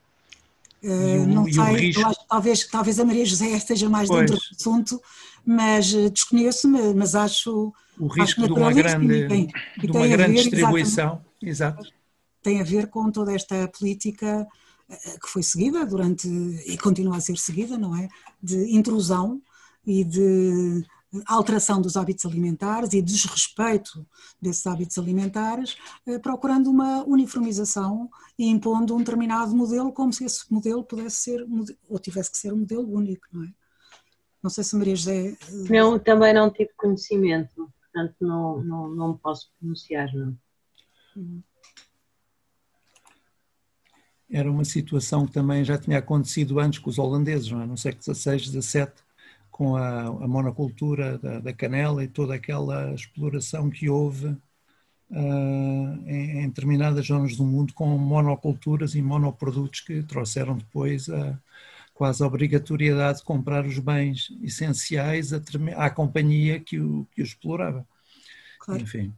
Uh, 0.83 1.27
não 1.27 1.45
sei, 1.51 1.75
risco... 1.75 2.07
acho, 2.07 2.27
talvez, 2.27 2.67
talvez 2.67 2.99
a 2.99 3.05
Maria 3.05 3.25
José 3.25 3.47
esteja 3.49 3.89
mais 3.89 4.07
pois. 4.07 4.21
dentro 4.21 4.35
do 4.35 4.55
assunto, 4.55 5.01
mas 5.45 5.93
uh, 5.93 6.09
desconheço-me, 6.09 6.93
mas 6.93 7.15
acho... 7.15 7.73
O 7.99 8.07
risco 8.07 8.41
acho 8.41 8.53
de 8.53 8.59
uma 8.59 8.73
grande, 8.73 9.27
tem, 9.27 9.47
de 9.77 9.91
uma 9.91 10.07
grande 10.07 10.35
distribuição, 10.35 11.21
exato 11.41 11.91
tem 12.41 12.59
a 12.59 12.63
ver 12.63 12.87
com 12.87 13.11
toda 13.11 13.33
esta 13.33 13.67
política 13.67 14.47
eh, 14.89 15.17
que 15.21 15.27
foi 15.27 15.43
seguida 15.43 15.85
durante 15.85 16.27
e 16.65 16.77
continua 16.77 17.17
a 17.17 17.21
ser 17.21 17.37
seguida, 17.37 17.77
não 17.77 17.95
é? 17.95 18.09
De 18.41 18.75
intrusão 18.75 19.41
e 19.85 20.03
de 20.03 20.83
alteração 21.25 21.81
dos 21.81 21.97
hábitos 21.97 22.25
alimentares 22.25 22.93
e 22.93 23.01
desrespeito 23.01 24.05
desses 24.41 24.65
hábitos 24.65 24.97
alimentares, 24.97 25.77
eh, 26.07 26.19
procurando 26.19 26.69
uma 26.69 27.03
uniformização 27.03 28.09
e 28.39 28.47
impondo 28.47 28.95
um 28.95 28.99
determinado 28.99 29.53
modelo 29.55 29.91
como 29.91 30.13
se 30.13 30.23
esse 30.23 30.51
modelo 30.51 30.83
pudesse 30.83 31.17
ser 31.17 31.45
ou 31.89 31.99
tivesse 31.99 32.31
que 32.31 32.37
ser 32.37 32.53
um 32.53 32.57
modelo 32.57 32.89
único, 32.93 33.27
não 33.31 33.43
é? 33.43 33.49
Não 34.41 34.49
sei 34.49 34.63
se 34.63 34.75
Maria 34.75 34.95
José. 34.95 35.29
Eh, 35.29 35.37
não, 35.69 35.99
também 35.99 36.33
não 36.33 36.49
tive 36.49 36.71
conhecimento, 36.77 37.71
portanto 37.81 38.15
não, 38.21 38.63
não, 38.63 38.89
não 38.89 39.17
posso 39.17 39.51
pronunciar, 39.59 40.09
não. 40.15 40.37
Era 44.29 44.49
uma 44.49 44.63
situação 44.63 45.25
que 45.25 45.33
também 45.33 45.65
já 45.65 45.77
tinha 45.77 45.97
acontecido 45.97 46.57
antes 46.57 46.79
com 46.79 46.89
os 46.89 46.97
holandeses, 46.97 47.51
não 47.51 47.61
é? 47.61 47.65
no 47.65 47.77
século 47.77 48.15
XVI, 48.15 48.39
XVII, 48.39 48.87
com 49.51 49.75
a, 49.75 50.03
a 50.03 50.27
monocultura 50.27 51.17
da, 51.17 51.39
da, 51.39 51.53
canela 51.53 52.03
e 52.03 52.07
toda 52.07 52.33
aquela 52.33 52.93
exploração 52.93 53.69
que 53.69 53.89
houve 53.89 54.27
uh, 54.27 56.07
em, 56.07 56.39
em, 56.39 56.47
determinadas 56.47 57.05
zonas 57.05 57.35
do 57.35 57.45
mundo 57.45 57.73
com 57.73 57.85
monoculturas 57.97 58.95
e 58.95 59.01
monoprodutos 59.01 59.81
que 59.81 60.01
trouxeram 60.03 60.57
depois 60.57 61.09
a 61.09 61.37
quase 61.93 62.23
a 62.23 62.25
obrigatoriedade 62.25 63.19
de 63.19 63.25
comprar 63.25 63.63
os 63.63 63.77
bens 63.77 64.29
essenciais 64.41 65.31
à 65.77 65.89
companhia 65.89 66.59
que 66.59 66.79
o, 66.79 67.05
que 67.13 67.21
o 67.21 67.23
explorava. 67.23 67.85
Claro. 68.59 68.81
Enfim. 68.81 69.13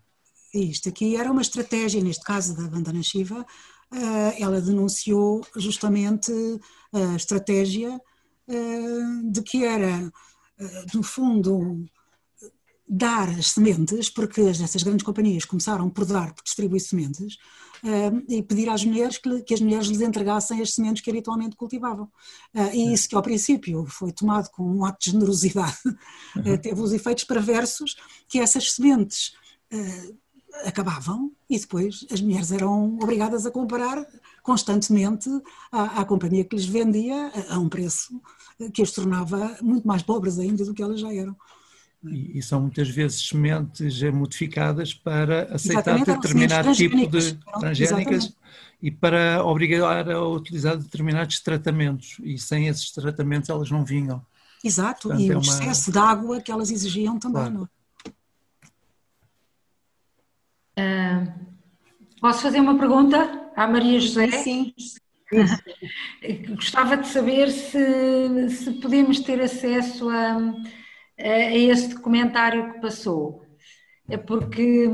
Isto 0.54 0.90
aqui 0.90 1.16
era 1.16 1.32
uma 1.32 1.42
estratégia, 1.42 2.04
neste 2.04 2.26
caso 2.26 2.56
da 2.56 2.68
Bandana 2.68 3.02
Shiva, 3.02 3.46
eh, 3.92 4.42
ela 4.42 4.60
denunciou 4.60 5.46
justamente 5.56 6.32
a 6.92 7.16
estratégia 7.16 8.02
de 8.48 9.42
que 9.42 9.64
era, 9.64 10.12
eh, 10.60 10.86
no 10.94 11.04
fundo, 11.04 11.86
dar 12.88 13.30
as 13.30 13.52
sementes, 13.52 14.10
porque 14.10 14.42
essas 14.42 14.84
grandes 14.84 15.06
companhias 15.06 15.46
começaram 15.46 15.90
por 15.90 16.06
dar, 16.06 16.34
por 16.34 16.44
distribuir 16.44 16.82
sementes, 16.82 17.38
e 18.30 18.42
pedir 18.42 18.70
às 18.70 18.86
mulheres 18.86 19.18
que, 19.18 19.42
que, 19.42 19.54
as 19.54 19.60
mulheres 19.60 19.88
lhes 19.88 20.00
entregassem 20.00 20.62
as 20.62 20.74
sementes 20.74 21.04
que 21.04 21.10
habitualmente 21.10 21.56
cultivavam. 21.56 22.10
e 22.74 22.94
isso 22.94 23.10
que 23.10 23.16
ao 23.16 23.22
princípio 23.22 23.86
foi 23.86 24.14
tomado 24.14 24.50
como 24.52 24.74
um 24.74 24.86
ato 24.86 25.04
de 25.04 25.12
generosidade, 25.12 25.78
uhum. 25.86 26.58
teve 26.62 26.80
os 26.80 26.94
efeitos 26.94 27.26
perversos 27.26 27.98
que 28.30 28.40
essas 28.40 28.72
sementes 28.72 29.34
acabavam 30.64 31.32
e 31.50 31.60
depois 31.60 32.06
as 32.12 32.22
mulheres 32.22 32.52
eram 32.52 32.96
obrigadas 33.02 33.46
a 33.46 33.52
comprar 33.52 34.06
constantemente 34.44 35.30
à, 35.72 36.02
à, 36.02 36.06
companhia 36.06 36.44
que 36.44 36.56
lhes 36.56 36.66
vendia 36.66 37.32
a, 37.50 37.56
a 37.56 37.60
um 37.60 37.70
preço 37.70 38.22
que 38.74 38.84
as 38.84 38.92
tornava 38.92 39.58
muito 39.62 39.88
mais 39.88 40.04
pobres 40.04 40.38
ainda 40.38 40.64
do 40.64 40.74
que 40.74 40.84
elas 40.84 41.00
já 41.00 41.12
eram. 41.12 41.36
E, 42.04 42.38
e 42.38 42.44
são 42.44 42.62
muitas 42.62 42.90
vezes 42.90 43.26
sementes 43.26 44.02
modificadas 44.12 44.94
para 44.94 45.44
aceitar 45.54 45.98
exatamente, 45.98 46.22
determinado 46.22 46.74
tipo 46.74 47.08
de 47.08 47.40
transgénicas 47.60 48.36
e 48.82 48.92
para 48.92 49.44
obrigar 49.46 50.12
a 50.12 50.22
utilizar 50.28 50.78
determinados 50.78 51.40
tratamentos 51.40 52.18
e 52.22 52.38
sem 52.38 52.68
esses 52.68 52.92
tratamentos 52.92 53.50
elas 53.50 53.72
não 53.72 53.86
vinham. 53.86 54.24
Exato, 54.62 55.08
Portanto, 55.08 55.26
e 55.26 55.32
é 55.32 55.38
o 55.38 55.42
excesso 55.42 55.92
de 55.92 55.98
água 55.98 56.42
que 56.42 56.52
elas 56.52 56.70
exigiam 56.70 57.18
também. 57.18 57.44
Claro. 57.44 57.54
Não? 57.54 57.70
É? 60.76 61.24
Uh, 61.24 61.53
posso 62.24 62.42
fazer 62.42 62.62
uma 62.62 62.80
pergunta 62.80 63.52
à 63.54 63.68
Maria 63.68 64.00
José? 64.00 64.32
Sim. 64.32 64.74
Gostava 66.56 66.96
de 66.96 67.06
saber 67.10 67.52
se, 67.52 68.50
se 68.50 68.72
podemos 68.80 69.20
ter 69.20 69.42
acesso 69.42 70.10
a, 70.10 70.38
a 71.20 71.54
esse 71.54 71.90
documentário 71.90 72.72
que 72.72 72.80
passou. 72.80 73.44
É 74.10 74.16
porque 74.16 74.90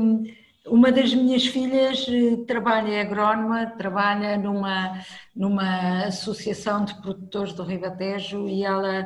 uma 0.66 0.90
das 0.90 1.14
minhas 1.14 1.46
filhas 1.46 2.04
eh, 2.08 2.44
trabalha, 2.48 2.94
é 2.94 3.00
agrónoma, 3.02 3.66
trabalha 3.78 4.36
numa, 4.36 5.00
numa 5.34 6.06
associação 6.06 6.84
de 6.84 7.00
produtores 7.00 7.52
do 7.52 7.62
Ribatejo 7.62 8.48
e 8.48 8.64
ela 8.64 9.04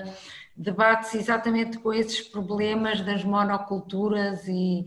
debate-se 0.56 1.18
exatamente 1.18 1.78
com 1.78 1.92
esses 1.92 2.22
problemas 2.22 3.02
das 3.02 3.22
monoculturas 3.22 4.48
e, 4.48 4.86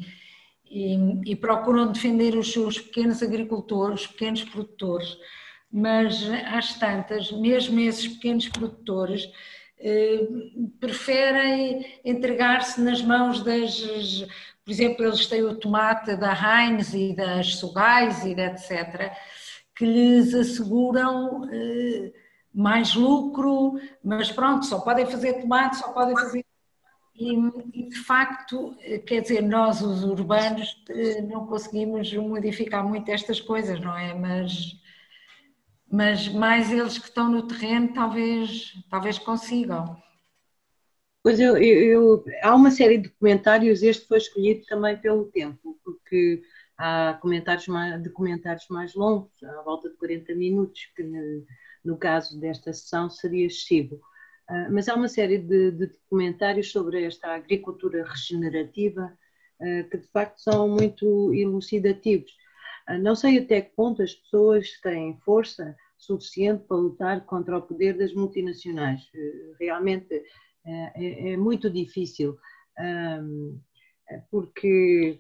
e, 0.70 1.32
e, 1.32 1.36
procuram 1.36 1.92
defender 1.92 2.36
os 2.36 2.52
seus 2.52 2.80
pequenos 2.80 3.22
agricultores, 3.24 4.02
os 4.02 4.08
pequenos 4.08 4.44
produtores, 4.44 5.18
mas 5.72 6.24
às 6.46 6.78
tantas, 6.78 7.32
mesmo 7.32 7.80
esses 7.80 8.08
pequenos 8.08 8.48
produtores, 8.48 9.30
eh, 9.80 10.28
preferem 10.80 12.00
entregar-se 12.04 12.82
nas 12.82 13.02
mãos 13.02 13.44
das. 13.44 13.82
Por 14.66 14.72
exemplo, 14.72 15.06
eles 15.06 15.26
têm 15.28 15.44
o 15.44 15.56
tomate 15.56 16.16
da 16.16 16.34
Heinz 16.34 16.94
e 16.94 17.16
das 17.16 17.56
Sugais 17.56 18.26
e 18.26 18.32
etc., 18.32 19.12
que 19.76 19.86
lhes 19.86 20.34
asseguram 20.34 21.48
eh, 21.52 22.12
mais 22.54 22.96
lucro, 22.96 23.80
mas 24.04 24.32
pronto, 24.32 24.66
só 24.66 24.80
podem 24.80 25.06
fazer 25.06 25.34
tomate, 25.42 25.78
só 25.78 25.92
podem 25.94 26.16
fazer 26.16 26.44
e, 27.18 27.34
e, 27.74 27.90
de 27.90 27.98
facto, 28.04 28.76
quer 29.06 29.22
dizer, 29.22 29.42
nós 29.42 29.82
os 29.82 30.04
urbanos 30.04 30.84
eh, 30.90 31.22
não 31.22 31.48
conseguimos 31.48 32.14
modificar 32.14 32.88
muito 32.88 33.10
estas 33.10 33.42
coisas, 33.42 33.80
não 33.80 33.98
é? 33.98 34.14
Mas, 34.14 34.80
mas 35.92 36.28
mais 36.30 36.72
eles 36.72 36.98
que 37.00 37.08
estão 37.08 37.30
no 37.30 37.48
terreno 37.48 37.92
talvez, 37.94 38.74
talvez 38.90 39.18
consigam. 39.18 40.02
Pois 41.24 41.40
eu, 41.40 41.58
eu, 41.58 42.24
há 42.44 42.56
uma 42.56 42.72
série 42.72 43.00
de 43.00 43.10
comentários, 43.10 43.82
este 43.82 44.08
foi 44.08 44.20
escolhido 44.20 44.66
também 44.66 44.96
pelo 44.98 45.26
tempo, 45.26 45.78
porque 45.84 46.44
há 46.78 47.18
comentários 47.20 47.68
mais, 47.68 48.02
documentários 48.02 48.68
mais 48.70 48.94
longos, 48.94 49.44
à 49.44 49.62
volta 49.64 49.90
de 49.90 49.98
40 49.98 50.36
minutos, 50.36 50.86
que 50.96 51.04
no, 51.04 51.46
no 51.84 51.98
caso 51.98 52.40
desta 52.40 52.72
sessão 52.72 53.10
seria 53.10 53.48
excessivo. 53.48 54.00
Uh, 54.50 54.72
mas 54.72 54.88
há 54.88 54.96
uma 54.96 55.10
série 55.10 55.38
de, 55.38 55.72
de, 55.72 55.88
documentários 55.88 56.72
sobre 56.72 57.04
esta 57.04 57.36
agricultura 57.36 58.06
regenerativa 58.06 59.18
uh, 59.60 59.90
que 59.90 59.98
de 59.98 60.08
facto 60.08 60.40
são 60.40 60.70
muito 60.70 61.34
elucidativos. 61.34 62.32
Uh, 62.90 62.98
não 62.98 63.14
sei 63.14 63.40
até 63.40 63.62
que 63.62 63.76
ponto 63.76 64.02
as 64.02 64.14
pessoas 64.14 64.80
têm 64.82 65.20
força 65.26 65.76
suficiente 65.98 66.64
para 66.66 66.78
lutar 66.78 67.26
contra 67.26 67.58
o 67.58 67.62
poder 67.62 67.98
das 67.98 68.14
multinacionais. 68.14 69.02
realmente 69.60 70.24
é, 70.64 71.32
é, 71.32 71.38
muito 71.38 71.72
difícil, 71.72 72.38
porque 74.30 75.20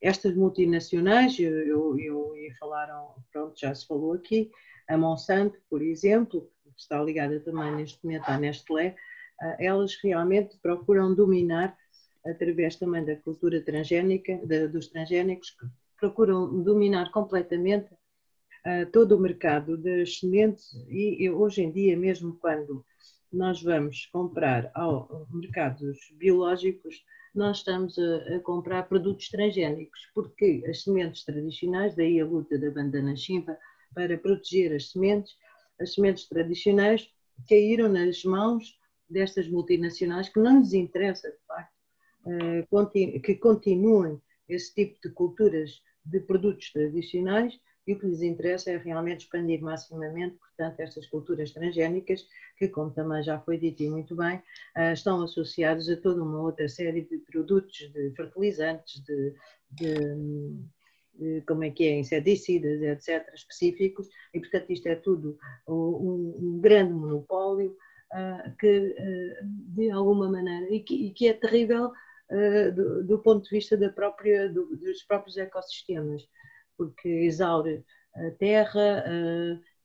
estas 0.00 0.34
multinacionais, 0.34 1.38
eu, 1.38 1.98
eu 1.98 2.36
ia 2.36 2.54
falar, 2.58 2.88
pronto, 3.30 3.58
já 3.58 3.74
se 3.74 3.86
falou 3.86 4.14
aqui, 4.14 4.50
a 4.88 4.96
Monsanto, 4.96 5.58
por 5.68 5.82
exemplo, 5.82 6.50
que 6.74 6.80
está 6.80 7.02
ligada 7.02 7.40
também 7.40 7.74
neste 7.74 8.04
momento 8.04 8.28
à 8.28 8.38
Nestlé, 8.38 8.96
ah, 9.40 9.56
elas 9.58 9.94
realmente 10.02 10.56
procuram 10.58 11.14
dominar, 11.14 11.76
através 12.24 12.76
também 12.76 13.04
da 13.04 13.16
cultura 13.16 13.60
transgénica, 13.60 14.40
dos 14.70 14.88
transgénicos, 14.88 15.56
procuram 15.98 16.62
dominar 16.62 17.10
completamente 17.10 17.92
uh, 17.92 18.90
todo 18.92 19.16
o 19.16 19.20
mercado 19.20 19.76
das 19.76 20.18
sementes. 20.18 20.74
E, 20.88 21.24
e, 21.24 21.30
hoje 21.30 21.62
em 21.62 21.70
dia, 21.70 21.96
mesmo 21.96 22.36
quando 22.40 22.84
nós 23.32 23.62
vamos 23.62 24.06
comprar 24.06 24.70
ao, 24.74 25.26
mercados 25.30 25.98
biológicos, 26.12 27.04
nós 27.34 27.58
estamos 27.58 27.98
a, 27.98 28.36
a, 28.36 28.40
comprar 28.40 28.84
produtos 28.84 29.28
transgénicos, 29.28 30.08
porque 30.14 30.62
as 30.68 30.82
sementes 30.82 31.24
tradicionais, 31.24 31.94
daí 31.96 32.20
a 32.20 32.24
luta 32.24 32.58
da 32.58 32.70
bandana 32.70 33.16
chimpa 33.16 33.58
para 33.94 34.16
proteger 34.18 34.74
as 34.74 34.90
sementes, 34.90 35.36
as 35.80 35.94
sementes 35.94 36.28
tradicionais 36.28 37.10
caíram 37.48 37.88
nas 37.88 38.22
mãos 38.24 38.78
destas 39.08 39.48
multinacionais 39.48 40.28
que 40.28 40.40
não 40.40 40.58
lhes 40.58 40.72
interessa, 40.72 41.30
de 41.30 41.38
facto, 41.46 41.74
eh, 42.26 43.20
que 43.20 43.34
continuem 43.36 44.20
esse 44.48 44.74
tipo 44.74 44.98
de 45.02 45.12
culturas 45.14 45.82
de 46.04 46.20
produtos 46.20 46.70
tradicionais 46.72 47.58
e 47.86 47.92
o 47.92 47.98
que 47.98 48.06
lhes 48.06 48.22
interessa 48.22 48.70
é 48.70 48.78
realmente 48.78 49.24
expandir 49.24 49.60
maximamente, 49.60 50.36
portanto, 50.36 50.80
estas 50.80 51.06
culturas 51.06 51.50
transgénicas, 51.50 52.26
que, 52.56 52.68
como 52.68 52.90
também 52.90 53.22
já 53.22 53.38
foi 53.40 53.58
dito 53.58 53.82
e 53.82 53.90
muito 53.90 54.16
bem, 54.16 54.42
eh, 54.76 54.92
estão 54.92 55.22
associadas 55.22 55.88
a 55.88 55.96
toda 55.96 56.22
uma 56.22 56.40
outra 56.40 56.68
série 56.68 57.02
de 57.02 57.18
produtos, 57.18 57.76
de 57.92 58.12
fertilizantes, 58.16 59.02
de, 59.04 59.34
de 59.70 59.96
como 61.46 61.64
é 61.64 61.70
que 61.70 61.84
é, 61.84 61.98
inseticidas, 61.98 62.82
etc., 62.82 63.32
específicos, 63.34 64.08
e 64.32 64.40
portanto 64.40 64.70
isto 64.70 64.86
é 64.88 64.96
tudo 64.96 65.38
um, 65.68 66.36
um 66.38 66.60
grande 66.60 66.92
monopólio 66.92 67.76
uh, 68.12 68.56
que, 68.58 68.78
uh, 68.78 69.46
de 69.74 69.90
alguma 69.90 70.30
maneira, 70.30 70.72
e 70.72 70.80
que, 70.80 71.06
e 71.06 71.10
que 71.12 71.28
é 71.28 71.32
terrível 71.32 71.86
uh, 72.30 72.72
do, 72.74 73.04
do, 73.04 73.18
ponto 73.20 73.44
de 73.44 73.50
vista 73.50 73.76
da 73.76 73.90
própria, 73.90 74.48
do, 74.48 74.76
dos 74.76 75.02
próprios 75.04 75.36
ecossistemas, 75.36 76.22
porque 76.76 77.08
exaure 77.08 77.84
a 78.14 78.30
terra 78.32 79.04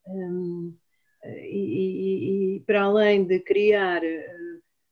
um, 0.07 0.75
e, 1.23 2.55
e, 2.55 2.55
e, 2.55 2.59
para 2.61 2.84
além 2.84 3.25
de 3.25 3.39
criar 3.39 4.01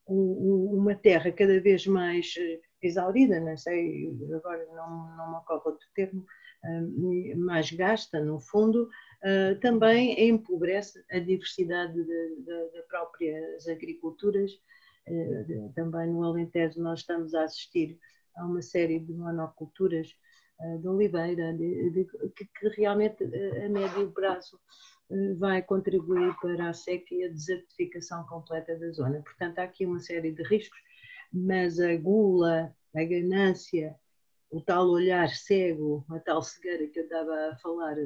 um, 0.07 0.77
uma 0.79 0.95
terra 0.95 1.31
cada 1.31 1.59
vez 1.59 1.85
mais 1.88 2.33
exaurida, 2.88 3.39
não 3.39 3.55
sei, 3.57 4.09
agora 4.33 4.65
não, 4.73 5.15
não 5.15 5.31
me 5.31 5.38
ocorre 5.38 5.61
outro 5.65 5.88
termo, 5.93 6.25
uh, 6.63 7.38
mais 7.38 7.71
gasta, 7.71 8.19
no 8.19 8.39
fundo, 8.39 8.89
uh, 9.23 9.59
também 9.59 10.29
empobrece 10.29 11.03
a 11.11 11.19
diversidade 11.19 11.95
das 12.45 12.85
próprias 12.88 13.67
agriculturas. 13.67 14.51
Uh, 15.07 15.71
também 15.73 16.09
no 16.09 16.23
Alentejo 16.23 16.81
nós 16.81 16.99
estamos 16.99 17.33
a 17.33 17.43
assistir 17.43 17.97
a 18.35 18.45
uma 18.45 18.61
série 18.61 18.99
de 18.99 19.13
monoculturas 19.13 20.15
de 20.81 20.88
oliveira, 20.88 21.53
de, 21.53 21.91
de, 21.91 22.05
que, 22.35 22.45
que, 22.45 22.67
realmente 22.69 23.23
a 23.23 23.69
médio 23.69 24.11
prazo 24.11 24.59
vai 25.38 25.61
contribuir 25.61 26.35
para 26.41 26.69
a 26.69 26.73
seca 26.73 27.13
e 27.13 27.25
a 27.25 27.27
desertificação 27.27 28.25
completa 28.25 28.75
da 28.75 28.89
zona. 28.89 29.21
Portanto, 29.21 29.59
há 29.59 29.63
aqui 29.63 29.85
uma 29.85 29.99
série 29.99 30.31
de 30.31 30.41
riscos 30.41 30.79
mas 31.32 31.80
a 31.80 31.95
gula, 31.95 32.75
a 32.95 33.03
ganância, 33.03 33.95
o 34.49 34.61
tal 34.61 34.89
olhar 34.89 35.30
cego, 35.30 36.05
a 36.09 36.19
tal 36.19 36.41
cegueira 36.41 36.88
que 36.88 36.99
eu 36.99 37.03
estava 37.03 37.49
a 37.49 37.57
falar 37.57 37.97
eh, 37.97 38.05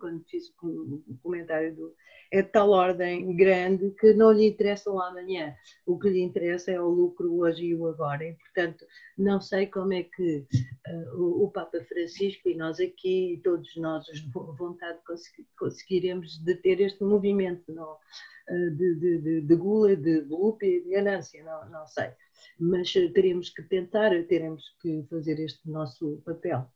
quando 0.00 0.24
fiz 0.24 0.48
o 0.62 1.18
comentário 1.22 1.74
do. 1.74 1.94
é 2.30 2.40
de 2.40 2.48
tal 2.48 2.70
ordem 2.70 3.36
grande 3.36 3.90
que 3.90 4.14
não 4.14 4.32
lhe 4.32 4.48
interessa 4.48 4.90
o 4.90 5.00
amanhã. 5.00 5.54
O 5.84 5.98
que 5.98 6.08
lhe 6.08 6.22
interessa 6.22 6.70
é 6.70 6.80
o 6.80 6.88
lucro 6.88 7.38
hoje 7.38 7.66
e 7.66 7.74
o 7.74 7.86
agora. 7.86 8.24
E, 8.24 8.32
portanto, 8.34 8.86
não 9.18 9.40
sei 9.40 9.66
como 9.66 9.92
é 9.92 10.04
que 10.04 10.46
uh, 10.88 11.16
o, 11.20 11.44
o, 11.44 11.50
Papa 11.50 11.78
Francisco 11.84 12.48
e 12.48 12.54
nós 12.54 12.80
aqui, 12.80 13.40
todos 13.44 13.76
nós, 13.76 14.08
os 14.08 14.22
de 14.22 14.30
boa 14.30 14.54
vontade, 14.54 14.98
conseguiremos 15.58 16.38
deter 16.38 16.80
este 16.80 17.04
movimento 17.04 17.70
não, 17.70 17.92
uh, 17.92 18.70
de, 18.70 18.94
de, 18.94 19.18
de, 19.18 19.40
de, 19.42 19.56
gula, 19.56 19.94
de 19.94 20.22
volúpia 20.22 20.66
e 20.66 20.82
de 20.82 20.90
ganância. 20.90 21.44
Não, 21.44 21.68
não 21.68 21.86
sei 21.86 22.12
mas 22.58 22.92
teremos 22.92 23.50
que 23.50 23.62
tentar, 23.62 24.10
teremos 24.28 24.64
que 24.80 25.04
fazer 25.10 25.38
este 25.40 25.68
nosso 25.68 26.22
papel. 26.24 26.70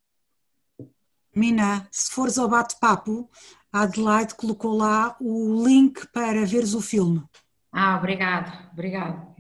Mina, 1.35 1.87
se 1.91 2.11
fores 2.13 2.39
ao 2.39 2.49
bate-papo, 2.49 3.31
a 3.71 3.83
Adelaide 3.83 4.35
colocou 4.35 4.75
lá 4.75 5.15
o 5.21 5.67
link 5.67 6.07
para 6.09 6.47
veres 6.47 6.73
o 6.73 6.81
filme. 6.81 7.23
Ah, 7.71 7.99
obrigado, 7.99 8.71
obrigado. 8.73 9.35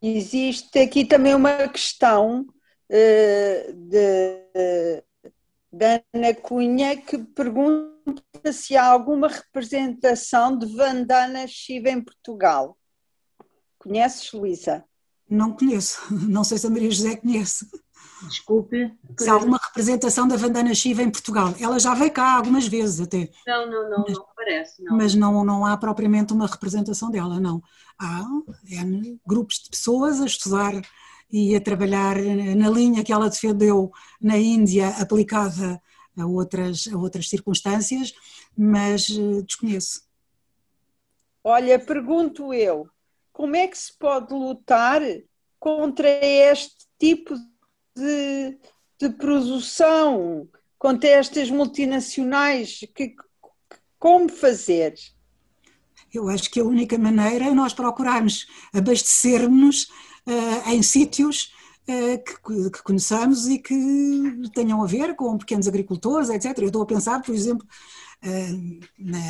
Existe 0.00 0.78
aqui 0.78 1.04
também 1.04 1.34
uma 1.34 1.68
questão 1.68 2.40
uh, 2.40 3.72
de, 3.74 5.04
de 5.70 6.04
Ana 6.14 6.34
Cunha 6.34 6.96
que 6.96 7.18
pergunta 7.18 8.50
se 8.50 8.78
há 8.78 8.86
alguma 8.86 9.28
representação 9.28 10.56
de 10.56 10.74
Vandana 10.74 11.46
Shiva 11.46 11.90
em 11.90 12.02
Portugal. 12.02 12.78
Conheces, 13.80 14.30
Luísa? 14.32 14.84
Não 15.28 15.52
conheço. 15.52 16.00
Não 16.28 16.44
sei 16.44 16.58
se 16.58 16.66
a 16.66 16.70
Maria 16.70 16.90
José 16.90 17.16
conhece. 17.16 17.66
Desculpe. 18.28 18.92
Se 19.18 19.30
há 19.30 19.32
alguma 19.32 19.58
representação 19.58 20.28
da 20.28 20.36
Vandana 20.36 20.74
Shiva 20.74 21.02
em 21.02 21.10
Portugal. 21.10 21.54
Ela 21.58 21.78
já 21.78 21.94
veio 21.94 22.12
cá 22.12 22.36
algumas 22.36 22.68
vezes 22.68 23.00
até. 23.00 23.30
Não, 23.46 23.70
não, 23.70 23.90
não, 23.90 24.04
mas, 24.06 24.12
não 24.12 24.26
parece. 24.36 24.84
Não. 24.84 24.96
Mas 24.96 25.14
não, 25.14 25.44
não 25.44 25.64
há 25.64 25.76
propriamente 25.76 26.34
uma 26.34 26.46
representação 26.46 27.10
dela, 27.10 27.40
não. 27.40 27.62
Há 27.98 28.26
é, 28.70 29.16
grupos 29.26 29.62
de 29.64 29.70
pessoas 29.70 30.20
a 30.20 30.26
estudar 30.26 30.74
e 31.32 31.56
a 31.56 31.60
trabalhar 31.60 32.16
na 32.56 32.68
linha 32.68 33.02
que 33.02 33.12
ela 33.12 33.30
defendeu 33.30 33.90
na 34.20 34.36
Índia, 34.36 34.88
aplicada 35.00 35.80
a 36.18 36.26
outras, 36.26 36.88
a 36.92 36.98
outras 36.98 37.30
circunstâncias, 37.30 38.12
mas 38.56 39.08
eh, 39.08 39.42
desconheço. 39.42 40.02
Olha, 41.42 41.78
pergunto 41.78 42.52
eu, 42.52 42.86
como 43.32 43.56
é 43.56 43.66
que 43.66 43.78
se 43.78 43.92
pode 43.96 44.32
lutar 44.32 45.00
contra 45.58 46.08
este 46.08 46.86
tipo 46.98 47.34
de, 47.96 48.58
de 48.98 49.10
produção, 49.10 50.48
contra 50.78 51.08
estas 51.08 51.50
multinacionais? 51.50 52.80
Que, 52.94 53.14
como 53.98 54.28
fazer? 54.28 54.94
Eu 56.12 56.28
acho 56.28 56.50
que 56.50 56.60
a 56.60 56.64
única 56.64 56.98
maneira 56.98 57.46
é 57.46 57.54
nós 57.54 57.72
procurarmos 57.72 58.46
abastecer-nos 58.74 59.84
uh, 60.26 60.70
em 60.70 60.82
sítios 60.82 61.52
uh, 61.88 62.24
que, 62.24 62.70
que 62.70 62.82
conheçamos 62.82 63.46
e 63.46 63.58
que 63.58 64.50
tenham 64.54 64.82
a 64.82 64.86
ver 64.86 65.14
com 65.14 65.38
pequenos 65.38 65.68
agricultores, 65.68 66.30
etc. 66.30 66.58
Eu 66.58 66.66
estou 66.66 66.82
a 66.82 66.86
pensar, 66.86 67.22
por 67.22 67.34
exemplo, 67.34 67.66
uh, 68.24 68.80
na, 68.98 69.20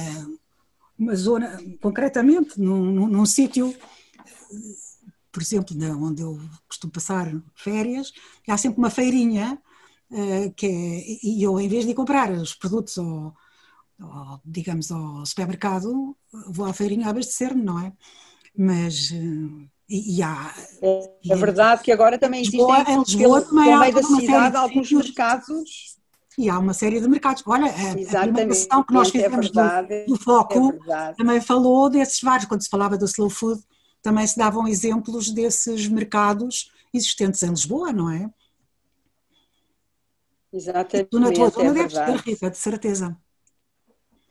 numa 1.00 1.16
zona, 1.16 1.58
concretamente, 1.80 2.60
num, 2.60 2.84
num, 2.84 3.06
num 3.08 3.26
sítio 3.26 3.74
por 5.32 5.42
exemplo, 5.42 5.76
onde 6.04 6.22
eu 6.22 6.38
costumo 6.68 6.92
passar 6.92 7.32
férias, 7.54 8.12
há 8.48 8.56
sempre 8.56 8.78
uma 8.78 8.90
feirinha 8.90 9.58
uh, 10.10 10.52
que 10.54 10.66
é, 10.66 11.26
e 11.26 11.42
eu 11.42 11.60
em 11.60 11.68
vez 11.68 11.86
de 11.86 11.94
comprar 11.94 12.30
os 12.32 12.54
produtos 12.54 12.98
ao, 12.98 13.34
ao, 14.00 14.40
digamos 14.44 14.90
ao 14.90 15.24
supermercado, 15.24 16.16
vou 16.48 16.66
à 16.66 16.72
feirinha 16.72 17.08
abastecer-me, 17.08 17.62
não 17.62 17.78
é? 17.78 17.92
Mas 18.56 19.10
uh, 19.10 19.68
e, 19.88 20.16
e, 20.16 20.22
há 20.22 20.54
é, 20.82 21.32
é 21.32 21.36
verdade 21.36 21.82
que 21.82 21.92
agora 21.92 22.18
também 22.18 22.42
Lisboa, 22.42 22.74
existem 22.74 22.94
em 22.94 22.98
Lisboa 22.98 23.42
pelo, 23.42 23.50
também 23.50 23.78
meio 23.78 23.94
da 23.94 24.02
cidade 24.02 24.56
alguns 24.56 24.92
mercados 24.92 25.89
e 26.38 26.48
há 26.48 26.58
uma 26.58 26.72
série 26.72 27.00
de 27.00 27.08
mercados. 27.08 27.42
Olha, 27.46 27.66
a, 27.66 28.20
a 28.20 28.22
primeira 28.22 28.54
sessão 28.54 28.82
que 28.82 28.92
nós 28.92 29.10
fizemos 29.10 29.38
é 29.38 29.40
verdade, 29.40 30.04
do, 30.06 30.14
do 30.14 30.22
Foco 30.22 30.78
é 30.88 31.12
também 31.14 31.40
falou 31.40 31.90
desses 31.90 32.20
vários, 32.20 32.46
quando 32.46 32.62
se 32.62 32.68
falava 32.68 32.96
do 32.96 33.04
slow 33.04 33.30
food, 33.30 33.60
também 34.02 34.26
se 34.26 34.38
davam 34.38 34.66
exemplos 34.66 35.30
desses 35.30 35.88
mercados 35.88 36.72
existentes 36.92 37.42
em 37.42 37.50
Lisboa, 37.50 37.92
não 37.92 38.10
é? 38.10 38.30
Exatamente. 40.52 40.96
E 40.96 41.04
tu 41.04 41.20
na 41.20 41.32
tua 41.32 41.48
zona 41.48 41.70
é 41.70 41.72
deves 41.72 41.94
ter, 41.94 42.16
Rita, 42.16 42.50
de 42.50 42.58
certeza. 42.58 43.16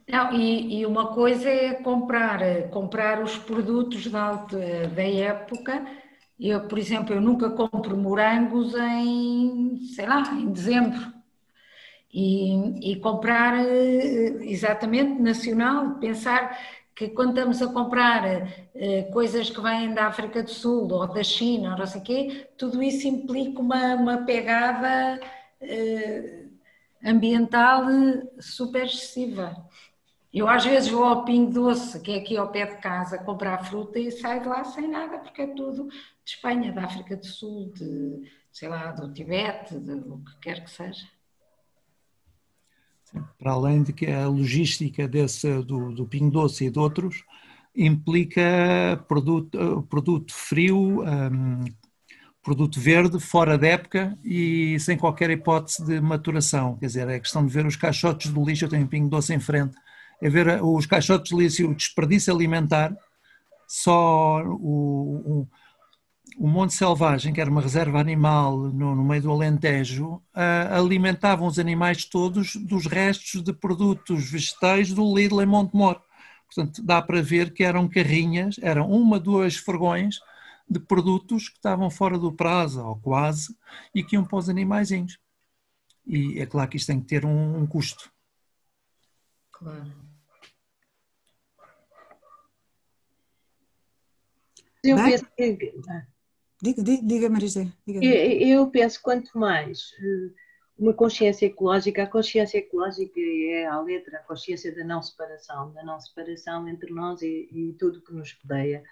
Não, 0.07 0.33
e, 0.33 0.79
e, 0.79 0.85
uma 0.85 1.13
coisa 1.13 1.47
é 1.47 1.75
comprar, 1.75 2.39
comprar 2.71 3.21
os 3.21 3.37
produtos 3.37 4.07
da, 4.07 4.33
da 4.33 5.03
época. 5.03 5.85
Eu, 6.39 6.67
por 6.67 6.79
exemplo, 6.79 7.13
eu 7.13 7.21
nunca 7.21 7.51
compro 7.51 7.95
morangos 7.95 8.73
em, 8.73 9.79
sei 9.95 10.07
lá, 10.07 10.23
em 10.33 10.51
dezembro. 10.51 11.18
E, 12.11 12.91
e 12.93 12.95
comprar 12.95 13.63
exatamente 14.41 15.21
nacional, 15.21 15.99
pensar 15.99 16.57
que 16.99 17.07
quando 17.07 17.29
estamos 17.29 17.61
a 17.61 17.71
comprar 17.71 18.25
uh, 18.25 19.11
coisas 19.13 19.49
que 19.49 19.61
vêm 19.61 19.93
da 19.93 20.07
África 20.07 20.43
do 20.43 20.49
Sul 20.49 20.91
ou 20.91 21.07
da 21.07 21.23
China, 21.23 21.71
ou 21.71 21.77
não 21.77 21.85
sei 21.85 22.01
o 22.01 22.03
quê, 22.03 22.49
tudo 22.57 22.83
isso 22.83 23.07
implica 23.07 23.61
uma, 23.61 23.95
uma 23.95 24.17
pegada 24.25 25.17
uh, 25.61 26.49
ambiental 27.01 27.85
super 28.37 28.83
excessiva. 28.83 29.55
Eu 30.33 30.49
às 30.49 30.65
vezes 30.65 30.89
vou 30.89 31.05
ao 31.05 31.23
Pingo 31.23 31.53
Doce, 31.53 32.01
que 32.01 32.11
é 32.11 32.17
aqui 32.17 32.35
ao 32.35 32.51
pé 32.51 32.65
de 32.65 32.77
casa, 32.81 33.17
comprar 33.17 33.63
fruta 33.63 33.97
e 33.97 34.11
saio 34.11 34.41
de 34.41 34.49
lá 34.49 34.65
sem 34.65 34.89
nada, 34.89 35.19
porque 35.19 35.43
é 35.43 35.47
tudo 35.47 35.87
de 35.87 35.95
Espanha, 36.25 36.73
da 36.73 36.83
África 36.83 37.15
do 37.15 37.25
Sul, 37.25 37.71
de, 37.73 38.29
sei 38.51 38.67
lá, 38.67 38.91
do 38.91 39.13
Tibete, 39.13 39.79
de 39.79 39.93
o 39.93 40.17
que 40.17 40.39
quer 40.41 40.65
que 40.65 40.69
seja. 40.69 41.07
Para 43.37 43.51
além 43.51 43.83
de 43.83 43.93
que 43.93 44.05
a 44.05 44.27
logística 44.27 45.07
desse, 45.07 45.61
do, 45.63 45.91
do 45.91 46.05
Pingo 46.05 46.31
Doce 46.31 46.65
e 46.65 46.69
de 46.69 46.79
outros 46.79 47.23
implica 47.75 49.03
produto, 49.07 49.87
produto 49.89 50.33
frio, 50.33 51.03
um, 51.03 51.63
produto 52.43 52.79
verde, 52.79 53.19
fora 53.19 53.57
da 53.57 53.67
época 53.67 54.17
e 54.23 54.79
sem 54.79 54.97
qualquer 54.97 55.29
hipótese 55.29 55.85
de 55.85 56.01
maturação. 56.01 56.77
Quer 56.77 56.87
dizer, 56.87 57.07
é 57.07 57.19
questão 57.19 57.45
de 57.45 57.53
ver 57.53 57.65
os 57.65 57.75
caixotes 57.75 58.31
do 58.31 58.43
lixo, 58.43 58.65
eu 58.65 58.69
tenho 58.69 58.83
um 58.83 58.87
Pingo 58.87 59.09
Doce 59.09 59.33
em 59.33 59.39
frente, 59.39 59.75
é 60.21 60.29
ver 60.29 60.61
os 60.63 60.85
caixotes 60.85 61.29
de 61.29 61.37
lixo, 61.37 61.69
o 61.69 61.75
desperdício 61.75 62.33
alimentar, 62.33 62.95
só 63.67 64.43
o, 64.43 65.41
o 65.41 65.47
Monte 66.47 66.73
Selvagem, 66.73 67.33
que 67.33 67.41
era 67.41 67.51
uma 67.51 67.61
reserva 67.61 67.99
animal 67.99 68.57
no, 68.57 68.95
no 68.95 69.03
meio 69.03 69.21
do 69.23 69.31
Alentejo, 69.31 70.13
uh, 70.13 70.73
alimentavam 70.73 71.45
os 71.45 71.59
animais 71.59 72.05
todos 72.05 72.55
dos 72.55 72.85
restos 72.85 73.43
de 73.43 73.51
produtos 73.51 74.31
vegetais 74.31 74.93
do 74.93 75.13
Lidl 75.13 75.41
em 75.41 75.45
Montemor. 75.45 76.01
Portanto, 76.45 76.81
dá 76.81 77.01
para 77.01 77.21
ver 77.21 77.53
que 77.53 77.61
eram 77.61 77.89
carrinhas, 77.89 78.55
eram 78.61 78.89
uma, 78.89 79.19
duas 79.19 79.57
fregões 79.57 80.19
de 80.67 80.79
produtos 80.79 81.49
que 81.49 81.57
estavam 81.57 81.89
fora 81.89 82.17
do 82.17 82.31
prazo, 82.31 82.85
ou 82.85 82.95
quase, 82.95 83.53
e 83.93 84.01
que 84.01 84.15
iam 84.15 84.23
para 84.23 84.37
os 84.37 84.47
animaizinhos. 84.47 85.19
E 86.07 86.39
é 86.39 86.45
claro 86.45 86.69
que 86.69 86.77
isto 86.77 86.87
tem 86.87 87.01
que 87.01 87.07
ter 87.07 87.25
um, 87.25 87.57
um 87.57 87.67
custo. 87.67 88.09
Claro. 89.51 89.91
Eu 94.81 94.95
penso 94.95 95.25
que 95.35 95.73
Diga, 96.61 96.83
diga, 96.83 97.29
Marisa. 97.29 97.71
Diga. 97.87 98.03
Eu, 98.03 98.67
penso 98.69 99.01
quanto 99.01 99.37
mais 99.37 99.93
eh, 99.99 100.33
uma 100.77 100.93
consciência 100.93 101.45
ecológica, 101.45 102.03
a 102.03 102.07
consciência 102.07 102.57
ecológica 102.57 103.19
é 103.19 103.65
a 103.65 103.79
letra, 103.81 104.17
a 104.17 104.23
consciência 104.23 104.73
da 104.75 104.83
não 104.83 105.01
separação, 105.01 105.71
da 105.73 105.83
não 105.83 105.99
separação 105.99 106.67
entre 106.67 106.91
nós 106.91 107.21
e, 107.21 107.47
e 107.51 107.73
tudo 107.79 108.01
que 108.01 108.13
nos 108.13 108.37
rodeia 108.41 108.83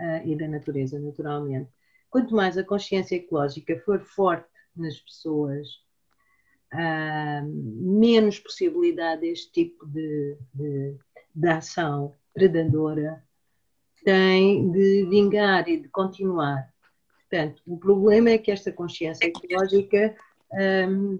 uh, 0.00 0.28
e 0.28 0.36
da 0.36 0.48
natureza, 0.48 0.98
naturalmente. 0.98 1.70
Quanto 2.10 2.34
mais 2.34 2.58
a 2.58 2.64
consciência 2.64 3.16
ecológica 3.16 3.80
for 3.84 4.00
forte 4.00 4.48
nas 4.76 4.98
pessoas, 4.98 5.68
uh, 6.72 7.44
menos 7.44 8.40
possibilidade 8.40 9.22
deste 9.22 9.52
tipo 9.52 9.86
de, 9.86 10.36
de, 10.52 10.96
de 11.34 11.48
ação 11.48 12.14
predadora 12.32 13.22
tem 14.04 14.70
de 14.70 15.06
vingar 15.08 15.68
e 15.68 15.80
de 15.80 15.88
continuar. 15.88 16.73
Portanto, 17.34 17.62
o 17.66 17.76
problema 17.76 18.30
é 18.30 18.38
que 18.38 18.52
esta 18.52 18.70
consciência 18.70 19.26
ecológica 19.26 20.16
um, 20.88 21.18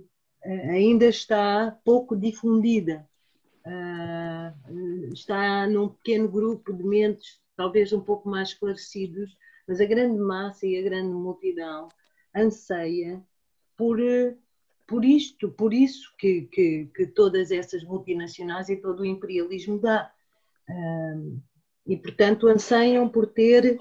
ainda 0.71 1.07
está 1.07 1.77
pouco 1.85 2.15
difundida. 2.15 3.05
Uh, 3.67 5.12
está 5.12 5.67
num 5.67 5.89
pequeno 5.89 6.29
grupo 6.29 6.73
de 6.73 6.85
mentes, 6.85 7.41
talvez 7.57 7.93
um 7.93 8.01
pouco 8.01 8.29
mais 8.29 8.51
esclarecidos, 8.51 9.37
mas 9.67 9.81
a 9.81 9.87
grande 9.87 10.21
massa 10.21 10.65
e 10.65 10.79
a 10.79 10.83
grande 10.83 11.12
multidão 11.12 11.89
anseia 12.33 13.21
por, 13.77 13.99
por 14.87 15.05
isto, 15.05 15.49
por 15.49 15.75
isso 15.75 16.15
que, 16.17 16.43
que, 16.43 16.89
que 16.95 17.07
todas 17.09 17.51
essas 17.51 17.83
multinacionais 17.83 18.69
e 18.69 18.77
todo 18.77 19.01
o 19.01 19.07
imperialismo 19.07 19.81
dá. 19.81 20.12
Um, 20.71 21.41
e, 21.87 21.97
portanto, 21.97 22.49
anseiam 22.49 23.09
por 23.09 23.26
ter 23.26 23.78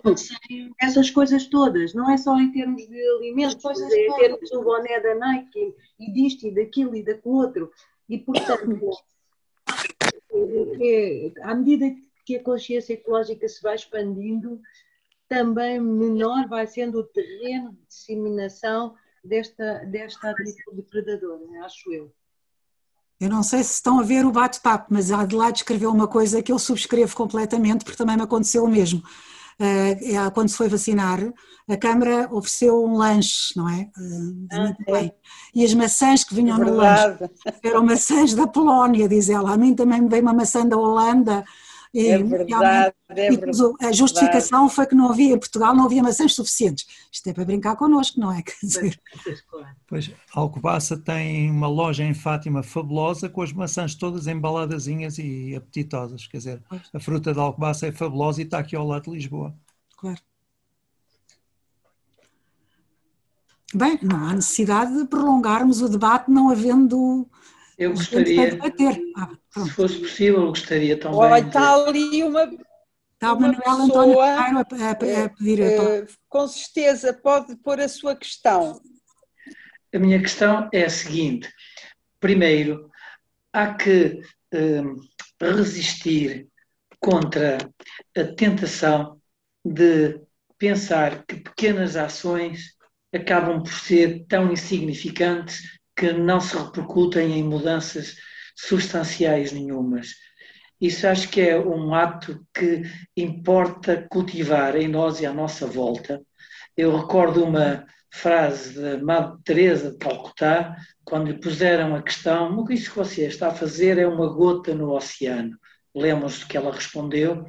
essas 0.81 1.09
coisas 1.09 1.47
todas. 1.47 1.93
Não 1.93 2.11
é 2.11 2.17
só 2.17 2.37
em 2.37 2.51
termos 2.51 2.85
de 2.87 3.09
alimentos, 3.17 3.81
é 3.81 4.07
em 4.07 4.15
termos 4.15 4.49
do 4.49 4.61
boné 4.61 4.99
da 4.99 5.15
Nike 5.15 5.73
e 5.99 6.11
disto 6.11 6.47
e 6.47 6.51
daquilo 6.51 6.95
e 6.95 7.03
daquilo 7.03 7.35
outro. 7.35 7.71
E, 8.09 8.17
portanto, 8.17 8.91
é, 10.81 11.31
à 11.41 11.55
medida 11.55 11.95
que 12.25 12.35
a 12.35 12.43
consciência 12.43 12.93
ecológica 12.93 13.47
se 13.47 13.61
vai 13.61 13.75
expandindo, 13.75 14.59
também 15.29 15.79
menor 15.79 16.47
vai 16.47 16.67
sendo 16.67 16.99
o 16.99 17.03
terreno 17.03 17.71
de 17.71 17.87
disseminação 17.87 18.95
desta, 19.23 19.85
desta 19.85 20.31
atitude 20.31 20.81
predadora, 20.83 21.65
acho 21.65 21.91
eu. 21.93 22.13
Eu 23.24 23.30
não 23.30 23.41
sei 23.41 23.63
se 23.63 23.76
estão 23.76 24.01
a 24.01 24.03
ver 24.03 24.26
o 24.26 24.32
bate-papo, 24.34 24.88
mas 24.89 25.09
a 25.09 25.21
Adelaide 25.21 25.59
escreveu 25.59 25.89
uma 25.89 26.09
coisa 26.09 26.43
que 26.43 26.51
eu 26.51 26.59
subscrevo 26.59 27.15
completamente, 27.15 27.86
porque 27.86 27.97
também 27.97 28.17
me 28.17 28.24
aconteceu 28.24 28.65
o 28.65 28.67
mesmo. 28.67 29.01
Uh, 29.57 30.32
quando 30.34 30.49
se 30.49 30.57
foi 30.57 30.67
vacinar, 30.67 31.19
a 31.69 31.78
Câmara 31.78 32.28
ofereceu 32.30 32.84
um 32.84 32.97
lanche, 32.97 33.53
não 33.55 33.69
é? 33.69 33.89
Uh, 33.97 34.47
ah, 34.51 34.76
é. 34.97 35.13
E 35.55 35.63
as 35.63 35.74
maçãs 35.74 36.26
que 36.26 36.36
vinham 36.36 36.61
é 36.61 36.65
no 36.65 36.76
lanche 36.76 37.17
eram 37.63 37.86
maçãs 37.86 38.34
da 38.34 38.45
Polónia, 38.45 39.07
diz 39.07 39.30
ela. 39.30 39.53
A 39.53 39.57
mim 39.57 39.74
também 39.74 40.01
me 40.01 40.09
veio 40.09 40.24
uma 40.24 40.34
maçã 40.34 40.67
da 40.67 40.76
Holanda 40.76 41.45
é 41.95 42.17
verdade, 42.17 42.95
é 43.09 43.29
verdade. 43.29 43.73
A 43.81 43.91
justificação 43.91 44.67
foi 44.67 44.87
que 44.87 44.95
não 44.95 45.11
havia, 45.11 45.35
em 45.35 45.39
Portugal 45.39 45.75
não 45.75 45.85
havia 45.85 46.01
maçãs 46.01 46.33
suficientes. 46.33 46.87
Isto 47.11 47.29
é 47.29 47.33
para 47.33 47.45
brincar 47.45 47.75
connosco, 47.75 48.19
não 48.19 48.31
é? 48.31 48.41
Quer 48.43 48.55
dizer... 48.63 48.99
Pois, 49.87 50.11
Alcobaça 50.33 50.97
tem 50.97 51.51
uma 51.51 51.67
loja 51.67 52.03
em 52.03 52.13
Fátima 52.13 52.63
fabulosa 52.63 53.29
com 53.29 53.43
as 53.43 53.53
maçãs 53.53 53.93
todas 53.93 54.25
embaladazinhas 54.25 55.19
e 55.19 55.55
apetitosas. 55.55 56.25
Quer 56.25 56.37
dizer, 56.37 56.63
a 56.91 56.99
fruta 56.99 57.31
de 57.31 57.39
Alcobaça 57.39 57.85
é 57.85 57.91
fabulosa 57.91 58.41
e 58.41 58.45
está 58.45 58.57
aqui 58.57 58.75
ao 58.75 58.87
lado 58.87 59.03
de 59.03 59.11
Lisboa. 59.11 59.55
Claro. 59.95 60.19
Bem, 63.75 63.99
não 64.03 64.27
há 64.27 64.33
necessidade 64.33 64.95
de 64.95 65.05
prolongarmos 65.05 65.81
o 65.81 65.89
debate 65.89 66.29
não 66.29 66.49
havendo 66.49 67.27
eu 67.78 67.91
gostaria, 67.91 68.59
ah, 69.17 69.30
se 69.49 69.69
fosse 69.71 69.99
possível, 69.99 70.47
gostaria 70.47 70.97
também. 70.99 71.17
Olha, 71.17 71.45
está 71.45 71.74
ali 71.74 72.24
uma. 72.24 72.43
Está 73.13 73.34
o 73.34 73.39
Manuel 73.39 73.61
António 73.67 74.19
a, 74.19 74.36
a, 74.36 74.59
a 74.61 75.30
pedir. 75.30 75.59
Uh, 75.61 76.07
com 76.28 76.47
certeza, 76.47 77.13
pode 77.13 77.55
pôr 77.57 77.80
a 77.80 77.88
sua 77.88 78.15
questão. 78.15 78.82
A 79.93 79.99
minha 79.99 80.19
questão 80.19 80.69
é 80.74 80.84
a 80.84 80.89
seguinte: 80.89 81.49
primeiro, 82.19 82.89
há 83.51 83.74
que 83.74 84.21
uh, 84.53 85.01
resistir 85.41 86.47
contra 86.99 87.57
a 88.15 88.24
tentação 88.36 89.19
de 89.63 90.19
pensar 90.57 91.26
que 91.26 91.38
pequenas 91.38 91.95
ações 91.95 92.76
acabam 93.13 93.61
por 93.61 93.74
ser 93.74 94.26
tão 94.28 94.51
insignificantes 94.51 95.80
que 95.95 96.11
não 96.11 96.39
se 96.39 96.57
repercutem 96.57 97.39
em 97.39 97.43
mudanças 97.43 98.15
substanciais 98.55 99.51
nenhumas. 99.51 100.13
Isso 100.79 101.07
acho 101.07 101.29
que 101.29 101.41
é 101.41 101.57
um 101.57 101.93
ato 101.93 102.45
que 102.53 102.83
importa 103.15 104.05
cultivar 104.09 104.75
em 104.75 104.87
nós 104.87 105.21
e 105.21 105.25
à 105.25 105.33
nossa 105.33 105.65
volta. 105.65 106.21
Eu 106.75 106.97
recordo 106.97 107.43
uma 107.43 107.85
frase 108.11 108.79
da 108.79 108.97
Madre 108.97 109.39
Teresa 109.43 109.91
de 109.91 109.97
Calcutá, 109.97 110.75
quando 111.03 111.31
lhe 111.31 111.39
puseram 111.39 111.95
a 111.95 112.01
questão: 112.01 112.57
o 112.57 112.65
que 112.65 112.73
isso 112.73 112.91
que 112.91 112.97
você 112.97 113.25
está 113.25 113.47
a 113.47 113.55
fazer 113.55 113.97
é 113.97 114.07
uma 114.07 114.31
gota 114.31 114.75
no 114.75 114.91
oceano. 114.91 115.57
Lemos 115.95 116.39
do 116.39 116.47
que 116.47 116.57
ela 116.57 116.73
respondeu: 116.73 117.45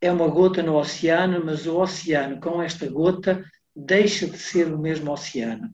é 0.00 0.10
uma 0.10 0.28
gota 0.28 0.62
no 0.62 0.76
oceano, 0.76 1.44
mas 1.44 1.66
o 1.66 1.78
oceano, 1.78 2.40
com 2.40 2.62
esta 2.62 2.88
gota, 2.88 3.44
deixa 3.74 4.26
de 4.26 4.38
ser 4.38 4.72
o 4.72 4.78
mesmo 4.78 5.12
oceano. 5.12 5.70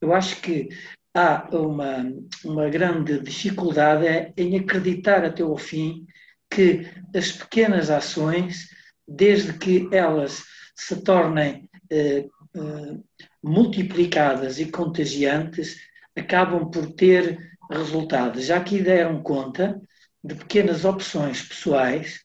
Eu 0.00 0.12
acho 0.12 0.40
que 0.40 0.68
há 1.16 1.48
uma, 1.50 2.12
uma 2.44 2.68
grande 2.68 3.18
dificuldade 3.20 4.32
em 4.36 4.58
acreditar 4.58 5.24
até 5.24 5.42
ao 5.42 5.56
fim 5.56 6.06
que 6.50 6.86
as 7.14 7.32
pequenas 7.32 7.88
ações, 7.90 8.68
desde 9.08 9.54
que 9.54 9.88
elas 9.90 10.44
se 10.74 11.02
tornem 11.02 11.70
eh, 11.90 12.26
eh, 12.54 12.98
multiplicadas 13.42 14.60
e 14.60 14.66
contagiantes, 14.66 15.78
acabam 16.14 16.70
por 16.70 16.92
ter 16.92 17.38
resultados. 17.70 18.44
Já 18.44 18.58
aqui 18.58 18.82
deram 18.82 19.22
conta 19.22 19.80
de 20.22 20.34
pequenas 20.34 20.84
opções 20.84 21.40
pessoais 21.42 22.20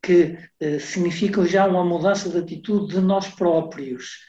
que 0.00 0.38
eh, 0.60 0.78
significam 0.78 1.44
já 1.44 1.66
uma 1.66 1.84
mudança 1.84 2.30
de 2.30 2.38
atitude 2.38 2.94
de 2.94 3.00
nós 3.00 3.26
próprios. 3.26 4.20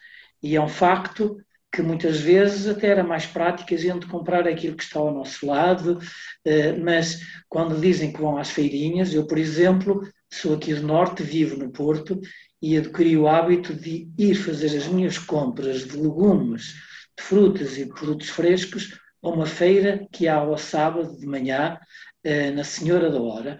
E 0.41 0.55
é 0.55 0.61
um 0.61 0.67
facto 0.67 1.37
que 1.71 1.81
muitas 1.81 2.19
vezes 2.19 2.67
até 2.67 2.87
era 2.87 3.03
mais 3.03 3.25
prático 3.25 3.73
a 3.73 3.77
gente 3.77 4.07
comprar 4.07 4.47
aquilo 4.47 4.75
que 4.75 4.83
está 4.83 4.99
ao 4.99 5.13
nosso 5.13 5.45
lado, 5.45 5.99
eh, 6.45 6.73
mas 6.73 7.19
quando 7.49 7.79
dizem 7.79 8.11
que 8.11 8.21
vão 8.21 8.37
às 8.37 8.49
feirinhas, 8.49 9.13
eu, 9.13 9.27
por 9.27 9.37
exemplo, 9.37 10.01
sou 10.31 10.55
aqui 10.55 10.73
do 10.73 10.87
Norte, 10.87 11.23
vivo 11.23 11.57
no 11.57 11.71
Porto 11.71 12.19
e 12.61 12.77
adquiri 12.77 13.17
o 13.17 13.27
hábito 13.27 13.73
de 13.73 14.09
ir 14.17 14.35
fazer 14.35 14.75
as 14.75 14.87
minhas 14.87 15.17
compras 15.17 15.85
de 15.85 15.97
legumes, 15.97 16.73
de 17.17 17.23
frutas 17.23 17.77
e 17.77 17.85
produtos 17.85 18.29
frescos 18.29 18.97
a 19.21 19.29
uma 19.29 19.45
feira 19.45 20.07
que 20.11 20.27
há 20.27 20.35
ao 20.35 20.57
sábado 20.57 21.17
de 21.17 21.25
manhã, 21.25 21.77
eh, 22.23 22.51
na 22.51 22.63
Senhora 22.63 23.11
da 23.11 23.21
Hora. 23.21 23.59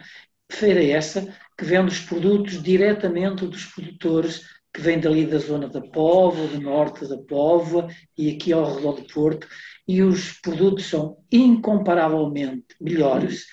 Feira 0.50 0.84
essa 0.84 1.28
que 1.58 1.66
vende 1.66 1.92
os 1.92 2.00
produtos 2.00 2.62
diretamente 2.62 3.46
dos 3.46 3.66
produtores 3.66 4.44
que 4.78 4.82
vêm 4.84 5.00
dali 5.00 5.26
da 5.26 5.40
zona 5.40 5.68
da 5.68 5.82
Póvoa, 5.82 6.48
do 6.50 6.62
norte 6.62 7.08
da 7.08 7.18
Póvoa 7.18 7.88
e 8.16 8.30
aqui 8.30 8.54
ao 8.54 8.76
redor 8.76 8.92
do 8.92 9.08
Porto, 9.12 9.48
e 9.88 10.04
os 10.04 10.34
produtos 10.34 10.86
são 10.86 11.18
incomparavelmente 11.32 12.76
melhores. 12.80 13.48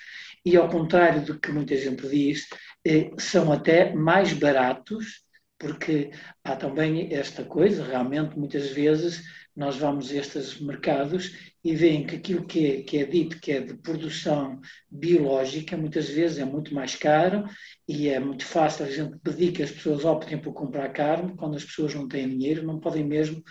E, 0.45 0.55
ao 0.55 0.69
contrário 0.69 1.25
do 1.25 1.39
que 1.39 1.51
muita 1.51 1.75
gente 1.75 2.07
diz, 2.07 2.45
eh, 2.85 3.09
são 3.17 3.51
até 3.51 3.91
mais 3.95 4.33
baratos, 4.33 5.23
porque 5.57 6.11
há 6.43 6.55
também 6.55 7.11
esta 7.11 7.43
coisa, 7.43 7.83
realmente, 7.83 8.37
muitas 8.37 8.69
vezes 8.69 9.23
nós 9.55 9.77
vamos 9.77 10.11
a 10.11 10.15
estes 10.15 10.59
mercados 10.59 11.31
e 11.63 11.73
veem 11.73 12.05
que 12.05 12.15
aquilo 12.15 12.45
que 12.45 12.67
é, 12.67 12.81
que 12.83 12.97
é 12.97 13.05
dito 13.05 13.39
que 13.39 13.51
é 13.53 13.61
de 13.61 13.73
produção 13.75 14.59
biológica, 14.91 15.77
muitas 15.77 16.09
vezes 16.09 16.37
é 16.37 16.45
muito 16.45 16.73
mais 16.73 16.95
caro 16.95 17.45
e 17.87 18.09
é 18.09 18.19
muito 18.19 18.45
fácil 18.45 18.85
a 18.85 18.91
gente 18.91 19.17
pedir 19.19 19.51
que 19.53 19.63
as 19.63 19.71
pessoas 19.71 20.03
optem 20.03 20.37
por 20.37 20.53
comprar 20.53 20.89
carne, 20.89 21.35
quando 21.37 21.55
as 21.55 21.63
pessoas 21.63 21.95
não 21.95 22.07
têm 22.07 22.27
dinheiro, 22.27 22.63
não 22.63 22.79
podem 22.79 23.05
mesmo 23.05 23.41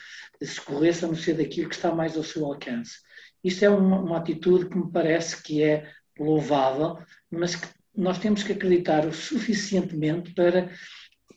socorrer-se 0.42 1.04
a 1.04 1.08
não 1.08 1.16
ser 1.16 1.34
daquilo 1.34 1.68
que 1.68 1.74
está 1.74 1.94
mais 1.94 2.16
ao 2.16 2.22
seu 2.22 2.44
alcance. 2.44 2.98
Isto 3.42 3.64
é 3.64 3.70
uma, 3.70 4.00
uma 4.00 4.18
atitude 4.18 4.68
que 4.68 4.76
me 4.76 4.90
parece 4.90 5.42
que 5.42 5.62
é 5.62 5.90
louvável, 6.18 6.98
mas 7.30 7.56
que 7.56 7.66
nós 7.96 8.18
temos 8.18 8.42
que 8.42 8.52
acreditar 8.52 9.06
o 9.06 9.12
suficientemente 9.12 10.34
para 10.34 10.70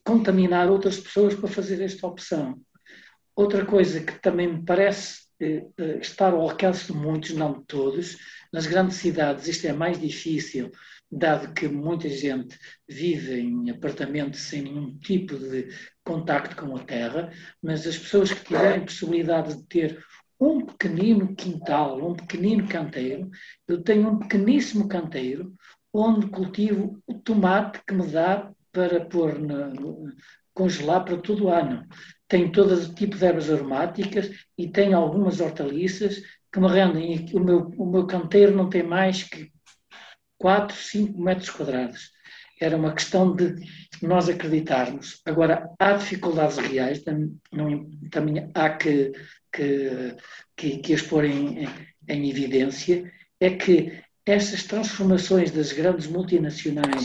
contaminar 0.04 0.70
outras 0.70 1.00
pessoas 1.00 1.36
para 1.36 1.50
fazer 1.50 1.82
esta 1.82 2.08
opção. 2.08 2.62
Outra 3.38 3.64
coisa 3.64 4.04
que 4.04 4.20
também 4.20 4.52
me 4.52 4.66
parece 4.66 5.28
eh, 5.40 5.64
eh, 5.78 6.00
estar 6.02 6.34
ao 6.34 6.42
alcance 6.42 6.92
de 6.92 6.98
muitos, 6.98 7.34
não 7.34 7.60
de 7.60 7.66
todos, 7.66 8.18
nas 8.52 8.66
grandes 8.66 8.98
cidades 8.98 9.48
isto 9.48 9.68
é 9.68 9.72
mais 9.74 10.02
difícil, 10.02 10.72
dado 11.12 11.54
que 11.54 11.68
muita 11.68 12.10
gente 12.10 12.58
vive 12.90 13.40
em 13.40 13.70
apartamentos 13.70 14.40
sem 14.40 14.64
nenhum 14.64 14.98
tipo 14.98 15.38
de 15.38 15.68
contacto 16.04 16.56
com 16.56 16.76
a 16.76 16.84
terra, 16.84 17.32
mas 17.62 17.86
as 17.86 17.96
pessoas 17.96 18.34
que 18.34 18.44
tiverem 18.44 18.84
possibilidade 18.84 19.56
de 19.56 19.64
ter 19.68 20.04
um 20.40 20.66
pequenino 20.66 21.36
quintal, 21.36 22.10
um 22.10 22.16
pequenino 22.16 22.68
canteiro, 22.68 23.30
eu 23.68 23.84
tenho 23.84 24.10
um 24.10 24.18
pequeníssimo 24.18 24.88
canteiro 24.88 25.54
onde 25.94 26.26
cultivo 26.30 27.00
o 27.06 27.14
tomate 27.14 27.82
que 27.86 27.94
me 27.94 28.08
dá 28.08 28.52
para 28.72 29.06
pôr 29.06 29.38
na, 29.38 29.72
congelar 30.56 31.06
para 31.06 31.18
todo 31.18 31.46
o 31.46 31.50
ano 31.50 31.88
tem 32.28 32.52
todo 32.52 32.74
o 32.74 32.94
tipo 32.94 33.18
de 33.18 33.26
ervas 33.26 33.50
aromáticas 33.50 34.30
e 34.58 34.68
tem 34.68 34.94
algumas 34.94 35.40
hortaliças 35.40 36.22
que 36.52 36.60
me 36.60 36.68
rendem. 36.68 37.26
O 37.34 37.40
meu, 37.40 37.60
o 37.78 37.86
meu 37.86 38.06
canteiro 38.06 38.56
não 38.56 38.70
tem 38.70 38.84
mais 38.84 39.24
que 39.24 39.52
4, 40.38 40.76
5 40.76 41.20
metros 41.20 41.50
quadrados. 41.50 42.12
Era 42.60 42.76
uma 42.76 42.94
questão 42.94 43.36
de 43.36 43.56
nós 44.02 44.30
acreditarmos. 44.30 45.22
Agora, 45.26 45.70
há 45.80 45.94
dificuldades 45.94 46.58
reais, 46.58 47.04
também 48.12 48.52
há 48.54 48.70
que, 48.72 49.12
que, 49.52 50.16
que, 50.56 50.78
que 50.80 50.94
expor 50.94 51.24
em, 51.24 51.68
em 52.08 52.30
evidência, 52.30 53.12
é 53.40 53.52
que 53.52 54.02
estas 54.32 54.64
transformações 54.64 55.52
das 55.52 55.72
grandes 55.72 56.08
multinacionais, 56.08 57.04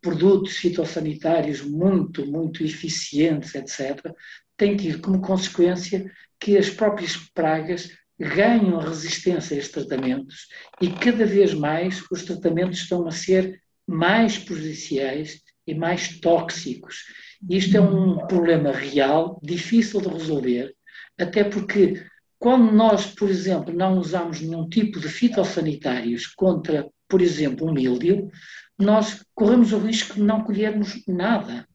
produtos 0.00 0.56
fitossanitários 0.56 1.62
muito, 1.62 2.26
muito 2.26 2.62
eficientes, 2.62 3.54
etc., 3.54 4.12
têm 4.56 4.76
tido 4.76 5.00
como 5.00 5.20
consequência 5.20 6.10
que 6.38 6.56
as 6.56 6.68
próprias 6.68 7.16
pragas 7.34 7.90
ganham 8.18 8.78
resistência 8.78 9.56
a 9.56 9.58
estes 9.58 9.72
tratamentos 9.72 10.48
e 10.80 10.88
cada 10.90 11.26
vez 11.26 11.52
mais 11.52 12.02
os 12.10 12.22
tratamentos 12.22 12.78
estão 12.78 13.06
a 13.06 13.10
ser 13.10 13.60
mais 13.86 14.38
prejudiciais 14.38 15.40
e 15.66 15.74
mais 15.74 16.20
tóxicos. 16.20 17.04
Isto 17.48 17.76
é 17.76 17.80
um 17.80 18.26
problema 18.26 18.70
real, 18.70 19.40
difícil 19.42 20.00
de 20.00 20.08
resolver, 20.08 20.74
até 21.18 21.42
porque 21.42 22.04
quando 22.44 22.70
nós, 22.72 23.06
por 23.06 23.30
exemplo, 23.30 23.72
não 23.72 23.96
usamos 23.96 24.38
nenhum 24.38 24.68
tipo 24.68 25.00
de 25.00 25.08
fitossanitários 25.08 26.26
contra, 26.26 26.86
por 27.08 27.22
exemplo, 27.22 27.66
um 27.66 27.72
míldio, 27.72 28.30
nós 28.78 29.24
corremos 29.34 29.72
o 29.72 29.78
risco 29.78 30.16
de 30.16 30.22
não 30.22 30.44
colhermos 30.44 31.02
nada. 31.08 31.66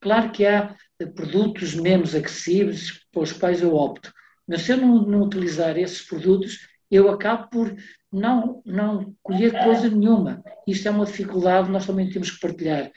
Claro 0.00 0.30
que 0.30 0.46
há 0.46 0.76
produtos 1.16 1.74
menos 1.74 2.14
agressivos 2.14 3.04
pelos 3.10 3.32
quais 3.32 3.62
eu 3.62 3.74
opto, 3.74 4.12
mas 4.46 4.62
se 4.62 4.70
eu 4.70 4.76
não, 4.76 5.04
não 5.04 5.22
utilizar 5.22 5.76
esses 5.76 6.02
produtos, 6.02 6.68
eu 6.88 7.10
acabo 7.10 7.48
por 7.50 7.76
não, 8.12 8.62
não 8.64 9.12
colher 9.24 9.50
coisa 9.64 9.90
nenhuma. 9.90 10.40
Isto 10.68 10.86
é 10.86 10.92
uma 10.92 11.04
dificuldade, 11.04 11.68
nós 11.68 11.84
também 11.84 12.08
temos 12.08 12.30
que 12.30 12.38
partilhar 12.38 12.92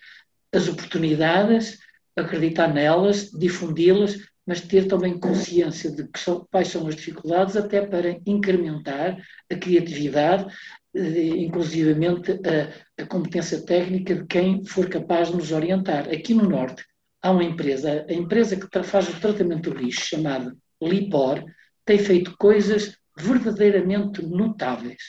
as 0.53 0.67
oportunidades, 0.67 1.79
acreditar 2.15 2.71
nelas, 2.71 3.31
difundi-las, 3.31 4.15
mas 4.45 4.61
ter 4.61 4.87
também 4.87 5.19
consciência 5.19 5.89
de 5.89 6.07
são, 6.17 6.45
quais 6.51 6.67
são 6.67 6.87
as 6.87 6.95
dificuldades, 6.95 7.55
até 7.55 7.85
para 7.85 8.19
incrementar 8.25 9.17
a 9.51 9.55
criatividade, 9.55 10.45
eh, 10.93 11.27
inclusivamente 11.27 12.31
a, 12.31 13.03
a, 13.03 13.05
competência 13.07 13.65
técnica 13.65 14.15
de 14.15 14.25
quem 14.25 14.63
for 14.65 14.87
capaz 14.87 15.29
de 15.29 15.35
nos 15.35 15.51
orientar. 15.51 16.07
Aqui 16.09 16.33
no 16.33 16.47
Norte 16.47 16.85
há 17.21 17.31
uma 17.31 17.43
empresa, 17.43 18.05
a 18.07 18.13
empresa 18.13 18.55
que 18.55 18.83
faz 18.83 19.09
o 19.09 19.19
tratamento 19.19 19.71
do 19.71 19.77
lixo, 19.77 20.05
chamada 20.05 20.55
Lipor, 20.81 21.43
tem 21.83 21.97
feito 21.97 22.35
coisas 22.37 22.97
verdadeiramente 23.17 24.21
notáveis. 24.23 25.01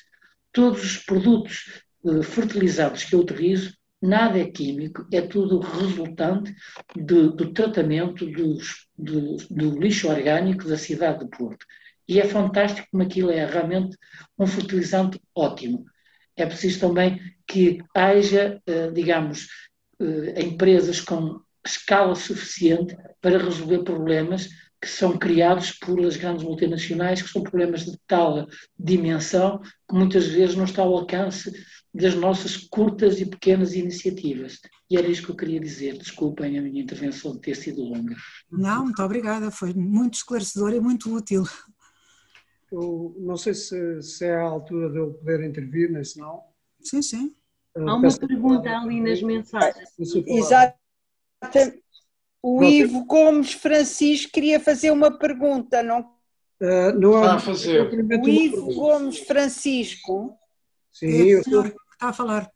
Todos 0.52 0.82
os 0.82 0.96
produtos 0.98 1.82
eh, 2.06 2.22
fertilizados 2.22 3.04
que 3.04 3.14
eu 3.14 3.20
utilizo 3.20 3.74
nada 4.00 4.38
é 4.38 4.44
químico, 4.46 5.06
é 5.12 5.20
tudo 5.20 5.60
resultante 5.60 6.54
do, 6.94 7.32
do 7.32 7.52
tratamento 7.52 8.26
do, 8.26 8.58
do, 9.50 9.78
lixo 9.78 10.08
orgânico 10.08 10.68
da 10.68 10.76
cidade 10.76 11.24
de 11.24 11.30
Porto. 11.30 11.64
E 12.08 12.20
é 12.20 12.24
fantástico 12.24 12.86
como 12.90 13.02
aquilo 13.02 13.30
é 13.30 13.44
realmente 13.44 13.96
um 14.38 14.46
fertilizante 14.46 15.20
ótimo. 15.34 15.84
É 16.36 16.46
preciso 16.46 16.80
também 16.80 17.20
que 17.46 17.78
haja, 17.94 18.60
eh, 18.66 18.90
digamos, 18.90 19.48
eh, 20.00 20.42
empresas 20.42 21.00
com 21.00 21.40
escala 21.64 22.14
suficiente 22.14 22.96
para 23.20 23.38
resolver 23.38 23.82
problemas 23.82 24.48
que 24.80 24.88
são 24.88 25.18
criados 25.18 25.72
pelas 25.72 26.16
grandes 26.16 26.44
multinacionais, 26.44 27.22
que 27.22 27.28
são 27.28 27.42
problemas 27.42 27.84
de 27.84 27.98
tal 28.06 28.46
dimensão 28.78 29.60
que 29.88 29.94
muitas 29.94 30.26
vezes 30.26 30.54
não 30.54 30.64
está 30.64 30.82
ao 30.82 30.94
alcance 30.94 31.50
das 31.96 32.14
nossas 32.14 32.56
curtas 32.56 33.20
e 33.20 33.26
pequenas 33.26 33.74
iniciativas. 33.74 34.60
E 34.90 34.96
era 34.96 35.08
isto 35.08 35.26
que 35.26 35.32
eu 35.32 35.36
queria 35.36 35.60
dizer. 35.60 35.96
Desculpem 35.96 36.58
a 36.58 36.62
minha 36.62 36.82
intervenção 36.82 37.32
de 37.32 37.40
ter 37.40 37.56
sido 37.56 37.82
longa. 37.82 38.14
Não, 38.50 38.84
muito 38.84 39.02
obrigada. 39.02 39.50
Foi 39.50 39.72
muito 39.72 40.14
esclarecedor 40.14 40.72
e 40.74 40.80
muito 40.80 41.14
útil. 41.14 41.44
Eu 42.70 43.14
não 43.18 43.36
sei 43.36 43.54
se, 43.54 44.02
se 44.02 44.24
é 44.26 44.36
a 44.36 44.42
altura 44.42 44.90
de 44.90 44.98
eu 44.98 45.14
poder 45.14 45.42
intervir, 45.44 45.90
mas 45.90 46.12
se 46.12 46.18
não. 46.18 46.42
Sim, 46.80 47.00
sim. 47.00 47.34
Há 47.74 47.94
uma 47.94 48.18
pergunta 48.18 48.70
ali 48.70 49.00
nas 49.00 49.22
mensagens. 49.22 49.88
Exato. 50.26 50.76
O 52.42 52.62
Ivo 52.62 53.04
Gomes 53.04 53.52
Francisco 53.52 54.32
queria 54.32 54.60
fazer 54.60 54.90
uma 54.90 55.18
pergunta, 55.18 55.82
não? 55.82 56.00
Uh, 56.60 56.98
não 56.98 57.16
Está 57.16 57.34
a 57.34 57.38
fazer. 57.38 57.90
O 58.22 58.28
Ivo 58.28 58.74
Gomes 58.74 59.18
Francisco. 59.18 60.38
Sim, 60.92 61.08
eu 61.08 61.40
estou, 61.40 61.64
Está 61.96 62.10
a 62.10 62.12
falar. 62.12 62.52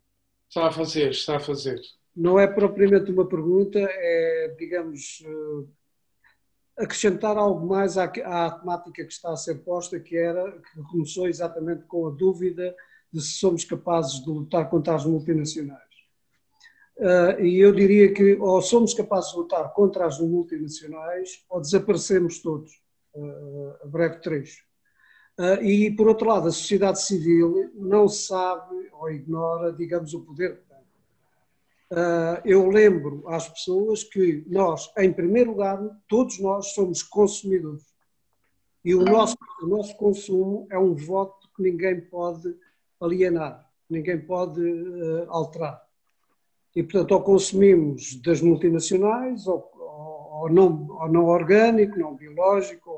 Está 0.48 0.66
a 0.66 0.70
fazer, 0.70 1.10
está 1.10 1.36
a 1.36 1.40
fazer. 1.40 1.80
Não 2.14 2.38
é 2.38 2.46
propriamente 2.46 3.10
uma 3.10 3.26
pergunta, 3.26 3.78
é, 3.80 4.54
digamos, 4.58 5.24
eh, 5.24 6.84
acrescentar 6.84 7.38
algo 7.38 7.66
mais 7.66 7.96
à, 7.96 8.04
à 8.04 8.50
temática 8.50 9.02
que 9.02 9.12
está 9.12 9.32
a 9.32 9.36
ser 9.36 9.62
posta, 9.64 9.98
que 9.98 10.14
era, 10.14 10.52
que 10.52 10.82
começou 10.90 11.26
exatamente 11.26 11.84
com 11.84 12.06
a 12.06 12.10
dúvida 12.10 12.76
de 13.10 13.22
se 13.22 13.38
somos 13.38 13.64
capazes 13.64 14.22
de 14.22 14.28
lutar 14.28 14.68
contra 14.68 14.94
as 14.94 15.06
multinacionais. 15.06 15.80
Uh, 16.98 17.40
e 17.42 17.58
eu 17.58 17.72
diria 17.72 18.12
que 18.12 18.34
ou 18.34 18.60
somos 18.60 18.92
capazes 18.92 19.30
de 19.30 19.38
lutar 19.38 19.72
contra 19.72 20.04
as 20.04 20.20
multinacionais 20.20 21.42
ou 21.48 21.58
desaparecemos 21.58 22.40
todos, 22.40 22.70
uh, 23.14 23.76
a 23.82 23.86
breve 23.86 24.20
trecho. 24.20 24.69
Uh, 25.40 25.64
e, 25.64 25.90
por 25.90 26.06
outro 26.06 26.28
lado, 26.28 26.48
a 26.48 26.52
sociedade 26.52 27.00
civil 27.00 27.70
não 27.74 28.06
sabe 28.06 28.90
ou 28.92 29.10
ignora, 29.10 29.72
digamos, 29.72 30.12
o 30.12 30.20
poder 30.20 30.58
que 30.58 30.68
tem. 30.68 30.78
Uh, 31.92 32.42
eu 32.44 32.68
lembro 32.68 33.24
às 33.26 33.48
pessoas 33.48 34.04
que 34.04 34.44
nós, 34.46 34.92
em 34.98 35.10
primeiro 35.10 35.52
lugar, 35.52 35.80
todos 36.06 36.38
nós 36.40 36.74
somos 36.74 37.02
consumidores. 37.02 37.86
E 38.84 38.94
o 38.94 39.02
nosso, 39.02 39.34
o 39.62 39.66
nosso 39.66 39.96
consumo 39.96 40.66
é 40.70 40.78
um 40.78 40.94
voto 40.94 41.48
que 41.56 41.62
ninguém 41.62 42.02
pode 42.02 42.54
alienar, 43.00 43.66
ninguém 43.88 44.20
pode 44.20 44.60
uh, 44.60 45.24
alterar. 45.30 45.82
E, 46.76 46.82
portanto, 46.82 47.12
ou 47.12 47.22
consumimos 47.22 48.20
das 48.20 48.42
multinacionais, 48.42 49.46
ou, 49.46 49.70
ou, 49.74 50.42
ou, 50.42 50.50
não, 50.50 50.86
ou 51.00 51.08
não 51.08 51.24
orgânico, 51.24 51.98
não 51.98 52.14
biológico, 52.14 52.90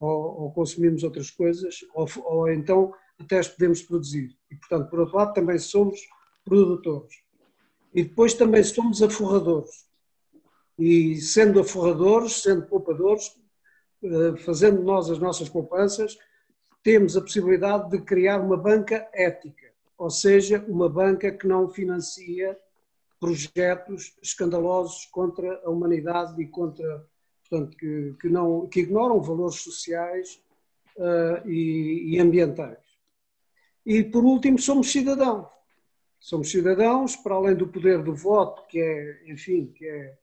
ou, 0.00 0.42
ou, 0.42 0.52
consumimos 0.52 1.04
outras 1.04 1.30
coisas, 1.30 1.84
ou, 1.94 2.08
ou 2.24 2.50
então 2.50 2.92
até 3.18 3.38
as 3.38 3.48
podemos 3.48 3.82
produzir. 3.82 4.34
E, 4.50 4.56
portanto, 4.56 4.88
por 4.88 5.00
outro 5.00 5.16
lado, 5.16 5.34
também 5.34 5.58
somos 5.58 6.00
produtores. 6.42 7.14
E 7.94 8.02
depois 8.02 8.32
também 8.32 8.64
somos 8.64 9.02
aforradores. 9.02 9.86
E 10.78 11.16
sendo 11.16 11.60
aforradores, 11.60 12.40
sendo 12.40 12.66
poupadores, 12.66 13.38
eh, 14.02 14.36
fazendo 14.38 14.82
nós 14.82 15.10
as 15.10 15.18
nossas 15.18 15.50
poupanças, 15.50 16.16
temos 16.82 17.16
a 17.16 17.20
possibilidade 17.20 17.90
de 17.90 18.00
criar 18.00 18.40
uma 18.40 18.56
banca 18.56 19.06
ética, 19.12 19.70
ou 19.98 20.08
seja, 20.08 20.64
uma 20.66 20.88
banca 20.88 21.30
que 21.30 21.46
não 21.46 21.68
financia 21.68 22.58
projetos 23.20 24.16
escandalosos 24.22 25.04
contra 25.06 25.60
a 25.62 25.68
humanidade 25.68 26.40
e 26.40 26.46
contra 26.46 27.06
portanto, 27.50 27.76
que, 27.76 28.14
que, 28.20 28.28
não, 28.28 28.68
que 28.68 28.80
ignoram 28.80 29.20
valores 29.20 29.56
sociais 29.56 30.40
uh, 30.96 31.48
e, 31.48 32.14
e 32.14 32.20
ambientais. 32.20 32.78
E, 33.84 34.04
por 34.04 34.24
último, 34.24 34.58
somos 34.58 34.92
cidadãos. 34.92 35.48
Somos 36.20 36.50
cidadãos, 36.50 37.16
para 37.16 37.34
além 37.34 37.56
do 37.56 37.66
poder 37.66 38.02
do 38.02 38.14
voto, 38.14 38.66
que 38.68 38.78
é, 38.78 39.32
enfim, 39.32 39.66
que 39.74 39.86
é, 39.86 40.16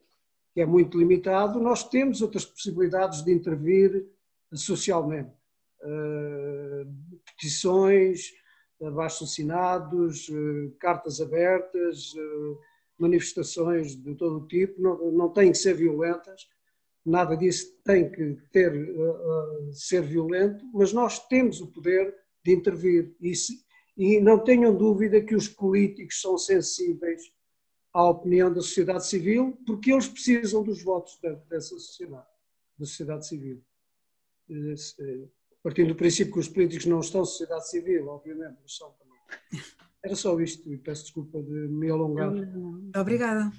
que 0.54 0.62
é 0.62 0.66
muito 0.66 0.98
limitado, 0.98 1.60
nós 1.60 1.84
temos 1.84 2.22
outras 2.22 2.46
possibilidades 2.46 3.24
de 3.24 3.34
intervir 3.34 4.08
socialmente. 4.54 5.36
Uh, 5.84 6.88
petições, 7.26 8.34
abaixo 8.82 9.24
assinados, 9.24 10.30
uh, 10.30 10.72
cartas 10.80 11.20
abertas, 11.20 12.14
manifestações 12.98 13.96
de 13.96 14.16
todo 14.16 14.40
o 14.40 14.48
tipo, 14.48 14.82
não, 14.82 15.12
não 15.12 15.30
têm 15.30 15.52
que 15.52 15.58
ser 15.58 15.76
violentas, 15.76 16.48
nada 17.10 17.36
disso 17.36 17.74
tem 17.84 18.12
que 18.12 18.38
ter, 18.52 18.74
uh, 18.74 19.70
uh, 19.70 19.74
ser 19.74 20.02
violento, 20.02 20.66
mas 20.74 20.92
nós 20.92 21.26
temos 21.28 21.62
o 21.62 21.68
poder 21.68 22.14
de 22.44 22.54
intervir. 22.54 23.16
E, 23.22 23.34
se, 23.36 23.66
e 23.96 24.20
não 24.20 24.38
tenham 24.38 24.76
dúvida 24.76 25.22
que 25.22 25.36
os 25.36 25.48
políticos 25.48 26.22
são 26.22 26.38
sensíveis 26.38 27.22
à 27.94 28.10
opinião 28.10 28.54
da 28.54 28.62
sociedade 28.62 29.08
civil, 29.08 29.58
porque 29.66 29.92
eles 29.92 30.08
precisam 30.08 30.64
dos 30.64 30.84
votos 30.84 31.18
da, 31.22 31.32
dessa 31.50 31.80
sociedade, 31.80 32.28
da 32.78 32.86
sociedade 32.86 33.28
civil. 33.28 33.64
Partindo 35.64 35.90
do 35.90 35.96
princípio 35.96 36.34
que 36.34 36.40
os 36.40 36.48
políticos 36.48 36.86
não 36.86 37.00
estão 37.00 37.26
sociedade 37.26 37.70
civil, 37.70 38.08
obviamente, 38.08 38.58
mas 38.62 38.76
são 38.76 38.92
também. 38.92 39.64
Era 40.04 40.16
só 40.16 40.40
isto 40.40 40.72
e 40.72 40.78
peço 40.78 41.04
desculpa 41.04 41.42
de 41.42 41.52
me 41.52 41.90
alongar. 41.90 42.32
Obrigada. 42.96 43.52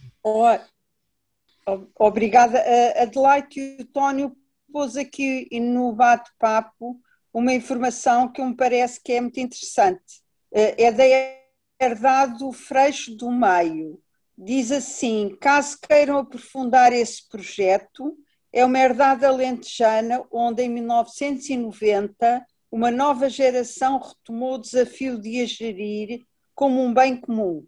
Obrigada. 1.98 2.62
Adelaide 3.02 3.60
e 3.60 3.82
o 3.82 3.84
Tónio 3.86 4.36
pôs 4.72 4.96
aqui 4.96 5.48
no 5.60 5.92
bate-papo 5.92 7.00
uma 7.32 7.52
informação 7.52 8.30
que 8.30 8.42
me 8.42 8.56
parece 8.56 9.00
que 9.02 9.12
é 9.12 9.20
muito 9.20 9.38
interessante. 9.40 10.22
Eh, 10.52 10.84
é 10.84 10.92
da 10.92 11.04
herdade 11.80 12.38
do 12.38 12.52
Freixo 12.52 13.14
do 13.14 13.30
Meio. 13.30 14.00
Diz 14.36 14.72
assim: 14.72 15.36
caso 15.40 15.78
queiram 15.80 16.18
aprofundar 16.18 16.92
esse 16.92 17.28
projeto, 17.28 18.16
é 18.52 18.64
uma 18.64 18.78
herdade 18.78 19.24
alentejana 19.24 20.24
onde 20.32 20.62
em 20.62 20.68
1990 20.68 22.46
uma 22.70 22.90
nova 22.90 23.28
geração 23.28 23.98
retomou 23.98 24.54
o 24.54 24.60
desafio 24.60 25.18
de 25.18 25.40
a 25.40 25.46
gerir 25.46 26.26
como 26.54 26.82
um 26.82 26.92
bem 26.92 27.16
comum 27.16 27.66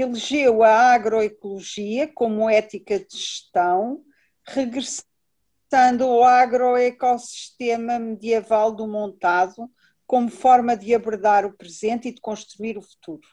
elegeu 0.00 0.62
a 0.62 0.92
agroecologia 0.94 2.10
como 2.12 2.48
ética 2.48 2.98
de 2.98 3.16
gestão, 3.16 4.02
regressando 4.46 6.04
ao 6.04 6.24
agroecossistema 6.24 7.98
medieval 7.98 8.72
do 8.72 8.86
montado 8.86 9.70
como 10.06 10.30
forma 10.30 10.76
de 10.76 10.94
abordar 10.94 11.44
o 11.44 11.56
presente 11.56 12.08
e 12.08 12.12
de 12.12 12.20
construir 12.20 12.78
o 12.78 12.82
futuro. 12.82 13.26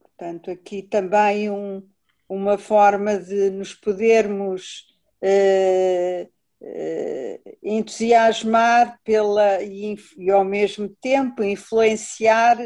Portanto, 0.00 0.50
aqui 0.50 0.82
também 0.82 1.50
um, 1.50 1.88
uma 2.28 2.56
forma 2.56 3.18
de 3.18 3.50
nos 3.50 3.74
podermos 3.74 4.86
eh, 5.20 6.28
entusiasmar 7.62 8.98
pela 9.04 9.62
e, 9.62 9.96
e, 10.16 10.30
ao 10.30 10.44
mesmo 10.44 10.88
tempo 11.00 11.42
influenciar 11.42 12.56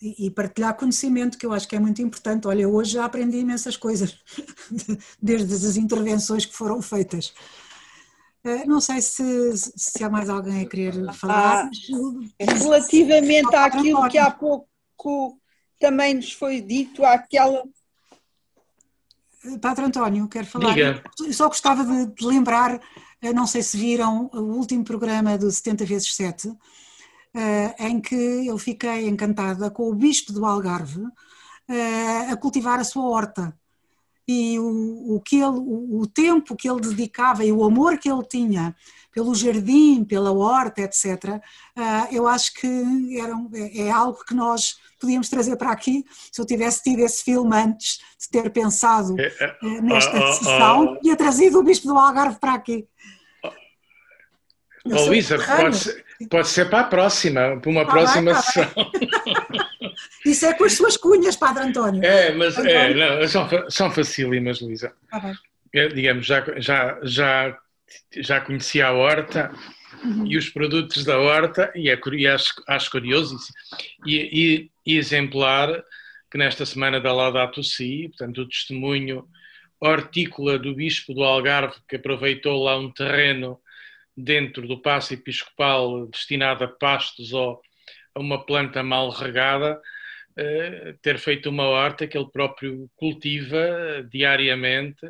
e, 0.00 0.30
partilhar 0.30 0.76
conhecimento 0.76 1.36
que 1.36 1.44
eu 1.44 1.52
acho 1.52 1.66
que 1.66 1.74
é 1.74 1.80
muito 1.80 2.00
importante. 2.00 2.46
Olha, 2.46 2.68
hoje 2.68 2.92
já 2.92 3.04
aprendi 3.04 3.38
imensas 3.38 3.76
coisas 3.76 4.16
desde 5.20 5.52
as 5.54 5.76
intervenções 5.76 6.46
que 6.46 6.54
foram 6.54 6.80
feitas. 6.80 7.34
Eh, 8.44 8.64
não 8.64 8.80
sei 8.80 9.02
se, 9.02 9.56
se 9.56 10.04
há 10.04 10.08
mais 10.08 10.28
alguém 10.28 10.62
a 10.62 10.68
querer 10.68 11.12
falar. 11.14 11.64
Ah, 11.64 11.70
relativamente 12.38 13.54
àquilo 13.56 14.08
que 14.08 14.18
há 14.18 14.30
pouco 14.30 15.40
também 15.80 16.14
nos 16.14 16.32
foi 16.32 16.60
dito, 16.60 17.04
àquela 17.04 17.64
Padre 19.60 19.84
António, 19.84 20.28
quero 20.28 20.46
falar. 20.46 20.74
Diga. 20.74 21.02
Só 21.32 21.48
gostava 21.48 21.84
de, 21.84 22.26
lembrar, 22.26 22.80
eh, 23.22 23.32
não 23.32 23.46
sei 23.46 23.62
se 23.62 23.76
viram 23.76 24.30
o 24.32 24.40
último 24.40 24.84
programa 24.84 25.38
do 25.38 25.50
70 25.50 25.84
vezes 25.84 26.14
7, 26.14 26.52
eh, 27.34 27.74
em 27.88 28.00
que 28.00 28.46
eu 28.46 28.58
fiquei 28.58 29.08
encantada 29.08 29.70
com 29.70 29.88
o 29.88 29.94
Bispo 29.94 30.32
do 30.32 30.44
Algarve 30.44 31.02
eh, 31.68 32.30
a 32.30 32.36
cultivar 32.36 32.78
a 32.78 32.84
sua 32.84 33.04
horta. 33.04 33.56
E 34.28 34.58
o, 34.58 35.16
o, 35.16 35.20
que 35.20 35.36
ele, 35.36 35.56
o, 35.56 36.02
o 36.02 36.06
tempo 36.06 36.54
que 36.54 36.68
ele 36.68 36.82
dedicava 36.82 37.44
e 37.44 37.50
o 37.50 37.64
amor 37.64 37.96
que 37.98 38.10
ele 38.10 38.22
tinha 38.24 38.76
pelo 39.18 39.34
jardim, 39.34 40.04
pela 40.04 40.32
horta, 40.32 40.82
etc., 40.82 41.40
eu 42.12 42.28
acho 42.28 42.54
que 42.54 43.18
era, 43.18 43.34
é 43.74 43.90
algo 43.90 44.24
que 44.24 44.34
nós 44.34 44.76
podíamos 45.00 45.28
trazer 45.28 45.56
para 45.56 45.72
aqui, 45.72 46.04
se 46.30 46.40
eu 46.40 46.46
tivesse 46.46 46.82
tido 46.82 47.00
esse 47.00 47.24
filme 47.24 47.56
antes 47.56 47.98
de 48.20 48.28
ter 48.30 48.50
pensado 48.50 49.18
é, 49.18 49.26
é, 49.26 49.56
eh, 49.62 49.80
nesta 49.80 50.18
oh, 50.18 50.32
sessão, 50.32 50.98
oh, 51.04 51.16
trazido 51.16 51.58
o 51.58 51.62
Bispo 51.62 51.88
do 51.88 51.98
Algarve 51.98 52.38
para 52.38 52.54
aqui. 52.54 52.86
Oh, 54.84 55.04
Luísa, 55.06 55.36
pode 55.38 55.76
ser, 55.76 56.04
pode 56.30 56.48
ser 56.48 56.70
para 56.70 56.80
a 56.80 56.84
próxima, 56.84 57.58
para 57.60 57.70
uma 57.70 57.82
ah, 57.82 57.86
próxima 57.86 58.32
vai, 58.32 58.42
sessão. 58.42 58.70
Isso 60.24 60.46
é 60.46 60.54
com 60.54 60.64
as 60.64 60.72
suas 60.72 60.96
cunhas, 60.96 61.36
Padre 61.36 61.64
António. 61.64 62.04
É, 62.04 62.32
mas 62.32 62.58
é, 62.58 62.94
não, 62.94 63.26
são, 63.28 63.48
são 63.70 63.90
facílimas, 63.90 64.60
Luísa. 64.60 64.92
Ah, 65.12 65.32
digamos, 65.94 66.26
já, 66.26 66.44
já, 66.56 66.98
já, 67.02 67.58
já 68.16 68.40
conhecia 68.40 68.88
a 68.88 68.92
horta, 68.92 69.52
uhum. 70.02 70.26
e 70.26 70.36
os 70.36 70.48
produtos 70.48 71.04
da 71.04 71.18
horta, 71.18 71.72
e, 71.74 71.90
é, 71.90 71.98
e 72.12 72.26
acho, 72.26 72.54
acho 72.66 72.90
curioso 72.90 73.36
e, 74.06 74.70
e, 74.86 74.92
e, 74.92 74.96
exemplar 74.96 75.82
que 76.30 76.38
nesta 76.38 76.66
semana 76.66 77.00
da 77.00 77.12
Laudato 77.12 77.62
Si, 77.62 78.08
portanto, 78.08 78.42
o 78.42 78.48
testemunho 78.48 79.26
hortícola 79.80 80.58
do 80.58 80.74
Bispo 80.74 81.14
do 81.14 81.22
Algarve, 81.22 81.76
que 81.88 81.96
aproveitou 81.96 82.62
lá 82.62 82.76
um 82.76 82.90
terreno 82.90 83.58
dentro 84.16 84.66
do 84.66 84.80
Paço 84.80 85.14
Episcopal 85.14 86.06
destinado 86.06 86.64
a 86.64 86.68
pastos 86.68 87.32
ou 87.32 87.62
a 88.14 88.20
uma 88.20 88.44
planta 88.44 88.82
mal 88.82 89.10
regada, 89.10 89.80
ter 91.02 91.18
feito 91.18 91.50
uma 91.50 91.64
horta 91.64 92.06
que 92.06 92.16
ele 92.16 92.30
próprio 92.30 92.88
cultiva 92.96 94.06
diariamente 94.10 95.04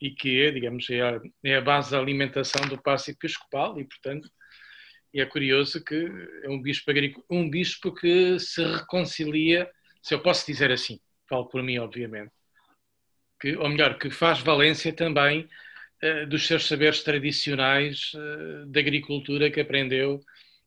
e 0.00 0.10
que, 0.10 0.50
digamos, 0.50 0.88
é 0.90 1.02
a, 1.02 1.20
é 1.44 1.56
a 1.56 1.60
base 1.60 1.90
da 1.90 1.98
alimentação 1.98 2.66
do 2.68 2.80
passo 2.80 3.10
episcopal 3.10 3.78
e, 3.80 3.84
portanto, 3.84 4.30
é 5.20 5.24
curioso 5.24 5.82
que 5.82 6.10
é 6.42 6.48
um 6.48 6.60
bispo, 6.60 6.92
um 7.30 7.48
bispo 7.48 7.94
que 7.94 8.38
se 8.38 8.62
reconcilia, 8.62 9.70
se 10.02 10.14
eu 10.14 10.20
posso 10.20 10.46
dizer 10.46 10.70
assim, 10.70 11.00
falo 11.28 11.46
por 11.48 11.62
mim, 11.62 11.78
obviamente, 11.78 12.32
que, 13.40 13.56
ou 13.56 13.68
melhor, 13.68 13.98
que 13.98 14.10
faz 14.10 14.40
valência 14.40 14.92
também 14.92 15.48
uh, 16.02 16.26
dos 16.26 16.46
seus 16.46 16.66
saberes 16.66 17.02
tradicionais 17.02 18.12
uh, 18.14 18.66
da 18.66 18.80
agricultura 18.80 19.50
que 19.50 19.60
aprendeu 19.60 20.20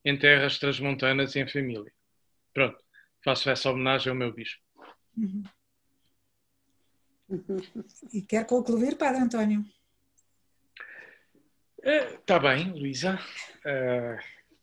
em 0.04 0.16
terras 0.16 0.58
transmontanas 0.58 1.34
e 1.34 1.40
em 1.40 1.48
família. 1.48 1.92
Pronto, 2.52 2.78
faço 3.24 3.50
essa 3.50 3.70
homenagem 3.70 4.10
ao 4.10 4.16
meu 4.16 4.32
bispo. 4.32 4.62
Uhum. 5.16 5.42
E 8.12 8.22
quer 8.22 8.44
concluir, 8.46 8.96
Padre 8.96 9.22
António? 9.22 9.64
Está 11.82 12.38
bem, 12.38 12.72
Luísa. 12.72 13.18
Uh, 13.64 14.18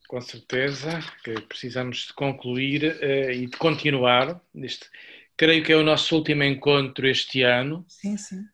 com 0.08 0.22
certeza 0.22 1.00
que 1.24 1.40
precisamos 1.42 2.08
de 2.08 2.14
concluir 2.14 2.98
uh, 3.02 3.32
e 3.32 3.48
de 3.48 3.58
continuar. 3.58 4.42
Este, 4.56 4.90
creio 5.38 5.64
que 5.64 5.72
é 5.72 5.78
o 5.78 5.84
nosso 5.84 6.16
último 6.16 6.44
encontro 6.44 7.08
este 7.08 7.42
ano. 7.42 7.86
Sim, 7.88 8.18
sim. 8.18 8.46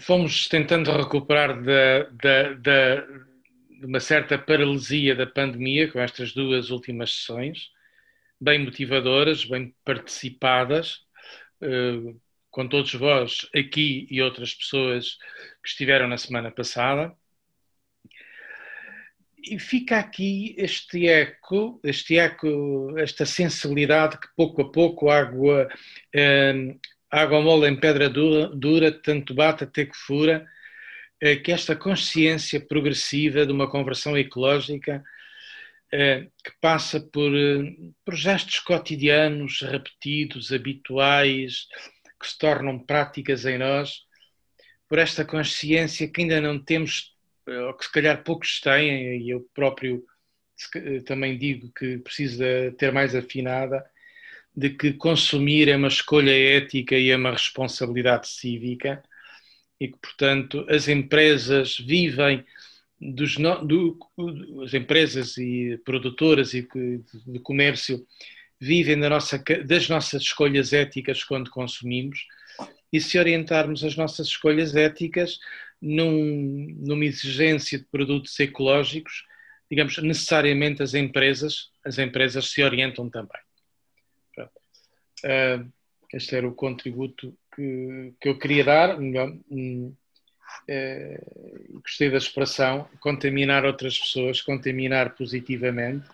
Fomos 0.00 0.48
tentando 0.48 0.92
recuperar 0.92 1.60
da, 1.62 2.04
da, 2.10 2.52
da, 2.54 3.06
de 3.80 3.86
uma 3.86 3.98
certa 3.98 4.38
paralisia 4.38 5.16
da 5.16 5.26
pandemia 5.26 5.90
com 5.90 5.98
estas 5.98 6.34
duas 6.34 6.68
últimas 6.70 7.12
sessões, 7.12 7.70
bem 8.38 8.58
motivadoras, 8.58 9.44
bem 9.44 9.74
participadas 9.82 11.06
com 12.50 12.68
todos 12.68 12.92
vós 12.94 13.48
aqui 13.54 14.06
e 14.10 14.20
outras 14.20 14.54
pessoas 14.54 15.16
que 15.62 15.68
estiveram 15.68 16.08
na 16.08 16.18
semana 16.18 16.50
passada. 16.50 17.14
E 19.42 19.58
fica 19.58 19.98
aqui 19.98 20.54
este 20.58 21.08
eco, 21.08 21.80
este 21.82 22.18
eco, 22.18 22.94
esta 22.98 23.24
sensibilidade 23.24 24.18
que 24.18 24.28
pouco 24.36 24.60
a 24.60 24.70
pouco 24.70 25.08
água, 25.08 25.66
eh, 26.12 26.76
água 27.10 27.40
mole 27.40 27.66
em 27.66 27.80
pedra 27.80 28.10
dura, 28.10 28.48
dura, 28.48 28.92
tanto 28.92 29.32
bate 29.32 29.64
até 29.64 29.86
que 29.86 29.96
fura, 29.96 30.46
eh, 30.46 30.59
que 31.44 31.52
esta 31.52 31.76
consciência 31.76 32.58
progressiva 32.58 33.44
de 33.44 33.52
uma 33.52 33.70
conversão 33.70 34.16
ecológica 34.16 35.04
eh, 35.92 36.28
que 36.44 36.52
passa 36.60 37.00
por, 37.00 37.34
eh, 37.34 37.74
por 38.04 38.14
gestos 38.14 38.60
cotidianos, 38.60 39.60
repetidos, 39.62 40.52
habituais, 40.52 41.66
que 42.20 42.28
se 42.28 42.38
tornam 42.38 42.78
práticas 42.78 43.44
em 43.44 43.58
nós, 43.58 44.04
por 44.88 44.98
esta 44.98 45.24
consciência 45.24 46.08
que 46.08 46.22
ainda 46.22 46.40
não 46.40 46.62
temos, 46.62 47.14
eh, 47.48 47.58
ou 47.60 47.74
que 47.74 47.84
se 47.84 47.92
calhar 47.92 48.22
poucos 48.22 48.60
têm, 48.60 49.18
e 49.20 49.30
eu 49.30 49.48
próprio 49.54 50.04
eh, 50.76 51.00
também 51.00 51.38
digo 51.38 51.72
que 51.72 51.98
precisa 51.98 52.44
ter 52.78 52.92
mais 52.92 53.14
afinada, 53.14 53.84
de 54.54 54.70
que 54.70 54.92
consumir 54.92 55.68
é 55.68 55.76
uma 55.76 55.88
escolha 55.88 56.30
ética 56.30 56.96
e 56.96 57.10
é 57.10 57.16
uma 57.16 57.32
responsabilidade 57.32 58.28
cívica, 58.28 59.02
e 59.80 59.88
que, 59.88 59.98
portanto, 59.98 60.66
as 60.68 60.88
empresas 60.88 61.78
vivem 61.78 62.44
dos 63.00 63.36
do, 63.36 63.98
as 64.62 64.74
empresas 64.74 65.38
e 65.38 65.80
produtoras 65.84 66.52
e 66.52 66.68
de 67.26 67.38
comércio 67.40 68.06
vivem 68.60 68.96
nossa, 68.96 69.42
das 69.66 69.88
nossas 69.88 70.22
escolhas 70.22 70.74
éticas 70.74 71.24
quando 71.24 71.50
consumimos 71.50 72.26
e 72.92 73.00
se 73.00 73.18
orientarmos 73.18 73.82
as 73.82 73.96
nossas 73.96 74.26
escolhas 74.26 74.76
éticas 74.76 75.38
num, 75.80 76.76
numa 76.78 77.06
exigência 77.06 77.78
de 77.78 77.86
produtos 77.86 78.38
ecológicos, 78.38 79.24
digamos, 79.70 79.96
necessariamente 79.98 80.82
as 80.82 80.92
empresas, 80.92 81.70
as 81.82 81.98
empresas 81.98 82.50
se 82.50 82.62
orientam 82.62 83.08
também. 83.08 83.40
Uh, 85.24 85.70
este 86.12 86.34
era 86.34 86.48
o 86.48 86.54
contributo 86.54 87.36
que, 87.54 88.14
que 88.20 88.28
eu 88.28 88.38
queria 88.38 88.64
dar. 88.64 88.98
uh, 90.68 91.80
gostei 91.82 92.10
da 92.10 92.18
expressão 92.18 92.88
contaminar 93.00 93.64
outras 93.64 93.98
pessoas, 93.98 94.40
contaminar 94.42 95.14
positivamente 95.14 96.08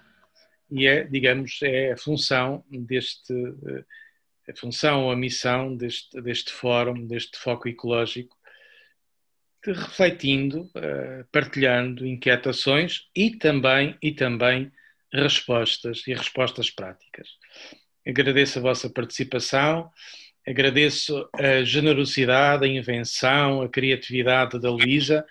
e 0.70 0.86
é, 0.86 1.04
digamos, 1.04 1.60
é 1.62 1.92
a 1.92 1.96
função 1.96 2.64
deste, 2.70 3.32
a 4.48 4.56
função 4.56 5.04
ou 5.04 5.10
a 5.10 5.16
missão 5.16 5.76
deste, 5.76 6.20
deste 6.20 6.52
fórum, 6.52 7.06
deste 7.06 7.38
foco 7.38 7.68
ecológico, 7.68 8.36
de 9.64 9.72
refletindo, 9.72 10.70
eh, 10.76 11.24
partilhando 11.32 12.06
inquietações 12.06 13.08
e 13.14 13.30
também, 13.30 13.96
e 14.00 14.12
também 14.12 14.70
respostas 15.12 16.06
e 16.06 16.14
respostas 16.14 16.70
práticas. 16.70 17.28
Agradeço 18.06 18.58
a 18.58 18.62
vossa 18.62 18.88
participação, 18.88 19.90
agradeço 20.46 21.28
a 21.34 21.64
generosidade, 21.64 22.64
a 22.64 22.68
invenção, 22.68 23.62
a 23.62 23.68
criatividade 23.68 24.60
da 24.60 24.70
Luísa 24.70 25.26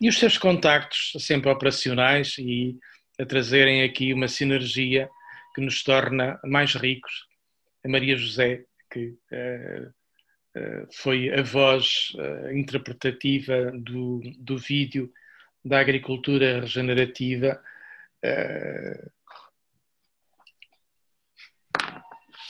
e 0.00 0.08
os 0.08 0.18
seus 0.18 0.36
contactos 0.36 1.12
sempre 1.18 1.50
operacionais 1.50 2.36
e 2.38 2.76
a 3.18 3.24
trazerem 3.24 3.82
aqui 3.82 4.12
uma 4.12 4.28
sinergia 4.28 5.08
que 5.54 5.60
nos 5.60 5.82
torna 5.82 6.38
mais 6.44 6.74
ricos. 6.74 7.26
A 7.84 7.88
Maria 7.88 8.16
José, 8.16 8.64
que 8.92 9.16
uh, 9.32 9.88
uh, 10.56 10.88
foi 10.92 11.32
a 11.32 11.42
voz 11.42 12.12
uh, 12.14 12.52
interpretativa 12.56 13.72
do, 13.72 14.20
do 14.38 14.56
vídeo 14.56 15.10
da 15.64 15.80
agricultura 15.80 16.60
regenerativa, 16.60 17.60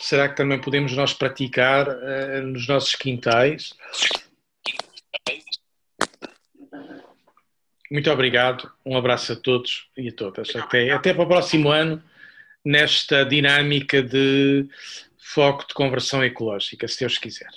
será 0.01 0.29
que 0.29 0.37
também 0.37 0.61
podemos 0.61 0.93
nós 0.93 1.13
praticar 1.13 1.87
nos 2.43 2.67
nossos 2.69 2.95
quintais? 2.95 3.75
Muito 7.91 8.11
obrigado, 8.11 8.71
um 8.85 8.97
abraço 8.97 9.33
a 9.33 9.37
todos 9.37 9.89
e 9.97 10.09
a 10.09 10.13
todas. 10.13 10.55
Até, 10.55 10.91
até 10.91 11.15
para 11.15 11.23
o 11.23 11.29
próximo 11.29 11.71
ano, 11.71 12.03
nesta 12.65 13.25
dinâmica 13.25 14.03
de 14.03 14.69
foco 15.17 15.67
de 15.67 15.75
conversão 15.75 16.23
ecológica, 16.23 16.87
se 16.87 17.01
Deus 17.01 17.17
quiser. 17.17 17.49